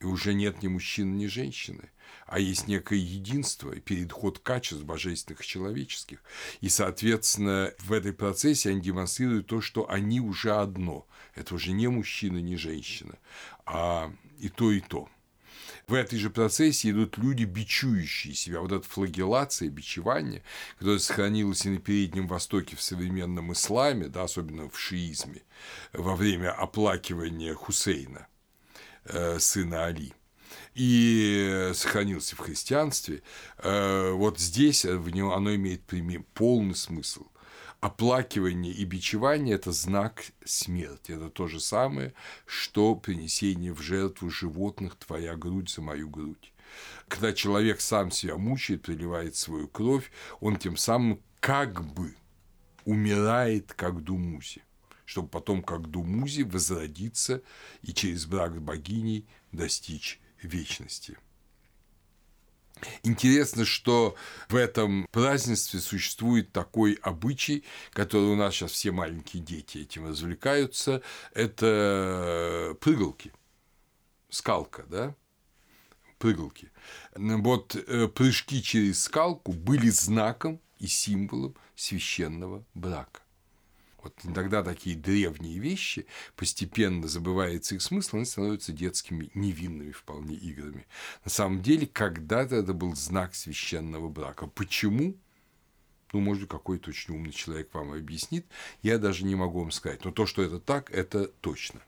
и 0.01 0.05
уже 0.05 0.35
нет 0.35 0.63
ни 0.63 0.69
мужчины, 0.69 1.15
ни 1.15 1.27
женщины 1.27 1.91
а 2.27 2.41
есть 2.41 2.67
некое 2.67 2.99
единство 2.99 3.73
и 3.73 3.81
переход 3.81 4.41
качеств 4.41 4.85
божественных 4.85 5.43
и 5.43 5.47
человеческих. 5.47 6.23
И, 6.61 6.69
соответственно, 6.69 7.73
в 7.79 7.93
этой 7.93 8.13
процессе 8.13 8.71
они 8.71 8.81
демонстрируют 8.81 9.47
то, 9.47 9.61
что 9.61 9.89
они 9.89 10.21
уже 10.21 10.55
одно. 10.55 11.07
Это 11.35 11.55
уже 11.55 11.73
не 11.73 11.89
мужчина, 11.89 12.39
не 12.39 12.57
женщина, 12.57 13.17
а 13.65 14.13
и 14.39 14.49
то, 14.49 14.73
и 14.73 14.81
то. 14.81 15.09
В 15.87 15.95
этой 15.95 16.19
же 16.19 16.31
процессе 16.31 16.91
идут 16.91 17.17
люди, 17.17 17.45
бичующие 17.45 18.35
себя. 18.35 18.61
Вот 18.61 18.73
эта 18.73 18.87
флагеллация, 18.89 19.69
бичевание, 19.69 20.43
которое 20.79 20.99
сохранилось 20.99 21.65
и 21.65 21.71
на 21.71 21.79
Переднем 21.79 22.27
Востоке 22.27 22.75
в 22.75 22.83
современном 22.83 23.53
исламе, 23.53 24.09
да, 24.09 24.25
особенно 24.25 24.69
в 24.69 24.79
шиизме, 24.79 25.43
во 25.93 26.17
время 26.17 26.51
оплакивания 26.51 27.55
Хусейна, 27.55 28.27
э, 29.05 29.39
сына 29.39 29.85
Али– 29.85 30.13
и 30.77 31.71
сохранился 31.73 32.37
в 32.37 32.41
христианстве, 32.41 33.23
э, 33.59 34.11
вот 34.11 34.39
здесь 34.39 34.85
в 34.85 35.09
него 35.09 35.35
оно 35.35 35.55
имеет 35.55 35.83
полный 36.35 36.75
смысл. 36.75 37.27
Оплакивание 37.81 38.75
и 38.75 38.85
бичевание– 38.85 39.55
это 39.57 39.73
знак 39.73 40.27
смерти. 40.45 41.13
Это 41.13 41.31
то 41.31 41.47
же 41.47 41.61
самое, 41.61 42.13
что 42.45 42.95
принесение 42.95 43.73
в 43.73 43.81
жертву 43.81 44.29
животных 44.29 44.97
«твоя 44.97 45.35
грудь 45.35 45.71
за 45.71 45.81
мою 45.81 46.11
грудь». 46.11 46.53
Когда 47.09 47.33
человек 47.33 47.81
сам 47.81 48.11
себя 48.11 48.37
мучает, 48.37 48.83
приливает 48.83 49.35
свою 49.35 49.69
кровь, 49.69 50.11
он 50.41 50.57
тем 50.57 50.77
самым 50.77 51.23
как 51.41 51.83
бы 51.91 52.15
умирает, 52.85 53.73
как 53.73 54.05
Думузи, 54.05 54.63
чтобы 55.07 55.29
потом, 55.29 55.63
как 55.63 55.91
Думузи, 55.91 56.43
возродиться 56.43 57.43
и 57.81 57.95
через 57.95 58.27
брак 58.27 58.57
с 58.57 58.59
богиней 58.59 59.27
достичь 59.53 60.21
вечности. 60.47 61.19
Интересно, 63.03 63.65
что 63.65 64.17
в 64.49 64.57
этом 64.57 65.07
празднестве 65.11 65.81
существует 65.81 66.53
такой 66.53 66.95
обычай, 67.03 67.65
который 67.93 68.27
у 68.27 68.37
нас 68.37 68.55
сейчас 68.55 68.73
все 68.73 68.93
маленькие 68.93 69.43
дети 69.43 69.79
этим 69.79 70.07
развлекаются, 70.07 71.03
это 71.33 72.77
прыгалки, 72.81 73.33
скалка, 74.29 74.85
да, 74.89 75.15
прыгалки. 76.19 76.71
Вот 77.15 77.77
э, 77.77 78.09
прыжки 78.09 78.63
через 78.63 79.05
скалку 79.05 79.53
были 79.53 79.89
знаком 79.89 80.61
и 80.79 80.87
символом 80.87 81.57
священного 81.75 82.65
брака. 82.75 83.23
Вот 84.07 84.15
иногда 84.23 84.63
такие 84.63 84.95
древние 84.95 85.59
вещи, 85.59 86.07
постепенно 86.37 87.09
забывается 87.09 87.75
их 87.75 87.83
смысл, 87.83 88.17
они 88.17 88.25
становятся 88.25 88.73
детскими 88.73 89.31
невинными 89.35 89.91
вполне 89.91 90.37
играми. 90.37 90.87
На 91.25 91.31
самом 91.31 91.61
деле, 91.61 91.89
когда-то 91.89 92.55
это 92.55 92.73
был 92.73 92.95
знак 92.95 93.35
священного 93.35 94.09
брака. 94.09 94.47
Почему? 94.47 95.17
Ну, 96.13 96.21
может, 96.21 96.49
какой-то 96.49 96.91
очень 96.91 97.15
умный 97.15 97.33
человек 97.33 97.75
вам 97.75 97.95
объяснит. 97.95 98.47
Я 98.81 98.99
даже 98.99 99.25
не 99.25 99.35
могу 99.35 99.59
вам 99.59 99.73
сказать. 99.73 100.05
Но 100.05 100.13
то, 100.13 100.25
что 100.25 100.41
это 100.41 100.61
так, 100.61 100.93
это 100.93 101.27
точно. 101.27 101.81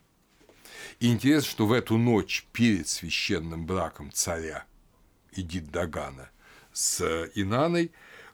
И 0.98 1.12
интересно, 1.12 1.48
что 1.48 1.66
в 1.68 1.72
эту 1.72 1.98
ночь 1.98 2.48
перед 2.52 2.88
священным 2.88 3.64
браком 3.64 4.10
царя 4.10 4.64
Эдит 5.30 5.70
Дагана 5.70 6.30
с 6.72 7.30
Инаной 7.36 7.92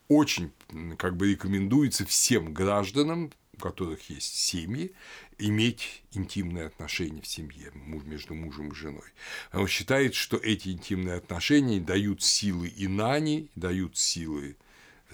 очень 0.09 0.53
как 0.97 1.19
бы 1.19 1.33
рекомендуется 1.33 2.07
всем 2.07 2.55
гражданам 2.55 3.31
у 3.55 3.61
которых 3.61 4.11
есть 4.11 4.37
семьи, 4.37 4.93
иметь 5.39 6.03
интимные 6.13 6.67
отношения 6.67 7.21
в 7.21 7.27
семье 7.27 7.73
между 7.75 8.35
мужем 8.35 8.73
и 8.73 8.75
женой. 8.75 9.13
Он 9.53 9.67
считает, 9.67 10.15
что 10.15 10.37
эти 10.37 10.69
интимные 10.69 11.17
отношения 11.17 11.81
дают 11.81 12.23
силы 12.23 12.69
и 12.69 12.87
Нани, 12.87 13.51
дают 13.55 13.97
силы 13.97 14.57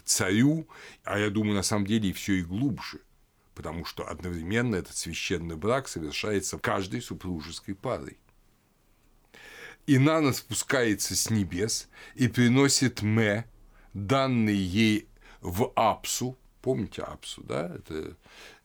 царю, 0.05 0.66
а 1.05 1.18
я 1.18 1.30
думаю, 1.30 1.55
на 1.55 1.62
самом 1.62 1.86
деле 1.86 2.11
и 2.11 2.12
все 2.12 2.34
и 2.34 2.43
глубже, 2.43 3.01
потому 3.55 3.84
что 3.84 4.09
одновременно 4.09 4.76
этот 4.76 4.97
священный 4.97 5.57
брак 5.57 5.88
совершается 5.88 6.59
каждой 6.59 7.03
супружеской 7.03 7.74
парой. 7.74 8.18
Инана 9.86 10.32
спускается 10.32 11.16
с 11.16 11.30
небес 11.30 11.88
и 12.14 12.28
приносит 12.28 13.03
Ме, 13.03 13.45
данный 13.93 14.57
ей 14.57 15.09
в 15.41 15.72
Апсу, 15.74 16.38
Помните 16.62 17.02
Апсу, 17.02 17.42
да? 17.42 17.74
Это 17.74 18.16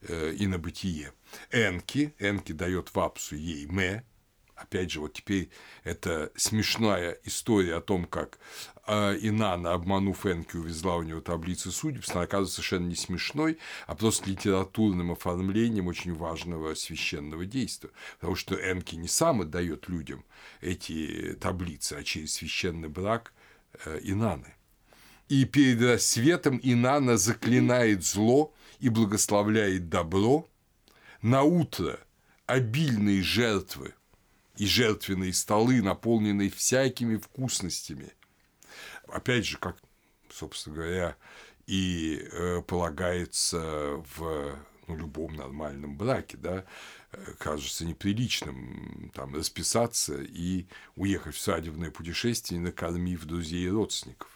э, 0.02 0.36
инобытие. 0.38 1.14
Энки. 1.52 2.14
Энки 2.20 2.52
дает 2.52 2.93
в 2.93 3.00
Апсу 3.00 3.36
ей 3.36 3.66
Ме. 3.68 4.04
Опять 4.56 4.91
же, 4.91 5.02
вот 5.02 5.14
теперь 5.14 5.50
это 5.84 6.32
смешная 6.38 7.18
история 7.26 7.76
о 7.76 7.82
том, 7.82 8.06
как 8.06 8.39
э, 8.88 9.18
Инана, 9.22 9.74
обманув 9.74 10.26
Энки, 10.26 10.56
увезла 10.56 10.96
у 10.96 11.04
него 11.04 11.20
таблицы 11.20 11.72
судеб, 11.72 12.06
она 12.12 12.22
оказывается 12.22 12.56
совершенно 12.56 12.88
не 12.88 12.96
смешной, 12.96 13.58
а 13.86 13.96
просто 13.96 14.30
литературным 14.30 15.12
оформлением 15.12 15.88
очень 15.88 16.14
важного 16.14 16.74
священного 16.74 17.46
действия. 17.46 17.89
Потому 18.20 18.38
что 18.38 18.56
Энки 18.56 18.96
не 18.96 19.10
сам 19.10 19.41
отдает 19.41 19.89
людям 19.89 20.24
эти 20.62 21.34
таблицы, 21.34 21.93
а 21.93 22.04
через 22.04 22.34
священный 22.36 22.88
брак 22.88 23.34
э, 23.84 24.00
Инаны. 24.04 24.56
И 25.28 25.46
перед 25.46 25.82
рассветом 25.82 26.60
Инана 26.62 27.18
заклинает 27.18 28.04
зло 28.04 28.54
и 28.80 28.90
благословляет 28.90 29.90
добро. 29.90 30.48
На 31.22 31.44
утро 31.44 32.00
обильные 32.46 33.24
жертвы 33.24 33.96
и 34.58 34.66
жертвенные 34.68 35.34
столы, 35.34 35.82
наполненные 35.82 36.50
всякими 36.50 37.18
вкусностями. 37.18 38.12
Опять 39.08 39.46
же, 39.46 39.58
как, 39.58 39.78
собственно 40.30 40.76
говоря, 40.76 41.16
и 41.66 42.28
э, 42.32 42.62
полагается 42.62 44.04
в 44.16 44.56
ну, 44.88 44.96
любом 44.96 45.36
нормальном 45.36 45.98
браке, 45.98 46.38
да, 46.38 46.66
э, 47.12 47.34
кажется 47.40 47.86
неприличным 47.86 49.12
там 49.16 49.34
расписаться 49.34 50.22
и 50.22 50.68
уехать 50.96 51.36
в 51.36 51.42
свадебное 51.42 51.90
путешествие, 51.90 52.60
накормив 52.62 53.26
друзей 53.26 53.66
и 53.66 53.70
родственников. 53.70 54.35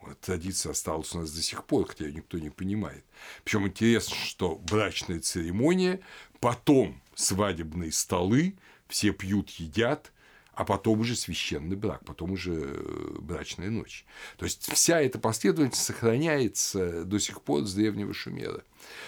Вот, 0.00 0.18
традиция 0.20 0.72
осталась 0.72 1.14
у 1.14 1.20
нас 1.20 1.30
до 1.30 1.42
сих 1.42 1.64
пор, 1.64 1.86
хотя 1.86 2.06
ее 2.06 2.14
никто 2.14 2.38
не 2.38 2.50
понимает. 2.50 3.04
Причем 3.44 3.66
интересно, 3.66 4.16
что 4.16 4.56
брачная 4.56 5.20
церемония, 5.20 6.00
потом 6.40 7.00
свадебные 7.14 7.92
столы, 7.92 8.56
все 8.88 9.12
пьют, 9.12 9.50
едят, 9.50 10.10
а 10.54 10.64
потом 10.64 11.00
уже 11.00 11.16
священный 11.16 11.76
брак, 11.76 12.04
потом 12.04 12.32
уже 12.32 12.52
э, 12.54 13.16
брачная 13.20 13.70
ночь. 13.70 14.04
То 14.36 14.44
есть 14.44 14.70
вся 14.72 15.00
эта 15.00 15.18
последовательность 15.18 15.82
сохраняется 15.82 17.04
до 17.04 17.18
сих 17.18 17.42
пор 17.42 17.64
с 17.66 17.72
древнего 17.72 18.12
Шумера. 18.12 18.62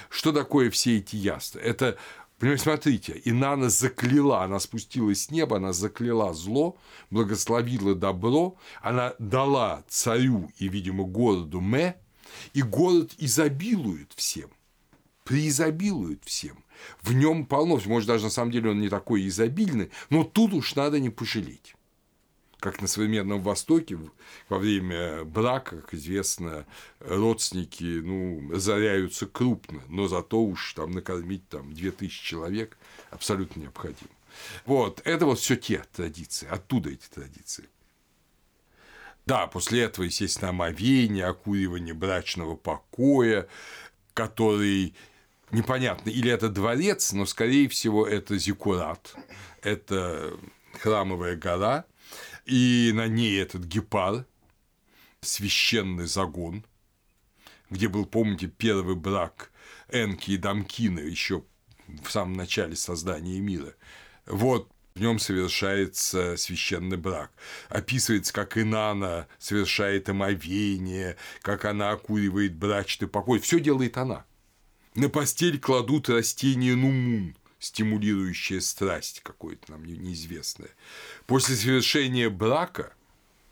Что 0.09 0.32
такое 0.32 0.70
все 0.70 0.99
эти 0.99 1.16
яства? 1.16 1.59
Это 1.59 1.99
Понимаете, 2.43 2.64
смотрите, 2.64 3.22
Инана 3.24 3.70
закляла, 3.70 4.43
она 4.43 4.59
спустилась 4.59 5.26
с 5.26 5.30
неба, 5.30 5.59
она 5.59 5.72
закляла 5.72 6.34
зло, 6.34 6.76
благословила 7.09 7.95
добро, 7.95 8.57
она 8.80 9.14
дала 9.20 9.84
царю 9.86 10.51
и, 10.59 10.66
видимо, 10.66 11.05
городу 11.05 11.61
Ме, 11.61 11.95
и 12.53 12.62
город 12.62 13.12
изобилует 13.18 14.11
всем, 14.16 14.51
преизобилует 15.22 16.24
всем. 16.24 16.64
В 17.01 17.12
нем 17.12 17.47
полно, 17.47 17.80
может, 17.86 18.09
даже 18.09 18.24
на 18.24 18.30
самом 18.30 18.51
деле 18.51 18.70
он 18.70 18.80
не 18.80 18.88
такой 18.88 19.28
изобильный, 19.28 19.93
но 20.11 20.24
тут 20.24 20.53
уж 20.53 20.74
надо 20.74 20.99
не 20.99 21.11
пожалеть 21.11 21.76
как 22.62 22.80
на 22.80 22.86
современном 22.86 23.40
Востоке 23.40 23.98
во 24.48 24.58
время 24.58 25.24
брака, 25.24 25.78
как 25.80 25.94
известно, 25.94 26.64
родственники 27.00 27.82
ну, 27.82 28.52
разоряются 28.52 29.26
крупно, 29.26 29.82
но 29.88 30.06
зато 30.06 30.40
уж 30.40 30.72
там 30.74 30.92
накормить 30.92 31.46
там 31.48 31.74
2000 31.74 32.24
человек 32.24 32.78
абсолютно 33.10 33.62
необходимо. 33.62 34.12
Вот, 34.64 35.02
это 35.04 35.26
вот 35.26 35.40
все 35.40 35.56
те 35.56 35.84
традиции, 35.92 36.46
оттуда 36.48 36.90
эти 36.90 37.08
традиции. 37.08 37.68
Да, 39.26 39.48
после 39.48 39.82
этого, 39.82 40.04
естественно, 40.04 40.50
омовение, 40.50 41.26
окуривание 41.26 41.94
брачного 41.94 42.54
покоя, 42.54 43.48
который 44.14 44.94
непонятно, 45.50 46.10
или 46.10 46.30
это 46.30 46.48
дворец, 46.48 47.12
но, 47.12 47.26
скорее 47.26 47.68
всего, 47.68 48.06
это 48.06 48.38
зиккурат, 48.38 49.16
это 49.62 50.38
храмовая 50.80 51.34
гора, 51.34 51.86
и 52.45 52.90
на 52.95 53.07
ней 53.07 53.40
этот 53.40 53.64
гепар, 53.64 54.26
священный 55.20 56.07
загон, 56.07 56.64
где 57.70 57.88
был, 57.88 58.05
помните, 58.07 58.49
первый 58.49 58.97
брак 58.97 59.51
Энки 59.88 60.32
и 60.32 60.36
Дамкина 60.36 61.01
еще 61.01 61.45
в 62.03 62.11
самом 62.11 62.34
начале 62.34 62.76
создания 62.76 63.40
мира. 63.40 63.74
Вот 64.26 64.70
в 64.95 65.01
нем 65.01 65.18
совершается 65.18 66.36
священный 66.36 66.97
брак. 66.97 67.32
Описывается, 67.68 68.32
как 68.32 68.59
Инана 68.59 69.26
совершает 69.38 70.09
омовение, 70.09 71.16
как 71.40 71.64
она 71.64 71.93
окуривает 71.93 72.55
брачный 72.55 73.09
покой. 73.09 73.40
Все 73.40 73.59
делает 73.59 73.97
она. 73.97 74.24
На 74.95 75.09
постель 75.09 75.59
кладут 75.59 76.11
растение 76.11 76.76
нумун, 76.76 77.34
стимулирующая 77.62 78.60
страсть 78.60 79.20
какое-то 79.22 79.70
нам 79.70 79.84
неизвестное. 79.84 80.70
После 81.26 81.54
совершения 81.54 82.28
брака, 82.28 82.92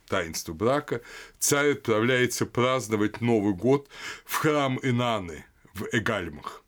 таинства 0.09 0.53
брака, 0.53 1.01
царь 1.39 1.73
отправляется 1.73 2.45
праздновать 2.45 3.21
Новый 3.21 3.55
год 3.55 3.89
в 4.25 4.35
храм 4.35 4.81
Инаны 4.83 5.45
в 5.75 5.87
Эгальмах. 5.93 6.65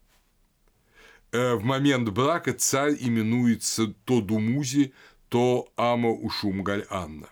Э, 1.33 1.55
в 1.55 1.65
момент 1.65 2.09
брака 2.11 2.53
царь 2.53 2.97
именуется 2.99 3.93
то 4.05 4.21
Думузи, 4.21 4.93
то 5.29 5.69
Ама 5.77 6.11
Ушумгаль 6.11 6.87
Анна. 6.91 7.29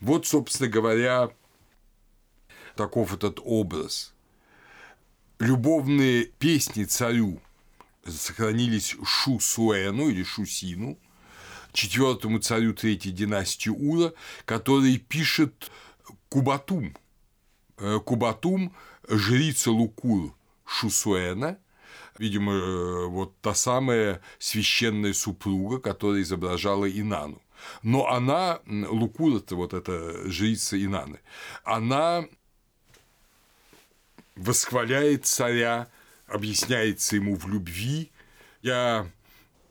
Вот, 0.00 0.26
собственно 0.26 0.70
говоря, 0.70 1.30
таков 2.74 3.12
этот 3.12 3.38
образ. 3.44 4.14
Любовные 5.38 6.24
песни 6.24 6.84
царю 6.84 7.42
сохранились 8.10 8.96
Шусуэну 9.04 10.08
или 10.08 10.22
Шусину, 10.22 10.98
четвертому 11.72 12.38
царю 12.38 12.74
третьей 12.74 13.12
династии 13.12 13.70
Ура, 13.70 14.12
который 14.44 14.98
пишет 14.98 15.70
Кубатум. 16.28 16.96
Э, 17.78 17.98
Кубатум– 18.04 18.74
жрица 19.08 19.70
Лукур 19.70 20.34
Шусуэна, 20.64 21.58
видимо, 22.18 22.52
э, 22.52 23.06
вот 23.06 23.40
та 23.40 23.54
самая 23.54 24.20
священная 24.38 25.12
супруга, 25.12 25.78
которая 25.78 26.22
изображала 26.22 26.90
Инану. 26.90 27.40
Но 27.82 28.08
она, 28.08 28.60
Лукур– 28.66 29.36
это 29.38 29.56
вот 29.56 29.74
эта 29.74 30.28
жрица 30.30 30.82
Инаны, 30.82 31.20
она 31.64 32.24
восхваляет 34.36 35.26
царя, 35.26 35.88
объясняется 36.28 37.16
ему 37.16 37.36
в 37.36 37.48
любви. 37.48 38.10
Я, 38.62 39.10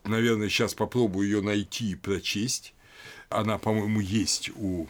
наверное, 0.03 0.49
сейчас 0.49 0.73
попробую 0.73 1.27
ее 1.27 1.41
найти 1.41 1.91
и 1.91 1.95
прочесть. 1.95 2.73
Она, 3.29 3.57
по-моему, 3.57 3.99
есть 3.99 4.49
у 4.55 4.87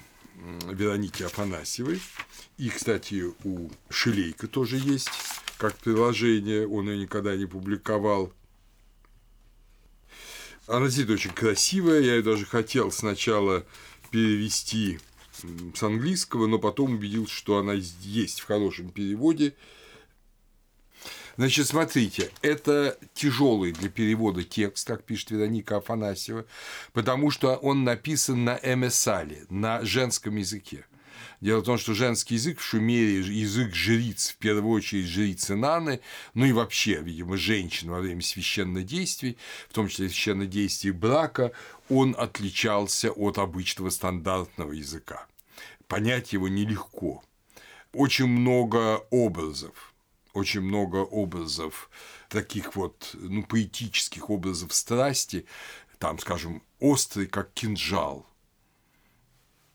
Вероники 0.72 1.24
Афанасьевой. 1.24 2.02
И, 2.58 2.70
кстати, 2.70 3.24
у 3.44 3.70
Шилейка 3.90 4.48
тоже 4.48 4.78
есть 4.78 5.10
как 5.58 5.76
приложение, 5.78 6.68
он 6.68 6.90
ее 6.90 7.00
никогда 7.00 7.36
не 7.36 7.46
публиковал. 7.46 8.32
Она 10.68 10.86
действительно 10.86 11.16
очень 11.16 11.32
красивая, 11.32 12.02
я 12.02 12.16
ее 12.16 12.22
даже 12.22 12.46
хотел 12.46 12.92
сначала 12.92 13.66
перевести 14.12 15.00
с 15.74 15.84
английского, 15.84 16.48
но 16.48 16.60
потом 16.60 16.96
убедился, 16.96 17.34
что 17.34 17.58
она 17.58 17.74
есть 17.74 18.40
в 18.40 18.46
хорошем 18.46 18.90
переводе. 18.90 19.56
Значит, 21.38 21.68
смотрите, 21.68 22.32
это 22.42 22.98
тяжелый 23.14 23.72
для 23.72 23.90
перевода 23.90 24.44
текст, 24.44 24.88
как 24.88 25.04
пишет 25.04 25.30
Вероника 25.30 25.78
Афанасьева, 25.78 26.48
потому 26.94 27.30
что 27.30 27.56
он 27.58 27.84
написан 27.84 28.44
на 28.44 28.60
эмессале, 28.62 29.46
на 29.52 29.86
женском 29.86 30.36
языке. 30.36 30.86
Дело 31.40 31.60
в 31.60 31.66
том, 31.66 31.78
что 31.78 31.94
женский 31.94 32.36
язык 32.36 32.60
в 32.60 32.64
Шумере– 32.64 33.20
язык 33.22 33.76
жриц, 33.76 34.30
в 34.32 34.38
первую 34.38 34.74
очередь 34.74 35.06
жрицы 35.06 35.56
Наны, 35.56 36.00
ну 36.34 36.46
и 36.46 36.52
вообще, 36.52 37.02
видимо, 37.04 37.38
женщин 37.38 37.92
во 37.92 38.00
время 38.00 38.24
священных 38.24 38.88
действий, 38.88 39.38
в 39.70 39.74
том 39.74 39.90
числе 39.90 40.10
священных 40.10 40.50
действий 40.50 40.90
брака, 40.90 41.52
он 41.88 42.16
отличался 42.18 43.12
от 43.12 43.38
обычного 43.38 43.92
стандартного 43.92 44.72
языка. 44.72 45.28
Понять 45.88 46.34
его 46.34 46.48
нелегко. 46.48 47.24
Очень 47.94 48.28
много 48.28 48.98
образов, 49.12 49.94
очень 50.38 50.62
много 50.62 50.98
образов, 50.98 51.90
таких 52.30 52.76
вот 52.76 53.12
ну, 53.14 53.44
поэтических 53.44 54.30
образов 54.30 54.74
страсти, 54.74 55.46
там, 56.00 56.20
скажем, 56.20 56.64
острый, 56.80 57.28
как 57.28 57.54
кинжал– 57.54 58.26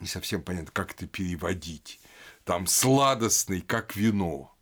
не 0.03 0.09
совсем 0.09 0.43
понятно, 0.43 0.71
как 0.73 0.93
это 0.93 1.07
переводить. 1.07 2.01
Там 2.45 2.67
сладостный, 2.67 3.61
как 3.61 3.95
вино. 3.95 4.53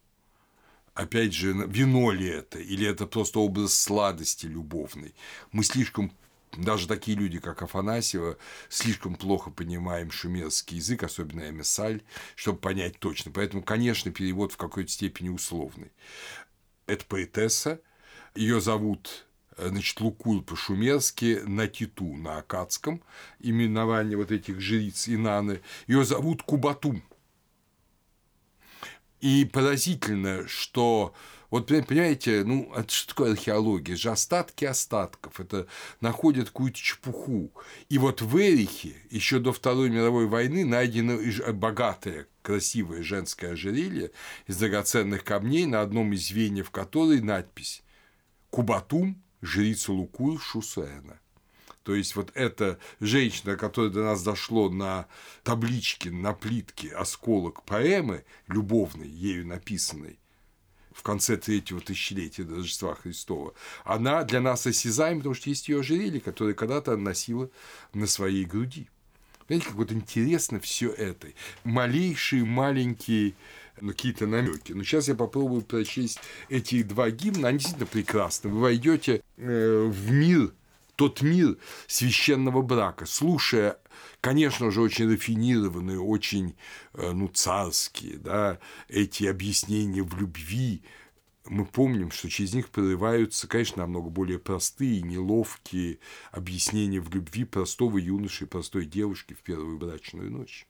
Опять 0.93 1.33
же, 1.33 1.55
вино 1.67 2.11
ли 2.11 2.29
это, 2.29 2.59
или 2.59 2.87
это 2.87 3.07
просто 3.07 3.41
образ 3.41 3.73
сладости 3.73 4.45
любовной. 4.45 5.15
Мы 5.51 5.65
слишком 5.65 6.13
даже 6.57 6.89
такие 6.89 7.17
люди, 7.17 7.39
как 7.39 7.63
Афанасьева, 7.63 8.37
слишком 8.69 9.15
плохо 9.15 9.51
понимаем 9.51 10.11
шумерский 10.11 10.77
язык, 10.77 11.03
особенно 11.03 11.49
эмиссаль, 11.49 12.03
чтобы 12.35 12.59
понять 12.59 12.99
точно. 12.99 13.31
Поэтому, 13.33 13.63
конечно, 13.63 14.11
перевод 14.11 14.53
в 14.53 14.57
какой-то 14.57 14.91
степени 14.91 15.29
условный. 15.29 15.93
Это 16.87 17.05
поэтесса, 17.07 17.81
ее 18.35 18.61
зовут 18.61 19.27
Э, 19.61 19.69
значит, 19.69 20.01
Лукул 20.01 20.43
по-шумерски 20.43 21.43
на 21.47 21.69
Титу, 21.69 22.17
на 22.17 22.39
акадском, 22.39 23.03
именование 23.41 24.17
вот 24.17 24.33
этих 24.33 24.61
жриц 24.61 25.09
Инаны, 25.09 25.61
ее 25.87 26.05
зовут 26.05 26.43
Кубатум. 26.43 27.03
И 29.21 29.45
поразительно, 29.45 30.49
что 30.49 31.15
вот 31.51 31.67
понимаете, 31.67 32.45
ну, 32.45 32.73
это 32.75 32.93
что 32.93 33.09
такое 33.09 33.33
археология? 33.33 33.95
Это 33.95 34.03
же 34.03 34.11
остатки 34.11 34.65
остатков, 34.65 35.41
это 35.41 35.67
находят 36.01 36.49
какую-то 36.49 36.79
чепуху. 36.79 37.53
И 37.89 37.99
вот 37.99 38.23
в 38.23 38.39
Эрихе 38.39 38.95
еще 39.11 39.41
до 39.41 39.53
Второй 39.53 39.91
мировой 39.91 40.27
войны 40.27 40.65
найдено 40.65 41.19
богатое, 41.53 42.29
красивое 42.43 43.03
женское 43.03 43.53
ожерелье 43.53 44.13
из 44.47 44.57
драгоценных 44.59 45.25
камней, 45.25 45.67
на 45.67 45.81
одном 45.81 46.13
из 46.13 46.29
звеньев 46.29 46.71
которой 46.71 47.21
надпись 47.21 47.83
«Кубатум 48.51 49.21
жрицу 49.43 49.95
Луку 49.95 50.39
Шусена. 50.39 51.19
То 51.83 51.95
есть 51.95 52.15
вот 52.15 52.31
эта 52.35 52.79
женщина, 53.01 53.57
которая 53.57 53.91
до 53.91 54.05
нас 54.05 54.23
дошло 54.23 54.69
на 54.69 55.07
табличке, 55.43 56.11
на 56.11 56.35
плитке 56.35 56.91
осколок 56.91 57.65
поэмы 57.65 58.25
любовной, 58.47 59.09
ею 59.09 59.47
написанной, 59.47 60.19
в 61.01 61.03
конце 61.03 61.39
третьего 61.39 61.81
тысячелетия 61.81 62.45
до 62.45 62.57
Рождества 62.57 62.95
Христова, 62.95 63.55
она 63.85 64.23
для 64.23 64.43
нас 64.43 64.67
осязаема, 64.67 65.21
потому 65.21 65.35
что 65.35 65.49
есть 65.49 65.67
ее 65.71 65.81
ожерелье, 65.81 66.21
которое 66.21 66.53
когда-то 66.53 66.95
носила 66.99 67.49
на 67.95 68.07
своей 68.07 68.45
груди. 68.45 68.87
Понимаете, 69.47 69.69
как 69.69 69.77
вот 69.77 69.93
интересно 69.93 70.61
все 70.61 70.91
это. 70.91 71.29
Малейшие 71.65 72.45
маленькие 72.45 73.33
ну, 73.81 73.93
какие-то 73.93 74.27
намеки. 74.27 74.73
Но 74.73 74.85
сейчас 74.85 75.09
я 75.09 75.15
попробую 75.15 75.63
прочесть 75.63 76.21
эти 76.51 76.83
два 76.83 77.11
гимна, 77.11 77.49
они 77.49 77.59
действительно 77.59 77.87
прекрасны. 77.87 78.51
Вы 78.51 78.61
войдете 78.61 79.23
э, 79.39 79.85
в 79.91 80.11
мир, 80.11 80.53
тот 81.01 81.23
мир 81.23 81.57
священного 81.87 82.61
брака, 82.61 83.07
слушая, 83.07 83.79
конечно 84.21 84.71
же, 84.71 84.83
очень 84.83 85.11
рафинированные, 85.11 85.99
очень 85.99 86.57
э, 86.93 87.13
ну, 87.13 87.27
царские, 87.29 88.19
да, 88.19 88.59
эти 88.87 89.25
объяснения 89.25 90.03
в 90.03 90.15
любви, 90.21 90.83
мы 91.47 91.65
помним, 91.65 92.11
что 92.11 92.29
через 92.29 92.53
них 92.53 92.69
прорываются, 92.69 93.49
конечно, 93.49 93.79
намного 93.79 94.11
более 94.11 94.39
простые, 94.39 95.01
неловкие 95.01 96.01
объяснения 96.33 97.01
в 97.01 97.09
любви 97.15 97.45
простого 97.45 97.97
юноши 97.97 98.45
и 98.45 98.47
простой 98.47 98.85
девушки 98.85 99.33
в 99.33 99.39
первую 99.39 99.79
брачную 99.79 100.31
ночь 100.31 100.67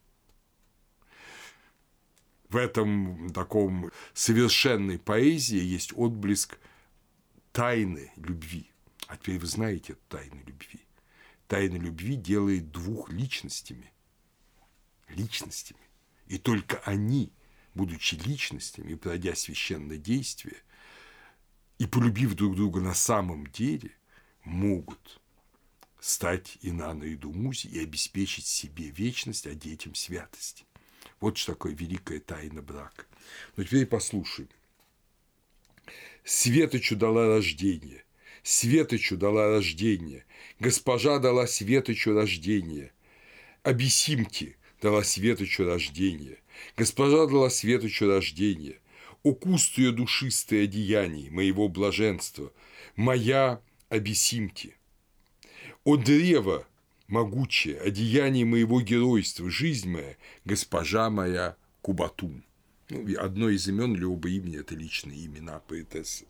в 2.51 2.57
этом 2.57 3.31
таком 3.31 3.91
совершенной 4.13 5.01
поэзии 5.01 5.61
есть 5.61 5.93
отблеск 5.97 6.59
тайны 7.53 8.13
любви. 8.17 8.70
А 9.11 9.17
теперь 9.17 9.41
вы 9.41 9.47
знаете 9.49 9.97
тайны 10.09 10.41
любви. 10.47 10.79
Тайна 11.49 11.75
любви 11.75 12.15
делает 12.15 12.71
двух 12.71 13.11
личностями. 13.11 13.93
Личностями. 15.09 15.81
И 16.29 16.39
только 16.39 16.79
они, 16.85 17.33
будучи 17.75 18.15
личностями, 18.15 18.95
пройдя 18.95 19.35
священное 19.35 19.97
действие, 19.97 20.63
и 21.79 21.89
полюбив 21.89 22.35
друг 22.35 22.55
друга 22.55 22.81
на 22.81 22.95
самом 22.95 23.49
деле, 23.49 23.91
могут 24.45 25.21
стать 25.99 26.59
и 26.61 26.71
на 26.71 26.93
и 27.05 27.17
Думузи 27.17 27.67
и 27.67 27.81
обеспечить 27.81 28.47
себе 28.47 28.91
вечность, 28.91 29.49
а 29.49 29.57
детям 29.57 29.97
святости. 29.97 30.67
Вот 31.19 31.37
что 31.37 31.55
такое 31.55 31.75
великая 31.75 32.21
тайна 32.21 32.63
брака. 32.63 33.07
Но 33.57 33.65
теперь 33.65 33.87
послушай. 33.87 34.49
Светочу 36.23 36.95
дала 36.95 37.27
рождение, 37.27 38.05
Светочу 38.43 39.17
дала 39.17 39.49
рождение, 39.49 40.25
Госпожа 40.59 41.19
дала 41.19 41.47
Светочу 41.47 42.15
рождение, 42.15 42.93
Абисимки 43.63 44.57
дала 44.81 45.05
Светочу 45.05 45.65
рождение, 45.65 46.39
Госпожа 46.77 47.27
дала 47.27 47.51
Светочу 47.51 48.07
рождение, 48.09 48.79
Укуст 49.23 49.77
ее 49.77 49.93
душистое 49.93 50.65
одеяний 50.65 51.29
моего 51.31 51.69
блаженства, 51.69 52.53
Моя 52.97 53.61
Абисимки. 53.91 54.77
О 55.85 55.97
древо 55.97 56.67
могучее, 57.09 57.79
одеяние 57.81 58.45
моего 58.45 58.81
геройства, 58.81 59.51
жизнь 59.51 59.91
моя, 59.91 60.17
госпожа 60.45 61.11
моя 61.11 61.57
Кубатум. 61.83 62.43
Ну, 62.89 63.07
одно 63.19 63.49
из 63.49 63.69
имен 63.69 64.03
оба 64.05 64.29
имени– 64.29 64.59
это 64.61 64.75
личные 64.75 65.27
имена 65.27 65.61
поэтессы. 65.61 66.27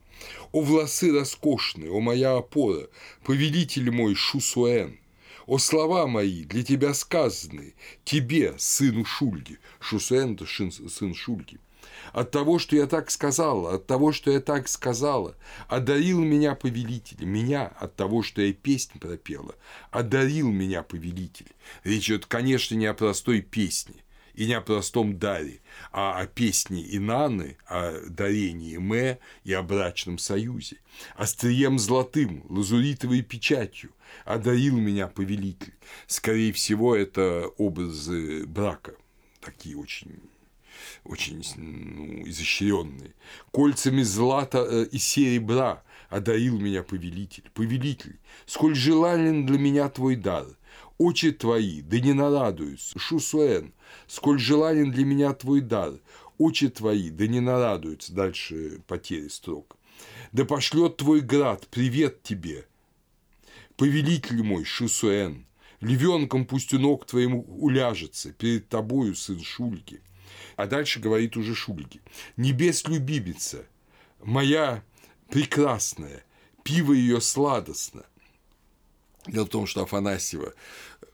О 0.53 0.61
волосы 0.61 1.13
роскошные, 1.13 1.91
о 1.91 2.01
моя 2.01 2.37
опора, 2.37 2.89
повелитель 3.25 3.91
мой 3.91 4.15
Шусуэн, 4.15 4.99
о 5.47 5.59
слова 5.59 6.07
мои, 6.07 6.45
для 6.45 6.63
тебя 6.63 6.95
сказанные, 6.95 7.75
тебе, 8.05 8.55
сыну 8.59 9.05
Шульги, 9.05 9.59
Шусуэн– 9.81 10.35
это 10.35 10.47
сын 10.47 11.15
Шульги– 11.15 11.59
от 12.13 12.31
того, 12.31 12.59
что 12.59 12.77
я 12.77 12.87
так 12.87 13.11
сказала, 13.11 13.75
от 13.75 13.87
того, 13.87 14.13
что 14.13 14.31
я 14.31 14.41
так 14.41 14.69
сказала, 14.69 15.37
одарил 15.69 16.21
меня 16.21 16.55
повелитель, 16.55 17.25
меня 17.25 17.67
от 17.67 17.97
того, 17.97 18.23
что 18.23 18.43
я 18.43 18.53
песнь 18.53 18.99
пропела, 18.99 19.55
одарил 19.91 20.51
меня 20.51 20.83
повелитель. 20.83 21.53
Речь 21.85 22.09
идет, 22.09 22.27
конечно, 22.27 22.75
не 22.75 22.87
о 22.87 22.95
простой 22.95 23.43
песне, 23.43 24.00
и 24.41 24.47
не 24.47 24.55
о 24.55 24.63
простом 24.63 25.19
даре, 25.19 25.61
а 25.93 26.19
о 26.19 26.27
песне 26.27 26.83
Инаны, 26.97 27.59
о 27.67 28.09
дарении 28.09 28.79
Мэ 28.79 29.19
и 29.45 29.53
о 29.53 29.63
брачном 29.63 30.17
союзе. 30.17 30.79
Острием 31.15 31.79
золотым, 31.79 32.47
лазуритовой 32.49 33.21
печатью 33.21 33.91
одарил 34.25 34.79
меня 34.79 35.09
повелитель. 35.09 35.75
Скорее 36.07 36.55
всего, 36.55 36.97
это 36.97 37.49
образы 37.59 38.47
брака, 38.47 38.95
такие 39.43 39.77
очень 39.77 40.19
очень 41.05 41.45
ну, 41.57 42.27
изощренные. 42.27 43.13
Кольцами 43.53 44.03
злата 44.03 44.67
э, 44.67 44.87
и 44.91 44.97
серебра 44.97 45.83
одарил 46.09 46.59
меня 46.59 46.83
повелитель. 46.83 47.51
Повелитель, 47.53 48.19
сколь 48.47 48.75
желанен 48.75 49.45
для 49.45 49.59
меня 49.59 49.91
твой 49.91 50.17
дар, 50.17 50.47
очи 50.97 51.31
твои, 51.31 51.83
да 51.83 52.01
не 52.01 52.15
нарадуются, 52.15 52.99
Шусуэн, 52.99 53.75
сколь 54.07 54.39
желанен 54.39 54.91
для 54.91 55.05
меня 55.05 55.33
твой 55.33 55.61
дар, 55.61 55.95
очи 56.39 56.69
твои, 56.69 57.11
да 57.11 57.27
не 57.27 57.41
нарадуются, 57.41 58.13
дальше 58.13 58.81
потери 58.87 59.29
строк. 59.29 59.77
Да 60.33 60.45
пошлет 60.45 60.97
твой 60.97 61.21
град 61.21 61.67
привет 61.71 62.23
тебе, 62.23 62.67
повелитель 63.77 64.43
мой, 64.43 64.65
Шусуэн, 64.65 65.47
Львенком 65.81 66.45
пусть 66.45 66.75
у 66.75 66.79
ног 66.79 67.07
твоим 67.07 67.45
уляжется, 67.47 68.33
перед 68.33 68.69
тобою, 68.69 69.15
сын 69.15 69.41
Шульги. 69.41 70.01
А 70.57 70.67
дальше 70.67 71.01
говорит 71.01 71.37
уже 71.37 71.55
Шульги. 71.55 72.01
Небес 72.37 72.87
любимица, 72.87 73.67
моя 74.23 74.85
прекрасная, 75.31 76.23
пиво 76.63 76.93
ее 76.93 77.21
сладостно. 77.21 78.05
Дело 79.27 79.47
в 79.47 79.51
том, 79.51 79.67
что 79.67 79.83
Афанасьева, 79.83 80.55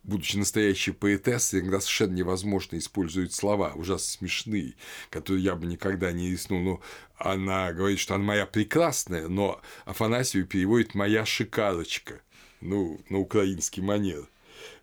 будучи 0.03 0.37
настоящей 0.37 0.93
поэтессой, 0.93 1.61
иногда 1.61 1.81
совершенно 1.81 2.15
невозможно 2.15 2.79
использовать 2.79 3.33
слова, 3.33 3.73
ужасно 3.75 4.07
смешные, 4.07 4.75
которые 5.11 5.43
я 5.43 5.57
бы 5.57 5.67
никогда 5.67 6.13
не 6.13 6.31
рискнул. 6.31 6.61
Но 6.61 6.81
она 7.17 7.73
говорит, 7.73 7.99
что 7.99 8.15
она 8.15 8.25
моя 8.25 8.47
прекрасная, 8.47 9.29
но 9.29 9.61
Афанасьева 9.85 10.47
переводит 10.47 10.95
«моя 10.95 11.25
шикарочка», 11.25 12.21
ну, 12.61 13.01
на 13.09 13.19
украинский 13.19 13.83
манер. 13.83 14.29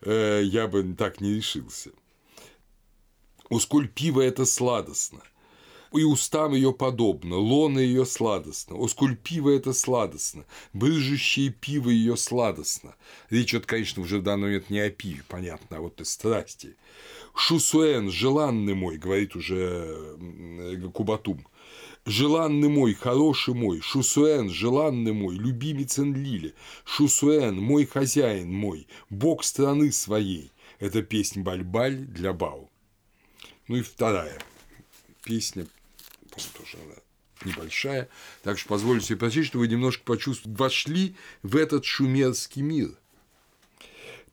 Э, 0.01 0.41
я 0.43 0.67
бы 0.67 0.93
так 0.93 1.21
не 1.21 1.35
решился. 1.35 1.91
О, 3.49 3.59
сколь 3.59 3.87
пиво 3.87 4.21
это 4.21 4.45
сладостно, 4.45 5.21
и 5.97 6.03
устам 6.03 6.53
ее 6.53 6.73
подобно, 6.73 7.37
лона 7.37 7.79
ее 7.79 8.05
сладостно, 8.05 8.75
о, 8.75 8.87
сколь 8.87 9.15
пиво 9.15 9.49
это 9.49 9.73
сладостно, 9.73 10.45
брыжущее 10.73 11.49
пиво 11.49 11.89
ее 11.89 12.17
сладостно. 12.17 12.95
Речь 13.29 13.51
идет, 13.51 13.65
конечно, 13.65 14.01
уже 14.01 14.19
в 14.19 14.23
данный 14.23 14.43
момент 14.43 14.69
не 14.69 14.79
о 14.79 14.89
пиве, 14.89 15.23
понятно, 15.27 15.77
а 15.77 15.81
вот 15.81 16.01
о 16.01 16.05
страсти. 16.05 16.75
Шусуэн, 17.35 18.11
желанный 18.11 18.73
мой, 18.73 18.97
говорит 18.97 19.35
уже 19.35 20.17
Кубатум, 20.93 21.45
Желанный 22.05 22.67
мой, 22.67 22.93
хороший 22.95 23.53
мой, 23.53 23.79
Шусуэн, 23.79 24.49
желанный 24.49 25.13
мой, 25.13 25.35
любимец 25.35 25.99
Энлили, 25.99 26.53
Шусуэн, 26.83 27.55
мой 27.55 27.85
хозяин 27.85 28.51
мой, 28.53 28.87
бог 29.09 29.43
страны 29.43 29.91
своей. 29.93 30.51
Это 30.79 31.01
песня 31.01 31.43
Бальбаль 31.43 31.95
для 31.95 32.33
Бау. 32.33 32.69
Ну 33.69 33.77
и 33.77 33.81
вторая 33.81 34.37
песня, 35.23 35.65
по-моему, 36.33 36.53
тоже 36.57 36.77
она 36.83 36.95
небольшая, 37.45 38.09
так 38.41 38.57
что 38.57 38.69
позволю 38.69 39.01
себе 39.01 39.17
прочесть, 39.17 39.49
чтобы 39.49 39.65
вы 39.65 39.67
немножко 39.67 40.03
почувствовали, 40.03 40.57
вошли 40.57 41.15
в 41.41 41.55
этот 41.55 41.85
шумерский 41.85 42.61
мир. 42.61 42.91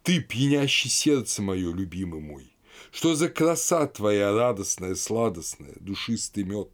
Ты, 0.03 0.20
пьянящий 0.20 0.90
сердце 0.90 1.42
мое, 1.42 1.74
любимый 1.74 2.20
мой, 2.20 2.51
что 2.90 3.14
за 3.14 3.28
краса 3.28 3.86
твоя 3.86 4.32
радостная, 4.32 4.94
сладостная, 4.94 5.74
душистый 5.80 6.44
мед. 6.44 6.70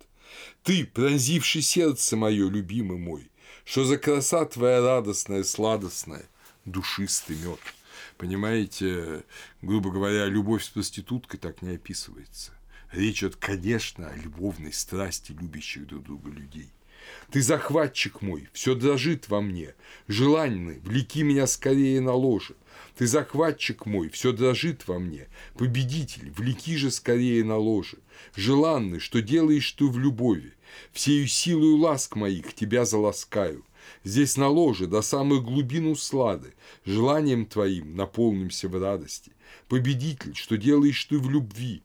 Ты, 0.62 0.84
пронзивший 0.86 1.62
сердце 1.62 2.16
мое, 2.16 2.48
любимый 2.48 2.98
мой, 2.98 3.30
что 3.64 3.84
за 3.84 3.98
краса 3.98 4.44
твоя 4.44 4.80
радостная, 4.80 5.42
сладостная, 5.44 6.28
душистый 6.64 7.36
мед. 7.36 7.60
Понимаете, 8.16 9.24
грубо 9.62 9.90
говоря, 9.90 10.26
любовь 10.26 10.64
с 10.64 10.68
проституткой 10.68 11.40
так 11.40 11.62
не 11.62 11.74
описывается. 11.74 12.55
Речь 12.92 13.18
идет, 13.18 13.36
конечно, 13.36 14.08
о 14.08 14.16
любовной 14.16 14.72
страсти 14.72 15.32
любящих 15.32 15.86
друг 15.86 16.04
друга 16.04 16.30
людей. 16.30 16.70
Ты 17.30 17.42
захватчик 17.42 18.22
мой, 18.22 18.48
все 18.52 18.74
дрожит 18.74 19.28
во 19.28 19.40
мне, 19.40 19.74
желанный, 20.08 20.80
влеки 20.80 21.22
меня 21.22 21.46
скорее 21.46 22.00
на 22.00 22.14
ложе. 22.14 22.54
Ты 22.96 23.06
захватчик 23.06 23.86
мой, 23.86 24.08
все 24.08 24.32
дрожит 24.32 24.86
во 24.86 24.98
мне, 24.98 25.28
победитель, 25.56 26.30
влеки 26.36 26.76
же 26.76 26.90
скорее 26.90 27.44
на 27.44 27.56
ложе. 27.56 27.98
Желанный, 28.34 29.00
что 29.00 29.22
делаешь 29.22 29.70
ты 29.72 29.84
в 29.84 29.98
любови, 29.98 30.54
всею 30.92 31.26
силою 31.26 31.76
ласк 31.76 32.16
моих 32.16 32.54
тебя 32.54 32.84
заласкаю. 32.84 33.64
Здесь 34.02 34.36
на 34.36 34.48
ложе 34.48 34.86
до 34.86 35.02
самых 35.02 35.44
глубин 35.44 35.86
услады, 35.86 36.54
желанием 36.84 37.46
твоим 37.46 37.94
наполнимся 37.94 38.68
в 38.68 38.80
радости. 38.80 39.32
Победитель, 39.68 40.34
что 40.34 40.56
делаешь 40.56 41.04
ты 41.04 41.18
в 41.18 41.30
любви, 41.30 41.82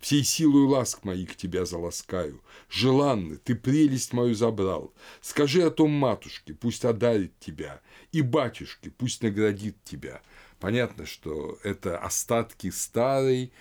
Всей 0.00 0.24
силой 0.24 0.66
ласк 0.66 1.04
моих 1.04 1.36
тебя 1.36 1.64
заласкаю. 1.64 2.42
Желанный, 2.68 3.36
ты 3.36 3.54
прелесть 3.54 4.12
мою 4.12 4.34
забрал. 4.34 4.92
Скажи 5.20 5.62
о 5.62 5.70
том 5.70 5.90
матушке, 5.90 6.54
пусть 6.54 6.84
одарит 6.84 7.38
тебя, 7.38 7.80
и 8.12 8.22
батюшке, 8.22 8.90
пусть 8.90 9.22
наградит 9.22 9.76
тебя. 9.84 10.22
Понятно, 10.60 11.06
что 11.06 11.58
это 11.62 11.98
остатки 11.98 12.70
старой, 12.70 13.52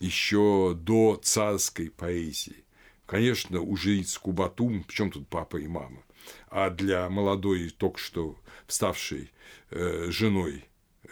еще 0.00 0.76
до 0.78 1.20
царской 1.22 1.90
поэзии. 1.90 2.64
Конечно, 3.06 3.60
у 3.60 3.76
жриц 3.76 4.18
Кубатум, 4.18 4.82
причем 4.82 5.10
тут 5.10 5.28
папа 5.28 5.56
и 5.58 5.68
мама, 5.68 6.02
а 6.48 6.70
для 6.70 7.08
молодой, 7.08 7.70
только 7.70 7.98
что 7.98 8.36
вставшей 8.66 9.30
э, 9.70 10.10
женой 10.10 10.64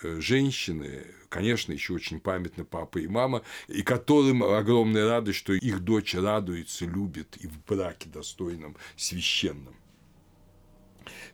э, 0.03 0.21
женщины 0.21 1.07
конечно, 1.35 1.73
еще 1.73 1.95
очень 1.95 2.21
памятны 2.21 2.65
папа 2.65 2.99
и 2.99 3.09
мама, 3.09 3.43
и 3.67 3.83
которым 3.83 4.45
огромная 4.45 5.09
радость, 5.09 5.39
что 5.39 5.53
их 5.53 5.81
дочь 5.81 6.15
радуется, 6.15 6.85
любит 6.85 7.37
и 7.39 7.49
в 7.49 7.61
браке 7.65 8.09
достойном, 8.09 8.77
священном. 8.97 9.75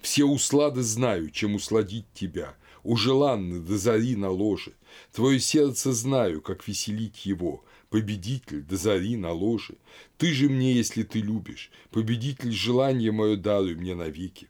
Все 0.01 0.25
услады 0.25 0.81
знаю, 0.81 1.29
чем 1.29 1.55
усладить 1.55 2.07
тебя, 2.15 2.57
у 2.83 2.97
желанны 2.97 3.61
до 3.61 3.77
зари 3.77 4.17
на 4.17 4.31
ложе. 4.31 4.73
Твое 5.13 5.39
сердце 5.39 5.93
знаю, 5.93 6.41
как 6.41 6.67
веселить 6.67 7.27
его, 7.27 7.63
победитель 7.91 8.63
до 8.63 8.79
зари 8.79 9.19
на 9.19 9.33
ложе. 9.33 9.75
Ты 10.17 10.33
же 10.33 10.49
мне, 10.49 10.73
если 10.73 11.03
ты 11.03 11.21
любишь, 11.21 11.71
победитель 11.91 12.53
желание 12.53 13.13
мое 13.13 13.37
даруй 13.37 13.75
мне 13.75 13.95
навеки. 13.95 14.49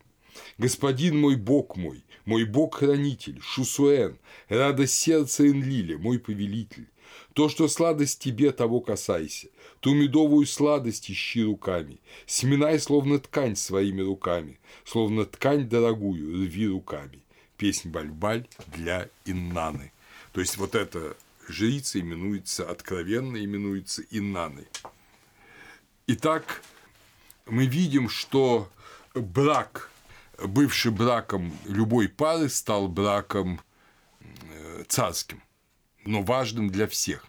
Господин 0.59 1.21
мой 1.21 1.35
Бог 1.35 1.77
мой, 1.77 2.05
мой 2.31 2.45
Бог-хранитель, 2.45 3.41
Шусуэн, 3.43 4.17
радость 4.49 4.95
сердца 4.95 5.45
Энлиля, 5.49 5.99
мой 5.99 6.21
повелитель. 6.21 6.87
То, 7.33 7.49
что 7.49 7.67
сладость 7.67 8.21
тебе, 8.21 8.53
того 8.53 8.81
касайся, 8.81 9.49
ту 9.81 9.95
медовую 9.95 10.47
сладость 10.47 11.11
ищи 11.11 11.43
руками, 11.43 11.99
сминай, 12.27 12.79
словно 12.79 13.19
ткань 13.19 13.57
своими 13.57 14.03
руками, 14.03 14.61
словно 14.85 15.25
ткань 15.25 15.69
дорогую 15.69 16.45
рви 16.45 16.69
руками. 16.69 17.19
Песнь 17.57 17.89
Бальбаль 17.91 18.47
для 18.69 19.09
Иннаны. 19.25 19.91
То 20.31 20.41
есть 20.41 20.57
вот 20.57 20.77
эта 20.77 21.17
жрица 21.49 21.99
именуется 21.99 22.71
откровенно, 22.71 23.45
именуется 23.45 24.03
Иннаной. 24.13 24.69
Итак, 26.07 26.63
мы 27.47 27.67
видим, 27.67 28.09
что 28.09 28.71
брак 29.15 29.90
бывший 30.47 30.91
браком 30.91 31.53
любой 31.67 32.09
пары 32.09 32.49
стал 32.49 32.89
браком 32.89 33.61
э, 34.21 34.85
царским, 34.89 35.43
но 36.05 36.23
важным 36.23 36.71
для 36.71 36.87
всех. 36.87 37.27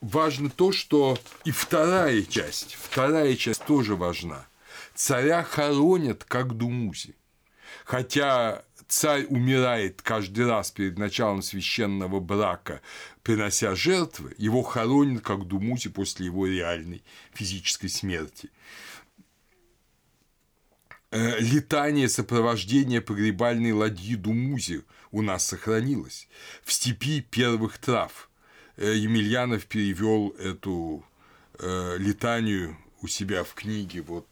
Важно 0.00 0.48
то, 0.48 0.70
что 0.70 1.18
и 1.44 1.50
вторая 1.50 2.22
часть, 2.22 2.74
вторая 2.74 3.34
часть 3.34 3.64
тоже 3.64 3.96
важна. 3.96 4.46
Царя 4.94 5.42
хоронят 5.42 6.24
как 6.24 6.56
Думузи. 6.56 7.16
Хотя 7.84 8.64
царь 8.86 9.26
умирает 9.26 10.02
каждый 10.02 10.46
раз 10.46 10.70
перед 10.70 10.98
началом 10.98 11.42
священного 11.42 12.20
брака, 12.20 12.80
принося 13.22 13.74
жертвы, 13.74 14.34
его 14.38 14.62
хоронят 14.62 15.22
как 15.22 15.46
Думузи 15.46 15.88
после 15.88 16.26
его 16.26 16.46
реальной 16.46 17.02
физической 17.32 17.88
смерти. 17.88 18.50
Э, 21.10 21.38
летание 21.40 22.06
сопровождения 22.08 23.00
погребальной 23.00 23.72
ладьи 23.72 24.14
Думузи 24.14 24.84
у 25.10 25.22
нас 25.22 25.46
сохранилось. 25.46 26.28
В 26.62 26.72
степи 26.72 27.22
первых 27.22 27.78
трав 27.78 28.28
э, 28.76 28.94
Емельянов 28.94 29.64
перевел 29.64 30.30
эту 30.38 31.02
э, 31.58 31.96
летанию 31.98 32.76
у 33.00 33.08
себя 33.08 33.42
в 33.42 33.54
книге 33.54 34.02
вот 34.02 34.26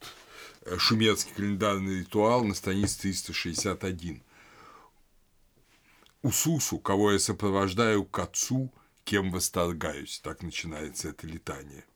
«Шумерский 0.77 1.33
календарный 1.35 2.01
ритуал» 2.01 2.45
на 2.45 2.53
странице 2.53 3.01
361. 3.01 4.22
Усусу, 6.20 6.79
кого 6.79 7.12
я 7.12 7.18
сопровождаю 7.18 8.05
к 8.05 8.18
отцу, 8.18 8.70
кем 9.05 9.31
восторгаюсь. 9.31 10.20
Так 10.22 10.43
начинается 10.43 11.09
это 11.09 11.27
летание– 11.27 11.85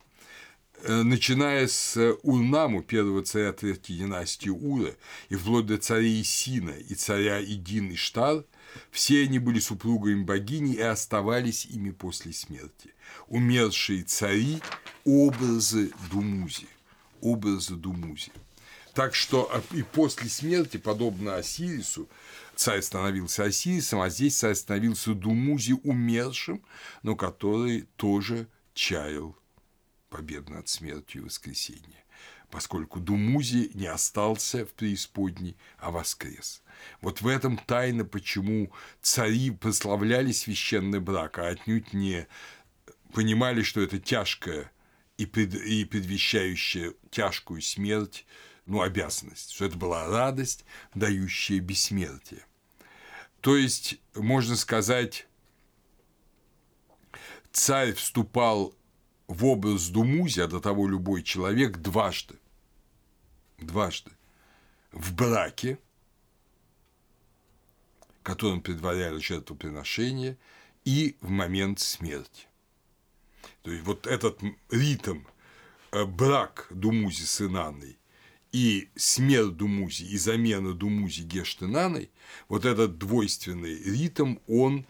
начиная 0.87 1.67
с 1.67 1.95
э, 1.97 2.13
Урнаму, 2.23 2.81
первого 2.81 3.23
царя 3.23 3.53
третьей 3.53 3.97
династии 3.97 4.49
Ура, 4.49 4.91
и 5.29 5.35
вплоть 5.35 5.65
до 5.65 5.77
царя 5.77 6.21
Исина 6.21 6.71
и 6.71 6.95
царя 6.95 7.43
Идин 7.43 7.93
Иштар, 7.93 8.43
все 8.89 9.23
они 9.23 9.39
были 9.39 9.59
супругами 9.59 10.23
богини 10.23 10.75
и 10.75 10.81
оставались 10.81 11.65
ими 11.65 11.91
после 11.91 12.33
смерти. 12.33 12.93
Умершие 13.27 14.03
цари– 14.03 14.59
образы 15.05 15.91
Думузи. 16.11 16.67
Образы 17.21 17.75
Думузи. 17.75 18.31
Так 18.93 19.15
что 19.15 19.49
а, 19.53 19.61
и 19.75 19.83
после 19.83 20.29
смерти, 20.29 20.77
подобно 20.77 21.35
Осирису, 21.35 22.09
царь 22.55 22.81
становился 22.81 23.45
Осирисом, 23.45 24.01
а 24.01 24.09
здесь 24.09 24.37
царь 24.37 24.55
становился 24.55 25.13
Думузи 25.13 25.73
умершим, 25.83 26.61
но 27.03 27.15
который 27.15 27.87
тоже 27.97 28.47
чаял 28.73 29.35
победу 30.11 30.51
над 30.53 30.67
смертью 30.67 31.25
и 31.25 31.29
поскольку 32.51 32.99
Думузи 32.99 33.71
не 33.73 33.87
остался 33.87 34.65
в 34.65 34.73
преисподней, 34.73 35.57
а 35.79 35.89
воскрес. 35.89 36.61
Вот 36.99 37.21
в 37.21 37.27
этом 37.27 37.57
тайна, 37.57 38.03
почему 38.03 38.71
цари 39.01 39.49
прославляли 39.51 40.31
священный 40.33 40.99
брак, 40.99 41.39
а 41.39 41.47
отнюдь 41.47 41.93
не 41.93 42.27
понимали, 43.13 43.63
что 43.63 43.81
это 43.81 43.99
тяжкая 43.99 44.69
и, 45.17 45.23
и 45.23 45.85
предвещающая 45.85 46.93
тяжкую 47.09 47.61
смерть, 47.61 48.25
ну, 48.65 48.81
обязанность, 48.81 49.51
что 49.51 49.65
это 49.65 49.77
была 49.77 50.07
радость, 50.07 50.65
дающая 50.93 51.59
бессмертие. 51.59 52.45
То 53.39 53.55
есть, 53.55 53.99
можно 54.13 54.55
сказать, 54.55 55.25
царь 57.51 57.93
вступал 57.93 58.75
в 59.31 59.45
образ 59.45 59.87
Думузи, 59.87 60.41
а 60.41 60.47
до 60.47 60.59
того 60.59 60.87
любой 60.87 61.23
человек, 61.23 61.77
дважды. 61.77 62.35
Дважды. 63.57 64.11
В 64.91 65.13
браке, 65.13 65.79
которым 68.23 68.61
предваряли 68.61 69.19
жертвоприношение, 69.19 70.37
и 70.83 71.15
в 71.21 71.29
момент 71.29 71.79
смерти. 71.79 72.47
То 73.61 73.71
есть 73.71 73.85
вот 73.85 74.05
этот 74.05 74.41
ритм 74.69 75.19
э, 75.91 76.03
брак 76.03 76.67
Думузи 76.69 77.23
с 77.23 77.41
Инаной 77.41 77.97
и 78.51 78.89
смерть 78.97 79.55
Думузи 79.55 80.03
и 80.03 80.17
замена 80.17 80.73
Думузи 80.73 81.21
Гештенаной, 81.21 82.09
вот 82.49 82.65
этот 82.65 82.97
двойственный 82.97 83.81
ритм, 83.81 84.37
он 84.47 84.85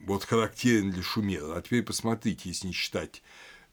вот 0.00 0.24
характерен 0.24 0.90
для 0.90 1.02
Шумера. 1.02 1.56
А 1.56 1.62
теперь 1.62 1.82
посмотрите, 1.82 2.50
если 2.50 2.66
не 2.66 2.72
считать 2.74 3.22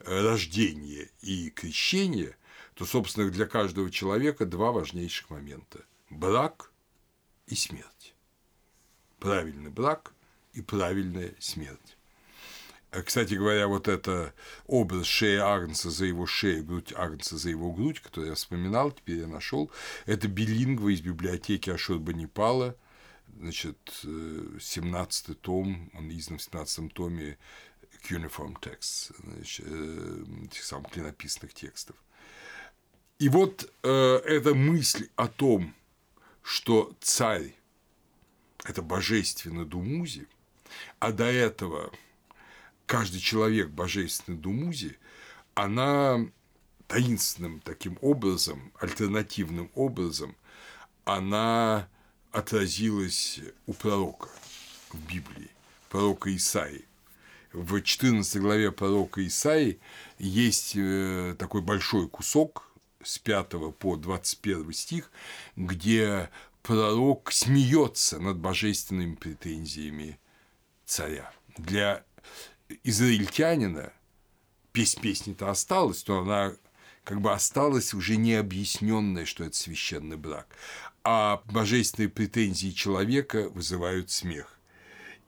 рождение 0.06 1.10
и 1.22 1.50
крещение, 1.50 2.38
то, 2.74 2.86
собственно, 2.86 3.30
для 3.30 3.46
каждого 3.46 3.90
человека 3.90 4.46
два 4.46 4.72
важнейших 4.72 5.30
момента– 5.30 5.84
брак 6.10 6.72
и 7.48 7.56
смерть. 7.56 8.14
Правильный 9.20 9.72
брак 9.72 10.14
и 10.54 10.62
правильная 10.62 11.34
смерть. 11.40 11.98
Э, 12.92 13.02
кстати 13.02 13.34
говоря, 13.34 13.68
вот 13.68 13.88
это 13.88 14.34
образ 14.68 15.06
шеи 15.06 15.38
Агнца 15.38 15.90
за 15.90 16.06
его 16.06 16.26
шею, 16.26 16.64
грудь 16.64 16.94
Агнца 16.96 17.38
за 17.38 17.50
его 17.50 17.72
грудь, 17.72 18.00
который 18.00 18.30
я 18.30 18.36
вспоминал, 18.36 18.92
теперь 18.92 19.20
я 19.20 19.28
нашел, 19.28 19.72
это 20.06 20.28
билингва 20.28 20.90
из 20.90 21.02
библиотеки 21.02 21.70
Ашурбанипала, 21.70 22.76
значит, 23.38 23.78
17 24.04 25.30
э, 25.30 25.34
том, 25.34 25.92
он 25.94 26.10
издан 26.10 26.38
в 26.38 26.44
17 26.44 26.94
томе 26.94 27.38
Cuneiform 28.08 28.60
Text, 28.60 29.16
значит, 29.24 29.66
э, 29.68 30.24
этих 30.46 30.64
самых 30.64 30.92
клинописных 30.92 31.54
текстов. 31.54 31.96
И 33.20 33.30
вот 33.30 33.72
э, 33.84 34.16
эта 34.26 34.54
мысль 34.54 35.10
о 35.16 35.28
том, 35.28 35.74
что 36.42 36.94
царь– 37.02 37.56
это 38.66 38.82
божественный 38.82 39.66
Думузи, 39.66 40.28
а 41.00 41.12
до 41.12 41.26
этого– 41.26 41.92
каждый 42.86 43.20
человек 43.20 43.70
божественной 43.70 44.38
Думузи, 44.38 44.98
она 45.54 46.26
таинственным 46.88 47.60
таким 47.62 47.98
образом, 48.02 48.72
альтернативным 48.80 49.72
образом, 49.74 50.36
она 51.04 51.88
отразилась 52.32 53.40
у 53.66 53.74
пророка 53.74 54.30
в 54.90 55.00
Библии, 55.08 55.50
пророка 55.90 56.36
Исаи. 56.36 56.86
В 57.56 57.82
14 57.82 58.42
главе 58.42 58.70
пророка 58.74 59.26
Исаи 59.26 59.80
есть 60.20 60.74
э, 60.76 61.36
такой 61.40 61.62
большой 61.62 62.10
кусок 62.10 62.70
с 63.02 63.18
5 63.18 63.78
по 63.80 63.96
21 63.96 64.74
стих, 64.74 65.10
где 65.56 66.30
пророк 66.64 67.32
смеется 67.32 68.20
над 68.20 68.38
божественными 68.40 69.16
претензиями 69.16 70.20
царя. 70.86 71.32
Для 71.58 72.04
израильтянина, 72.84 73.94
песнь 74.74 75.00
песни-то 75.00 75.50
осталась, 75.50 76.06
но 76.08 76.20
она 76.20 76.54
как 77.06 77.22
бы 77.22 77.32
осталась 77.32 77.94
уже 77.94 78.18
необъясненная, 78.18 79.24
что 79.24 79.46
это 79.46 79.56
священный 79.56 80.18
брак. 80.18 80.48
А 81.06 81.42
божественные 81.46 82.10
претензии 82.10 82.72
человека 82.72 83.48
вызывают 83.48 84.12
смех. 84.12 84.60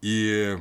И 0.02 0.58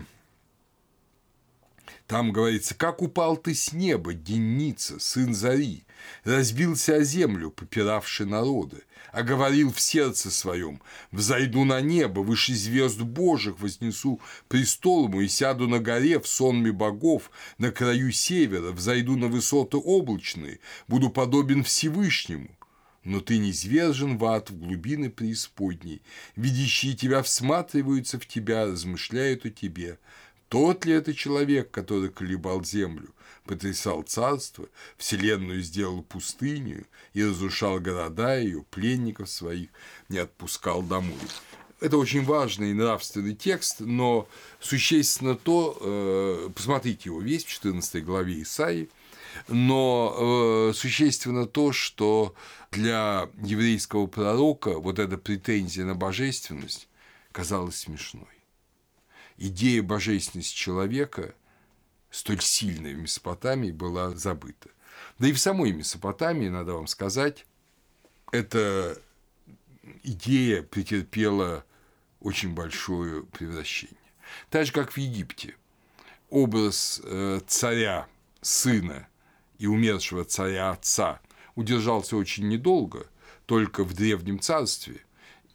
там 2.06 2.32
говорится, 2.32 2.74
как 2.74 3.02
упал 3.02 3.36
ты 3.36 3.54
с 3.54 3.72
неба, 3.72 4.14
Деница, 4.14 5.00
сын 5.00 5.34
Зари, 5.34 5.84
разбился 6.24 6.96
о 6.96 7.04
землю, 7.04 7.50
попиравший 7.50 8.26
народы, 8.26 8.84
а 9.12 9.22
говорил 9.22 9.72
в 9.72 9.80
сердце 9.80 10.30
своем, 10.30 10.80
«Взойду 11.10 11.64
на 11.64 11.80
небо, 11.80 12.20
выше 12.20 12.54
звезд 12.54 13.00
Божьих 13.00 13.58
вознесу 13.58 14.20
престол 14.48 15.08
мой 15.08 15.24
и 15.24 15.28
сяду 15.28 15.66
на 15.66 15.80
горе 15.80 16.20
в 16.20 16.28
сонме 16.28 16.70
богов, 16.70 17.30
на 17.58 17.72
краю 17.72 18.12
севера, 18.12 18.70
взойду 18.70 19.16
на 19.16 19.26
высоты 19.26 19.76
облачные, 19.76 20.60
буду 20.86 21.10
подобен 21.10 21.64
Всевышнему». 21.64 22.50
Но 23.06 23.20
ты 23.20 23.38
не 23.38 23.52
звержен 23.52 24.18
в 24.18 24.24
ад, 24.24 24.50
в 24.50 24.58
глубины 24.58 25.10
преисподней. 25.10 26.02
Видящие 26.34 26.94
тебя 26.94 27.22
всматриваются 27.22 28.18
в 28.18 28.26
тебя, 28.26 28.66
размышляют 28.66 29.46
о 29.46 29.50
тебе. 29.50 30.00
Тот 30.48 30.84
ли 30.84 30.92
это 30.92 31.12
человек, 31.12 31.70
который 31.70 32.08
колебал 32.08 32.62
землю, 32.62 33.08
потрясал 33.44 34.02
царство, 34.02 34.68
вселенную 34.96 35.60
сделал 35.62 36.02
пустыню 36.02 36.86
и 37.14 37.24
разрушал 37.24 37.80
города 37.80 38.36
ее, 38.36 38.64
пленников 38.70 39.28
своих 39.28 39.70
не 40.08 40.18
отпускал 40.18 40.82
домой. 40.82 41.18
Это 41.80 41.98
очень 41.98 42.24
важный 42.24 42.72
нравственный 42.74 43.34
текст, 43.34 43.80
но 43.80 44.28
существенно 44.60 45.34
то, 45.34 45.76
э, 45.80 46.50
посмотрите 46.54 47.02
его 47.10 47.20
весь 47.20 47.44
в 47.44 47.48
14 47.48 48.02
главе 48.04 48.42
Исаии, 48.42 48.88
но 49.48 50.70
э, 50.70 50.72
существенно 50.74 51.46
то, 51.46 51.72
что 51.72 52.34
для 52.70 53.28
еврейского 53.42 54.06
пророка 54.06 54.78
вот 54.78 54.98
эта 54.98 55.18
претензия 55.18 55.84
на 55.84 55.94
божественность 55.94 56.88
казалась 57.32 57.76
смешной 57.76 58.35
идея 59.38 59.82
божественности 59.82 60.56
человека 60.56 61.34
столь 62.10 62.40
сильной 62.40 62.94
в 62.94 62.98
Месопотамии 62.98 63.72
была 63.72 64.10
забыта. 64.10 64.70
Да 65.18 65.28
и 65.28 65.32
в 65.32 65.38
самой 65.38 65.72
Месопотамии, 65.72 66.48
надо 66.48 66.74
вам 66.74 66.86
сказать, 66.86 67.46
эта 68.32 68.98
идея 70.02 70.62
претерпела 70.62 71.64
очень 72.20 72.54
большое 72.54 73.22
превращение. 73.24 73.96
Так 74.50 74.66
же, 74.66 74.72
как 74.72 74.92
в 74.92 74.96
Египте. 74.96 75.56
Образ 76.30 77.00
э, 77.04 77.40
царя, 77.46 78.08
сына 78.40 79.06
и 79.58 79.66
умершего 79.66 80.24
царя 80.24 80.70
отца 80.70 81.20
удержался 81.54 82.16
очень 82.16 82.48
недолго, 82.48 83.06
только 83.46 83.84
в 83.84 83.94
Древнем 83.94 84.40
Царстве, 84.40 85.05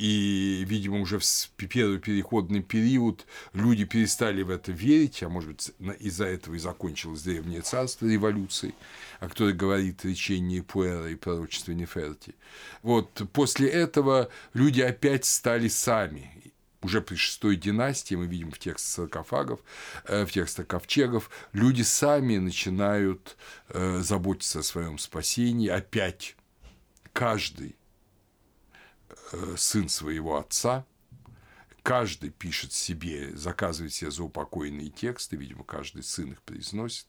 и, 0.02 0.66
видимо, 0.66 1.00
уже 1.00 1.20
в 1.20 1.50
первый 1.70 2.00
переходный 2.00 2.64
период 2.64 3.28
люди 3.54 3.86
перестали 3.86 4.42
в 4.42 4.50
это 4.50 4.72
верить, 4.72 5.22
а 5.22 5.30
может 5.30 5.52
быть, 5.52 5.72
из-за 6.00 6.26
этого 6.26 6.56
и 6.56 6.58
закончилось 6.58 7.22
Древнее 7.22 7.62
Царство 7.62 8.08
революции, 8.08 8.74
о 9.20 9.30
которой 9.30 9.54
говорит 9.54 10.04
речение 10.04 10.64
Пуэра 10.64 11.08
и 11.12 11.14
пророчество 11.14 11.74
Неферти. 11.74 12.34
Вот 12.82 13.22
после 13.32 13.70
этого 13.70 14.30
люди 14.56 14.82
опять 14.82 15.26
стали 15.26 15.68
сами 15.68 16.32
уже 16.82 17.00
при 17.02 17.14
шестой 17.14 17.56
династии, 17.56 18.16
мы 18.16 18.26
видим 18.26 18.50
в 18.50 18.58
текстах 18.58 19.06
саркофагов, 19.06 19.60
э, 20.06 20.26
в 20.26 20.32
текстах 20.32 20.66
ковчегов, 20.66 21.30
люди 21.54 21.84
сами 21.84 22.38
начинают 22.38 23.38
э, 23.70 24.00
заботиться 24.02 24.62
о 24.62 24.64
своем 24.64 24.98
спасении, 24.98 25.68
опять 25.68 26.36
каждый 27.14 27.76
сын 29.58 29.90
своего 29.90 30.38
отца, 30.38 30.86
каждый 31.84 32.30
пишет 32.30 32.74
себе, 32.74 33.36
заказывает 33.36 33.94
себе 33.94 34.12
заупокойные 34.12 34.90
тексты, 34.90 35.36
видимо, 35.36 35.64
каждый 35.64 36.04
сын 36.04 36.32
их 36.32 36.42
произносит. 36.44 37.08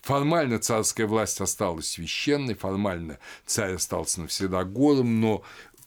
Формально 0.00 0.58
царская 0.58 1.06
власть 1.06 1.40
осталась 1.40 1.88
священной, 1.88 2.54
формально 2.54 3.18
царь 3.46 3.74
остался 3.74 4.20
навсегда 4.20 4.64
голым, 4.64 5.20
но 5.20 5.42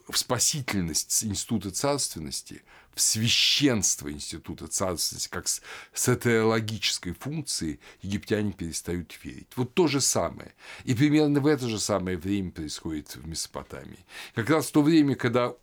в 0.10 0.18
спасительность 0.18 1.24
института 1.24 1.72
царственности, 1.72 2.62
в 2.94 3.02
священство 3.02 4.12
института 4.12 4.68
царственности, 4.68 5.30
как 5.30 5.48
с 5.48 5.62
сатеологической 5.94 7.14
функцией, 7.14 7.80
египтяне 8.02 8.54
перестают 8.54 9.18
верить. 9.24 9.48
Вот 9.56 9.74
то 9.74 9.88
же 9.88 10.00
самое. 10.00 10.54
И 10.84 10.94
примерно 10.94 11.40
в 11.40 11.48
это 11.48 11.68
же 11.68 11.80
самое 11.80 12.18
время 12.18 12.52
происходит 12.52 13.16
в 13.16 13.28
Месопотамии. 13.28 14.06
Как 14.34 14.50
раз 14.50 14.68
в 14.68 14.72
то 14.72 14.82
время, 14.82 15.16
когда 15.16 15.56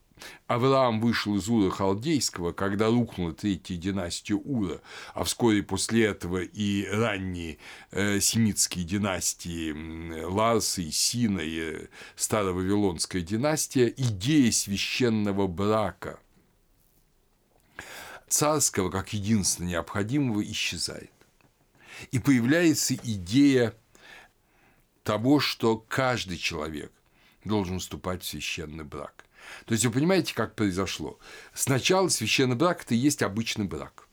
Авраам 0.47 1.01
вышел 1.01 1.37
из 1.37 1.49
Ура 1.49 1.71
Халдейского, 1.71 2.53
когда 2.53 2.89
рухнула 2.89 3.33
третья 3.33 3.77
династия 3.77 4.35
Ура, 4.35 4.81
а 5.15 5.25
вскоре 5.25 5.63
после 5.63 6.07
этого 6.07 6.43
и 6.43 6.87
ранние 6.87 7.59
э, 7.91 8.21
семитские 8.21 8.85
династии 8.85 10.25
Ларса 10.25 10.83
и 10.83 10.91
Сина 10.91 11.41
и 11.41 11.59
э, 11.61 11.87
Старовавилонская 12.17 13.23
династия, 13.23 13.93
идея 13.97 14.53
священного 14.53 15.47
брака 15.47 16.19
царского 18.33 18.91
как 18.91 19.13
единственно 19.13 19.69
необходимого 19.69 20.43
исчезает. 20.43 21.11
И 22.11 22.19
появляется 22.19 22.95
идея 22.95 23.75
того, 25.05 25.41
что 25.41 25.77
каждый 25.77 26.39
человек 26.39 26.93
должен 27.45 27.79
вступать 27.79 28.23
в 28.23 28.27
священный 28.27 28.85
брак. 28.85 29.25
То 29.67 29.73
есть 29.73 29.85
вы 29.85 29.93
понимаете, 29.93 30.35
как 30.35 30.55
произошло? 30.55 31.19
Сначала 31.55 32.09
священный 32.09 32.57
брак– 32.57 32.83
это 32.85 32.95
и 32.95 32.99
есть 32.99 33.23
обычный 33.23 33.67
брак. 33.67 34.09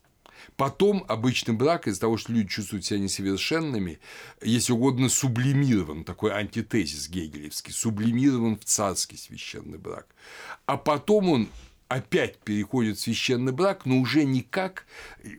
Потом 0.56 1.06
обычный 1.08 1.54
брак 1.54 1.88
из-за 1.88 2.02
того, 2.02 2.18
что 2.18 2.34
люди 2.34 2.50
чувствуют 2.50 2.86
себя 2.86 3.00
несовершенными, 3.00 4.00
если 4.42 4.74
угодно, 4.74 5.08
сублимирован, 5.10 6.04
такой 6.04 6.32
антитезис 6.32 7.08
гегелевский, 7.08 7.74
сублимирован 7.74 8.58
в 8.58 8.66
царский 8.66 9.18
священный 9.18 9.78
брак. 9.78 10.08
А 10.66 10.78
потом 10.78 11.30
он 11.30 11.50
опять 11.88 12.38
переходит 12.40 12.98
в 12.98 13.02
священный 13.02 13.52
брак, 13.52 13.86
но 13.86 13.98
уже 14.00 14.24
не 14.24 14.42
как 14.42 14.86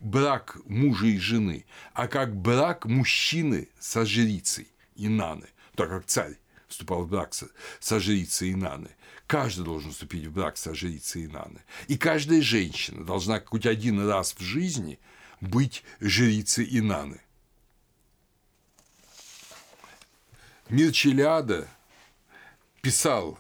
брак 0.01 0.59
мужа 0.67 1.07
и 1.07 1.19
жены, 1.19 1.65
а 1.93 2.09
как 2.09 2.35
брак 2.35 2.87
мужчины 2.87 3.69
со 3.79 4.05
жрицей 4.05 4.69
Инаны, 4.97 5.49
так 5.77 5.89
как 5.91 6.07
царь 6.07 6.37
вступал 6.69 7.03
в 7.03 7.09
брак 7.09 7.35
со, 7.81 8.01
жрицей 8.01 8.53
Инаны. 8.53 8.91
Каждый 9.31 9.65
должен 9.65 9.93
вступить 9.93 10.27
в 10.27 10.33
брак 10.33 10.57
со 10.57 10.75
жрицей 10.75 11.27
Инаны. 11.27 11.61
И 11.87 11.97
каждая 11.97 12.43
женщина 12.43 13.05
должна 13.05 13.39
хоть 13.39 13.65
один 13.65 14.05
раз 14.05 14.35
в 14.37 14.43
жизни 14.43 14.99
быть 15.41 15.85
жрицей 16.01 16.67
Инаны. 16.69 17.21
Мир 20.69 20.91
Челиада 20.91 21.69
писал 22.83 23.39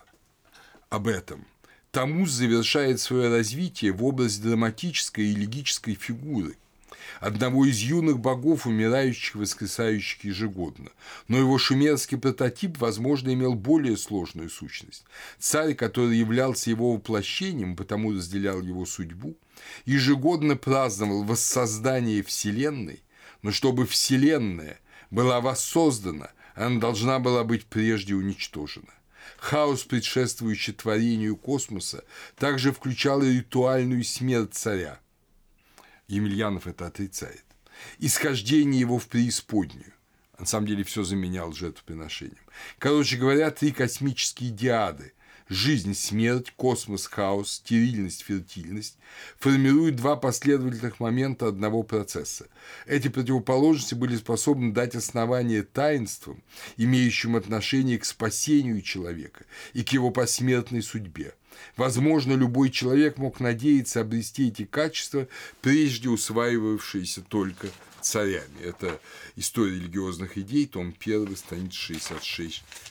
об 0.91 1.09
этом. 1.09 1.45
Тамуз 1.91 2.31
завершает 2.31 3.01
свое 3.01 3.29
развитие 3.29 3.91
в 3.91 4.05
область 4.05 4.41
драматической 4.45 5.25
и 5.25 5.35
легической 5.35 5.97
фигуры– 5.97 6.57
одного 7.19 7.67
из 7.67 7.79
юных 7.79 8.21
богов, 8.21 8.67
умирающих 8.67 9.35
и 9.35 9.39
воскресающих 9.39 10.25
ежегодно. 10.25 10.91
Но 11.29 11.39
его 11.39 11.59
шумерский 11.59 12.19
прототип, 12.19 12.79
возможно, 12.79 13.33
имел 13.33 13.55
более 13.55 13.97
сложную 13.97 14.51
сущность. 14.51 15.05
Царь, 15.39 15.75
который 15.75 16.17
являлся 16.17 16.71
его 16.71 16.95
воплощением, 16.95 17.77
потому 17.77 18.13
разделял 18.13 18.61
его 18.63 18.87
судьбу, 18.87 19.37
ежегодно 19.85 20.57
праздновал 20.57 21.25
воссоздание 21.25 22.23
Вселенной, 22.23 23.03
но 23.43 23.51
чтобы 23.53 23.87
Вселенная 23.87 24.79
была 25.11 25.41
воссоздана, 25.41 26.31
она 26.55 26.79
должна 26.79 27.19
была 27.19 27.45
быть 27.45 27.67
прежде 27.67 28.15
уничтожена. 28.15 28.93
Хаос, 29.39 29.85
предшествующий 29.85 30.75
творению 30.75 31.37
космоса, 31.37 32.05
также 32.37 32.73
включал 32.73 33.23
и 33.23 33.39
ритуальную 33.39 34.05
смерть 34.05 34.55
царя– 34.55 35.01
Емельянов 36.11 36.67
это 36.67 36.87
отрицает. 36.87 37.45
Исхождение 37.99 38.81
его 38.81 38.99
в 38.99 39.07
преисподнюю. 39.07 39.93
На 40.39 40.47
самом 40.47 40.67
деле 40.67 40.85
все 40.85 41.05
заменял 41.05 41.53
жертвоприношением. 41.53 42.37
Короче 42.79 43.17
говоря, 43.17 43.51
три 43.51 43.73
космические 43.73 44.51
диады 44.51 45.13
жизнь, 45.51 45.95
смерть, 45.95 46.53
космос, 46.57 47.07
хаос, 47.07 47.55
стерильность, 47.55 48.23
фертильность 48.23 48.97
формируют 49.39 49.97
два 49.97 50.17
последовательных 50.17 51.01
момента 51.01 51.49
одного 51.49 51.83
процесса. 51.83 52.47
Эти 52.87 53.09
противоположности 53.09 53.95
были 53.95 54.17
способны 54.17 54.73
дать 54.73 54.95
основание 54.95 55.63
таинствам, 55.63 56.43
имеющим 56.77 57.37
отношение 57.37 57.99
к 57.99 58.05
спасению 58.05 58.81
человека 58.81 59.45
и 59.75 59.83
к 59.83 59.91
его 59.91 60.11
посмертной 60.11 60.83
судьбе. 60.83 61.35
Возможно, 61.77 62.35
любой 62.35 62.71
человек 62.71 63.17
мог 63.17 63.41
надеяться 63.41 64.01
обрести 64.01 64.49
эти 64.49 64.65
качества, 64.65 65.29
прежде 65.61 66.09
усваивавшиеся 66.09 67.23
только 67.23 67.69
царями. 68.01 68.61
Это 68.63 69.01
«История 69.37 69.77
религиозных 69.77 70.39
идей», 70.39 70.67
том 70.67 70.95
1, 70.99 71.37
страница 71.37 71.95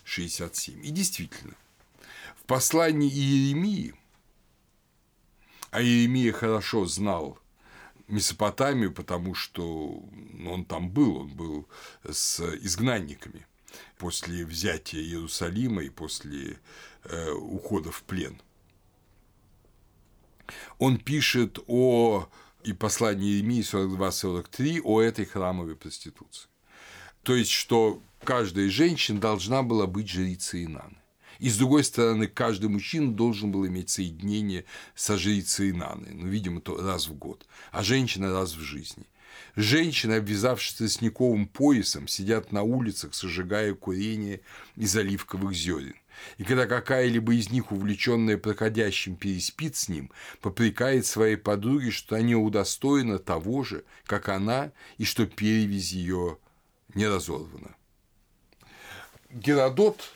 66-67. 0.05 0.81
И 0.81 0.89
действительно, 0.91 1.53
в 2.37 2.43
послании 2.45 3.09
Иеремии, 3.09 3.93
а 5.71 5.81
Иеремия 5.81 6.31
хорошо 6.31 6.85
знал 6.85 7.37
Месопотамию, 8.07 8.91
потому 8.91 9.35
что 9.35 10.03
он 10.47 10.65
там 10.65 10.89
был, 10.89 11.17
он 11.17 11.27
был 11.27 11.67
с 12.09 12.39
изгнанниками 12.39 13.45
после 13.99 14.45
взятия 14.45 14.99
Иерусалима 14.99 15.83
и 15.83 15.89
после 15.89 16.59
э, 17.03 17.29
ухода 17.29 17.91
в 17.91 18.01
плен– 18.01 18.41
он 20.77 20.97
пишет 20.97 21.59
о 21.67 22.27
и 22.63 22.73
послании 22.73 23.31
Иеремии 23.31 23.61
42-43 23.61 24.81
о 24.83 25.01
этой 25.01 25.25
храмовой 25.25 25.75
проституции. 25.75 26.49
То 27.23 27.35
есть, 27.35 27.51
что 27.51 28.01
каждая 28.23 28.69
женщина 28.69 29.19
должна 29.19 29.63
была 29.63 29.87
быть 29.87 30.09
жрицей 30.09 30.65
Инаны. 30.65 30.97
И 31.39 31.49
с 31.49 31.57
другой 31.57 31.85
стороны, 31.85 32.27
каждый 32.27 32.69
мужчина 32.69 33.13
должен 33.13 33.51
был 33.51 33.65
иметь 33.65 33.89
соединение 33.89 34.65
со 34.93 35.17
жрицей 35.17 35.71
Инаны, 35.71 36.09
ну, 36.11 36.27
видимо, 36.27 36.59
то 36.59 36.75
раз 36.75 37.07
в 37.07 37.13
год, 37.13 37.47
а 37.71 37.81
женщина 37.81 38.33
раз 38.33 38.53
в 38.55 38.59
жизни. 38.59 39.05
Женщины, 39.55 40.13
обвязавшись 40.15 40.73
тростниковым 40.73 41.47
поясом, 41.47 42.07
сидят 42.07 42.51
на 42.51 42.63
улицах, 42.63 43.13
сожигая 43.13 43.73
курение 43.73 44.41
из 44.75 44.95
оливковых 44.95 45.53
зерен. 45.53 45.95
И 46.37 46.43
когда 46.43 46.65
какая-либо 46.65 47.33
из 47.33 47.49
них, 47.49 47.71
увлеченная 47.71 48.37
проходящим, 48.37 49.15
переспит 49.15 49.75
с 49.75 49.89
ним, 49.89 50.11
попрекает 50.41 51.05
своей 51.05 51.35
подруге, 51.35 51.91
что 51.91 52.15
они 52.15 52.35
удостоена 52.35 53.19
того 53.19 53.63
же, 53.63 53.83
как 54.05 54.29
она, 54.29 54.71
и 54.97 55.05
что 55.05 55.25
перевязь 55.25 55.91
ее 55.91 56.37
не 56.93 57.07
разорвана. 57.07 57.75
Геродот 59.29 60.11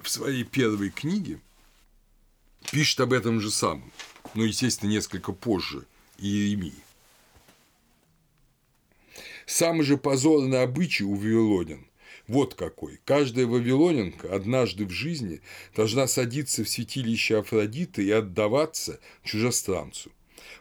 в 0.00 0.10
своей 0.10 0.44
первой 0.44 0.90
книге 0.90 1.40
пишет 2.70 3.00
об 3.00 3.12
этом 3.12 3.40
же 3.40 3.50
самом, 3.50 3.90
но, 4.34 4.44
естественно, 4.44 4.90
несколько 4.90 5.32
позже 5.32 5.86
Иеремии. 6.18 6.74
Самый 9.46 9.84
же 9.84 9.96
позорный 9.96 10.62
обычай 10.62 11.04
у 11.04 11.14
вавилонян 11.14 11.86
вот 12.32 12.54
какой. 12.54 12.98
Каждая 13.04 13.44
вавилонянка 13.44 14.34
однажды 14.34 14.86
в 14.86 14.90
жизни 14.90 15.42
должна 15.76 16.06
садиться 16.06 16.64
в 16.64 16.68
святилище 16.68 17.36
Афродиты 17.36 18.06
и 18.06 18.10
отдаваться 18.10 19.00
чужестранцу. 19.22 20.10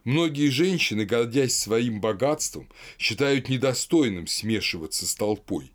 Многие 0.04 0.50
женщины, 0.50 1.06
гордясь 1.06 1.58
своим 1.58 2.02
богатством, 2.02 2.68
считают 3.00 3.48
недостойным 3.48 4.28
смешиваться 4.28 5.06
с 5.08 5.16
толпой 5.16 5.72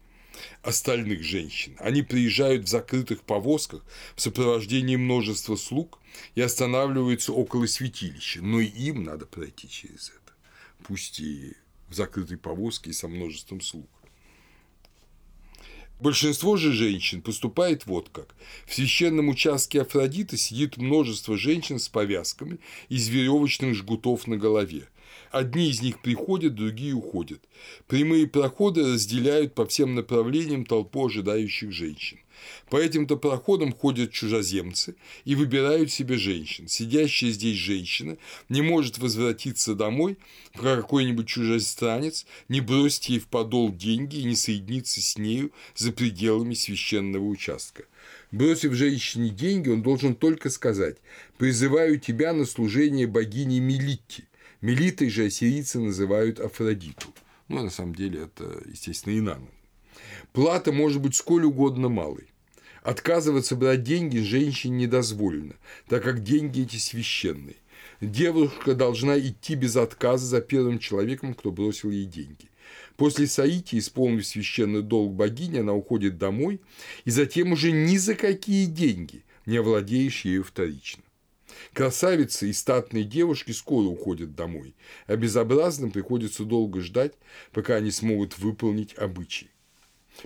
остальных 0.60 1.22
женщин. 1.22 1.76
Они 1.78 2.02
приезжают 2.02 2.64
в 2.64 2.68
закрытых 2.68 3.22
повозках 3.22 3.82
в 4.16 4.20
сопровождении 4.20 4.96
множества 4.96 5.56
слуг 5.56 5.98
и 6.34 6.42
останавливаются 6.42 7.32
около 7.32 7.64
святилища, 7.64 8.42
но 8.42 8.60
и 8.60 8.66
им 8.66 9.02
надо 9.02 9.24
пройти 9.24 9.66
через 9.66 10.10
это, 10.10 10.34
пусть 10.86 11.20
и 11.20 11.54
в 11.88 11.94
закрытой 11.94 12.36
повозке 12.36 12.90
и 12.90 12.92
со 12.92 13.08
множеством 13.08 13.62
слуг. 13.62 13.88
Большинство 15.98 16.56
же 16.56 16.72
женщин 16.72 17.22
поступает 17.22 17.86
вот 17.86 18.10
как. 18.10 18.34
В 18.66 18.74
священном 18.74 19.30
участке 19.30 19.80
Афродиты 19.80 20.36
сидит 20.36 20.76
множество 20.76 21.38
женщин 21.38 21.78
с 21.78 21.88
повязками 21.88 22.58
из 22.90 23.08
веревочных 23.08 23.74
жгутов 23.74 24.26
на 24.26 24.36
голове. 24.36 24.88
Одни 25.30 25.70
из 25.70 25.80
них 25.80 26.02
приходят, 26.02 26.54
другие 26.54 26.92
уходят. 26.92 27.40
Прямые 27.86 28.26
проходы 28.26 28.92
разделяют 28.92 29.54
по 29.54 29.66
всем 29.66 29.94
направлениям 29.94 30.66
толпу 30.66 31.06
ожидающих 31.06 31.72
женщин. 31.72 32.18
По 32.70 32.76
этим-то 32.76 33.16
проходам 33.16 33.72
ходят 33.72 34.12
чужеземцы 34.12 34.96
и 35.24 35.34
выбирают 35.34 35.90
себе 35.90 36.16
женщин. 36.16 36.68
Сидящая 36.68 37.30
здесь 37.30 37.56
женщина 37.56 38.16
не 38.48 38.62
может 38.62 38.98
возвратиться 38.98 39.74
домой, 39.74 40.18
пока 40.52 40.76
какой-нибудь 40.76 41.28
чужестранец 41.28 42.26
не 42.48 42.60
бросит 42.60 43.04
ей 43.04 43.18
в 43.18 43.26
подол 43.26 43.72
деньги 43.72 44.16
и 44.16 44.24
не 44.24 44.36
соединится 44.36 45.00
с 45.00 45.18
нею 45.18 45.52
за 45.74 45.92
пределами 45.92 46.54
священного 46.54 47.24
участка. 47.24 47.84
Бросив 48.32 48.74
женщине 48.74 49.30
деньги, 49.30 49.68
он 49.68 49.82
должен 49.82 50.14
только 50.14 50.50
сказать 50.50 50.96
«призываю 51.38 51.98
тебя 51.98 52.32
на 52.32 52.44
служение 52.44 53.06
богине 53.06 53.60
Мелитти». 53.60 54.24
Мелитой 54.60 55.10
же 55.10 55.26
ассирийцы 55.26 55.78
называют 55.78 56.40
Афродиту. 56.40 57.08
Ну, 57.48 57.60
а 57.60 57.62
на 57.64 57.70
самом 57.70 57.94
деле 57.94 58.22
это, 58.22 58.62
естественно, 58.66 59.16
Инанна. 59.16 59.48
Плата 60.32 60.72
может 60.72 61.00
быть 61.00 61.14
сколь 61.14 61.44
угодно 61.44 61.88
малой. 61.88 62.26
Отказываться 62.86 63.56
брать 63.56 63.82
деньги 63.82 64.18
женщине 64.18 64.76
не 64.76 64.86
дозволено, 64.86 65.56
так 65.88 66.04
как 66.04 66.22
деньги 66.22 66.62
эти 66.62 66.76
священные. 66.76 67.56
Девушка 68.00 68.76
должна 68.76 69.18
идти 69.18 69.56
без 69.56 69.74
отказа 69.74 70.24
за 70.24 70.40
первым 70.40 70.78
человеком, 70.78 71.34
кто 71.34 71.50
бросил 71.50 71.90
ей 71.90 72.04
деньги. 72.04 72.48
После 72.96 73.26
Саити, 73.26 73.80
исполнив 73.80 74.24
священный 74.24 74.82
долг 74.82 75.14
богини, 75.14 75.58
она 75.58 75.74
уходит 75.74 76.16
домой, 76.16 76.60
и 77.04 77.10
затем 77.10 77.50
уже 77.50 77.72
ни 77.72 77.96
за 77.96 78.14
какие 78.14 78.66
деньги 78.66 79.24
не 79.46 79.56
овладеешь 79.56 80.24
ею 80.24 80.44
вторично. 80.44 81.02
Красавицы 81.72 82.50
и 82.50 82.52
статные 82.52 83.02
девушки 83.02 83.50
скоро 83.50 83.86
уходят 83.86 84.36
домой, 84.36 84.76
а 85.08 85.16
безобразным 85.16 85.90
приходится 85.90 86.44
долго 86.44 86.80
ждать, 86.82 87.14
пока 87.50 87.74
они 87.74 87.90
смогут 87.90 88.38
выполнить 88.38 88.94
обычаи. 88.96 89.50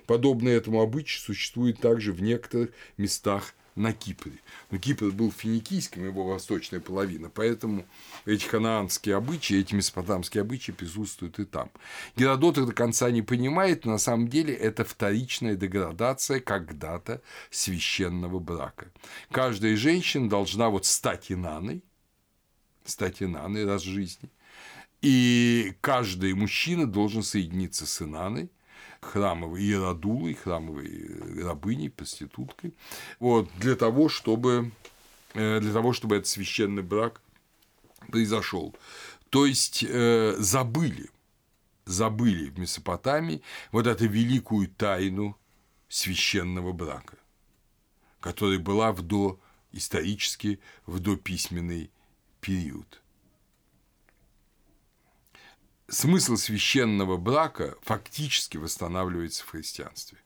Подобное 0.06 0.56
этому 0.56 0.80
обычаю 0.80 1.20
существует 1.20 1.80
также 1.80 2.12
в 2.12 2.22
некоторых 2.22 2.70
местах 2.96 3.54
на 3.74 3.92
Кипре. 3.92 4.40
Но 4.70 4.78
Кипр 4.78 5.10
был 5.10 5.32
финикийским, 5.32 6.04
его 6.04 6.24
восточная 6.24 6.80
половина, 6.80 7.30
поэтому 7.30 7.86
эти 8.24 8.44
ханаанские 8.44 9.16
обычаи, 9.16 9.58
эти 9.58 9.74
месопотамские 9.74 10.42
обычаи 10.42 10.72
присутствуют 10.72 11.38
и 11.38 11.44
там. 11.44 11.70
Геродот 12.16 12.56
до 12.56 12.72
конца 12.72 13.10
не 13.10 13.22
понимает, 13.22 13.84
но 13.84 13.92
на 13.92 13.98
самом 13.98 14.28
деле 14.28 14.54
это 14.54 14.84
вторичная 14.84 15.56
деградация 15.56 16.40
когда-то 16.40 17.22
священного 17.50 18.38
брака. 18.38 18.92
Каждая 19.30 19.76
женщина 19.76 20.28
должна 20.28 20.68
вот 20.68 20.86
стать 20.86 21.32
инаной, 21.32 21.82
стать 22.84 23.22
инаной 23.22 23.64
раз 23.64 23.82
в 23.82 23.86
жизни, 23.86 24.30
и 25.00 25.74
каждый 25.80 26.34
мужчина 26.34 26.86
должен 26.86 27.22
соединиться 27.22 27.86
с 27.86 28.02
инаной, 28.02 28.50
храмовой 29.00 29.62
иеродулой, 29.62 30.34
храмовой 30.34 31.42
рабыней, 31.42 31.90
проституткой, 31.90 32.74
вот, 33.18 33.48
для 33.58 33.76
того, 33.76 34.08
чтобы 34.08 34.72
э, 35.34 35.60
для 35.60 35.72
того, 35.72 35.92
чтобы 35.92 36.16
этот 36.16 36.28
священный 36.28 36.82
брак 36.82 37.22
произошел. 38.08 38.74
То 39.30 39.46
есть 39.46 39.84
э, 39.88 40.34
забыли, 40.38 41.10
забыли 41.84 42.50
в 42.50 42.58
Месопотамии 42.58 43.42
вот 43.72 43.86
эту 43.86 44.06
великую 44.06 44.68
тайну 44.68 45.36
священного 45.88 46.72
брака, 46.72 47.16
которая 48.20 48.58
была 48.58 48.92
в 48.92 49.02
доисторический, 49.02 50.60
в 50.86 50.98
дописьменный 50.98 51.90
период 52.40 53.00
смысл 55.90 56.36
священного 56.36 57.16
брака 57.16 57.76
фактически 57.82 58.56
восстанавливается 58.56 59.44
в 59.44 59.50
христианстве. 59.50 60.18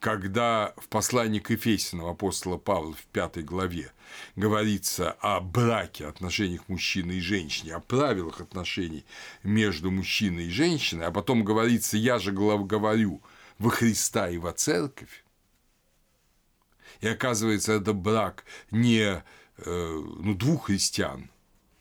Когда 0.00 0.74
в 0.76 0.88
послании 0.88 1.38
к 1.38 1.50
Ефесянам 1.50 2.06
апостола 2.06 2.58
Павла 2.58 2.92
в 2.92 3.02
пятой 3.06 3.42
главе 3.42 3.92
говорится 4.36 5.12
о 5.20 5.40
браке, 5.40 6.06
отношениях 6.06 6.68
мужчины 6.68 7.12
и 7.12 7.20
женщины, 7.20 7.72
о 7.72 7.80
правилах 7.80 8.40
отношений 8.40 9.04
между 9.42 9.90
мужчиной 9.90 10.46
и 10.46 10.50
женщиной, 10.50 11.06
а 11.06 11.10
потом 11.10 11.44
говорится 11.44 11.96
«я 11.96 12.18
же 12.18 12.32
говорю 12.32 13.22
во 13.58 13.70
Христа 13.70 14.28
и 14.28 14.36
во 14.36 14.52
Церковь», 14.52 15.24
и 17.00 17.08
оказывается, 17.08 17.72
это 17.72 17.92
брак 17.92 18.44
не 18.70 19.00
э, 19.00 19.22
ну, 19.66 20.34
двух 20.34 20.66
христиан, 20.66 21.30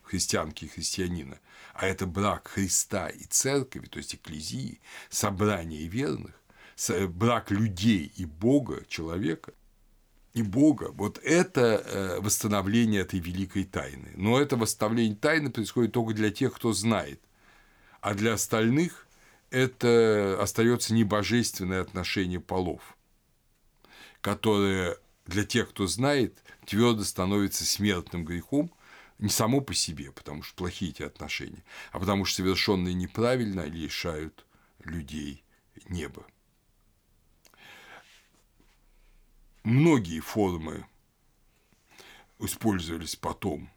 христианки 0.04 0.66
и 0.66 0.70
христианина, 0.70 1.40
а 1.76 1.88
это 1.88 2.08
брак 2.08 2.48
Христа 2.48 3.10
и 3.10 3.26
Церкви, 3.26 3.86
то 3.88 3.98
есть 3.98 4.16
Экклезии, 4.16 4.80
собрания 5.10 5.88
верных, 5.88 6.42
брак 7.10 7.52
людей 7.52 8.12
и 8.16 8.24
Бога, 8.24 8.86
человека, 8.88 9.54
и 10.34 10.42
Бога, 10.42 10.92
вот 10.94 11.20
это 11.22 11.62
э, 11.86 12.20
восстановление 12.22 13.02
этой 13.02 13.20
великой 13.20 13.66
тайны. 13.66 14.12
Но 14.16 14.40
это 14.40 14.56
восстановление 14.56 15.18
тайны 15.18 15.50
происходит 15.50 15.92
только 15.92 16.14
для 16.14 16.32
тех, 16.32 16.56
кто 16.56 16.72
знает, 16.72 17.22
а 18.00 18.14
для 18.14 18.34
остальных 18.34 19.08
это 19.50 20.38
остается 20.42 20.94
небожественное 20.94 21.82
отношение 21.82 22.40
полов, 22.40 22.98
которое 24.22 24.98
для 25.26 25.44
тех, 25.44 25.70
кто 25.70 25.88
знает, 25.88 26.42
твердо 26.66 27.04
становится 27.04 27.66
смертным 27.66 28.24
грехом, 28.24 28.72
не 29.18 29.30
само 29.30 29.62
по 29.62 29.74
себе, 29.74 30.12
потому 30.12 30.44
что 30.44 30.56
плохие 30.56 30.92
эти 30.92 31.04
отношения, 31.04 31.64
а 31.92 32.00
потому 32.00 32.26
что 32.26 32.38
совершенные 32.38 32.94
неправильно 32.94 33.62
лишают 33.62 34.46
людей 34.84 35.44
неба. 35.88 36.26
Многие 39.64 40.20
формы 40.20 40.86
использовались 42.40 43.16
потом, 43.16 43.70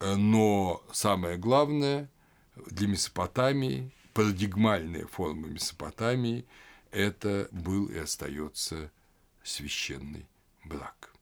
но 0.00 0.84
самое 0.92 1.38
главное 1.38 2.10
для 2.54 2.88
Месопотамии, 2.88 3.92
парадигмальная 4.14 5.06
форма 5.06 5.48
Месопотамии– 5.48 6.44
это 6.90 7.48
был 7.50 7.86
и 7.86 7.98
остается 7.98 8.90
священный 9.42 10.26
брак. 10.64 11.12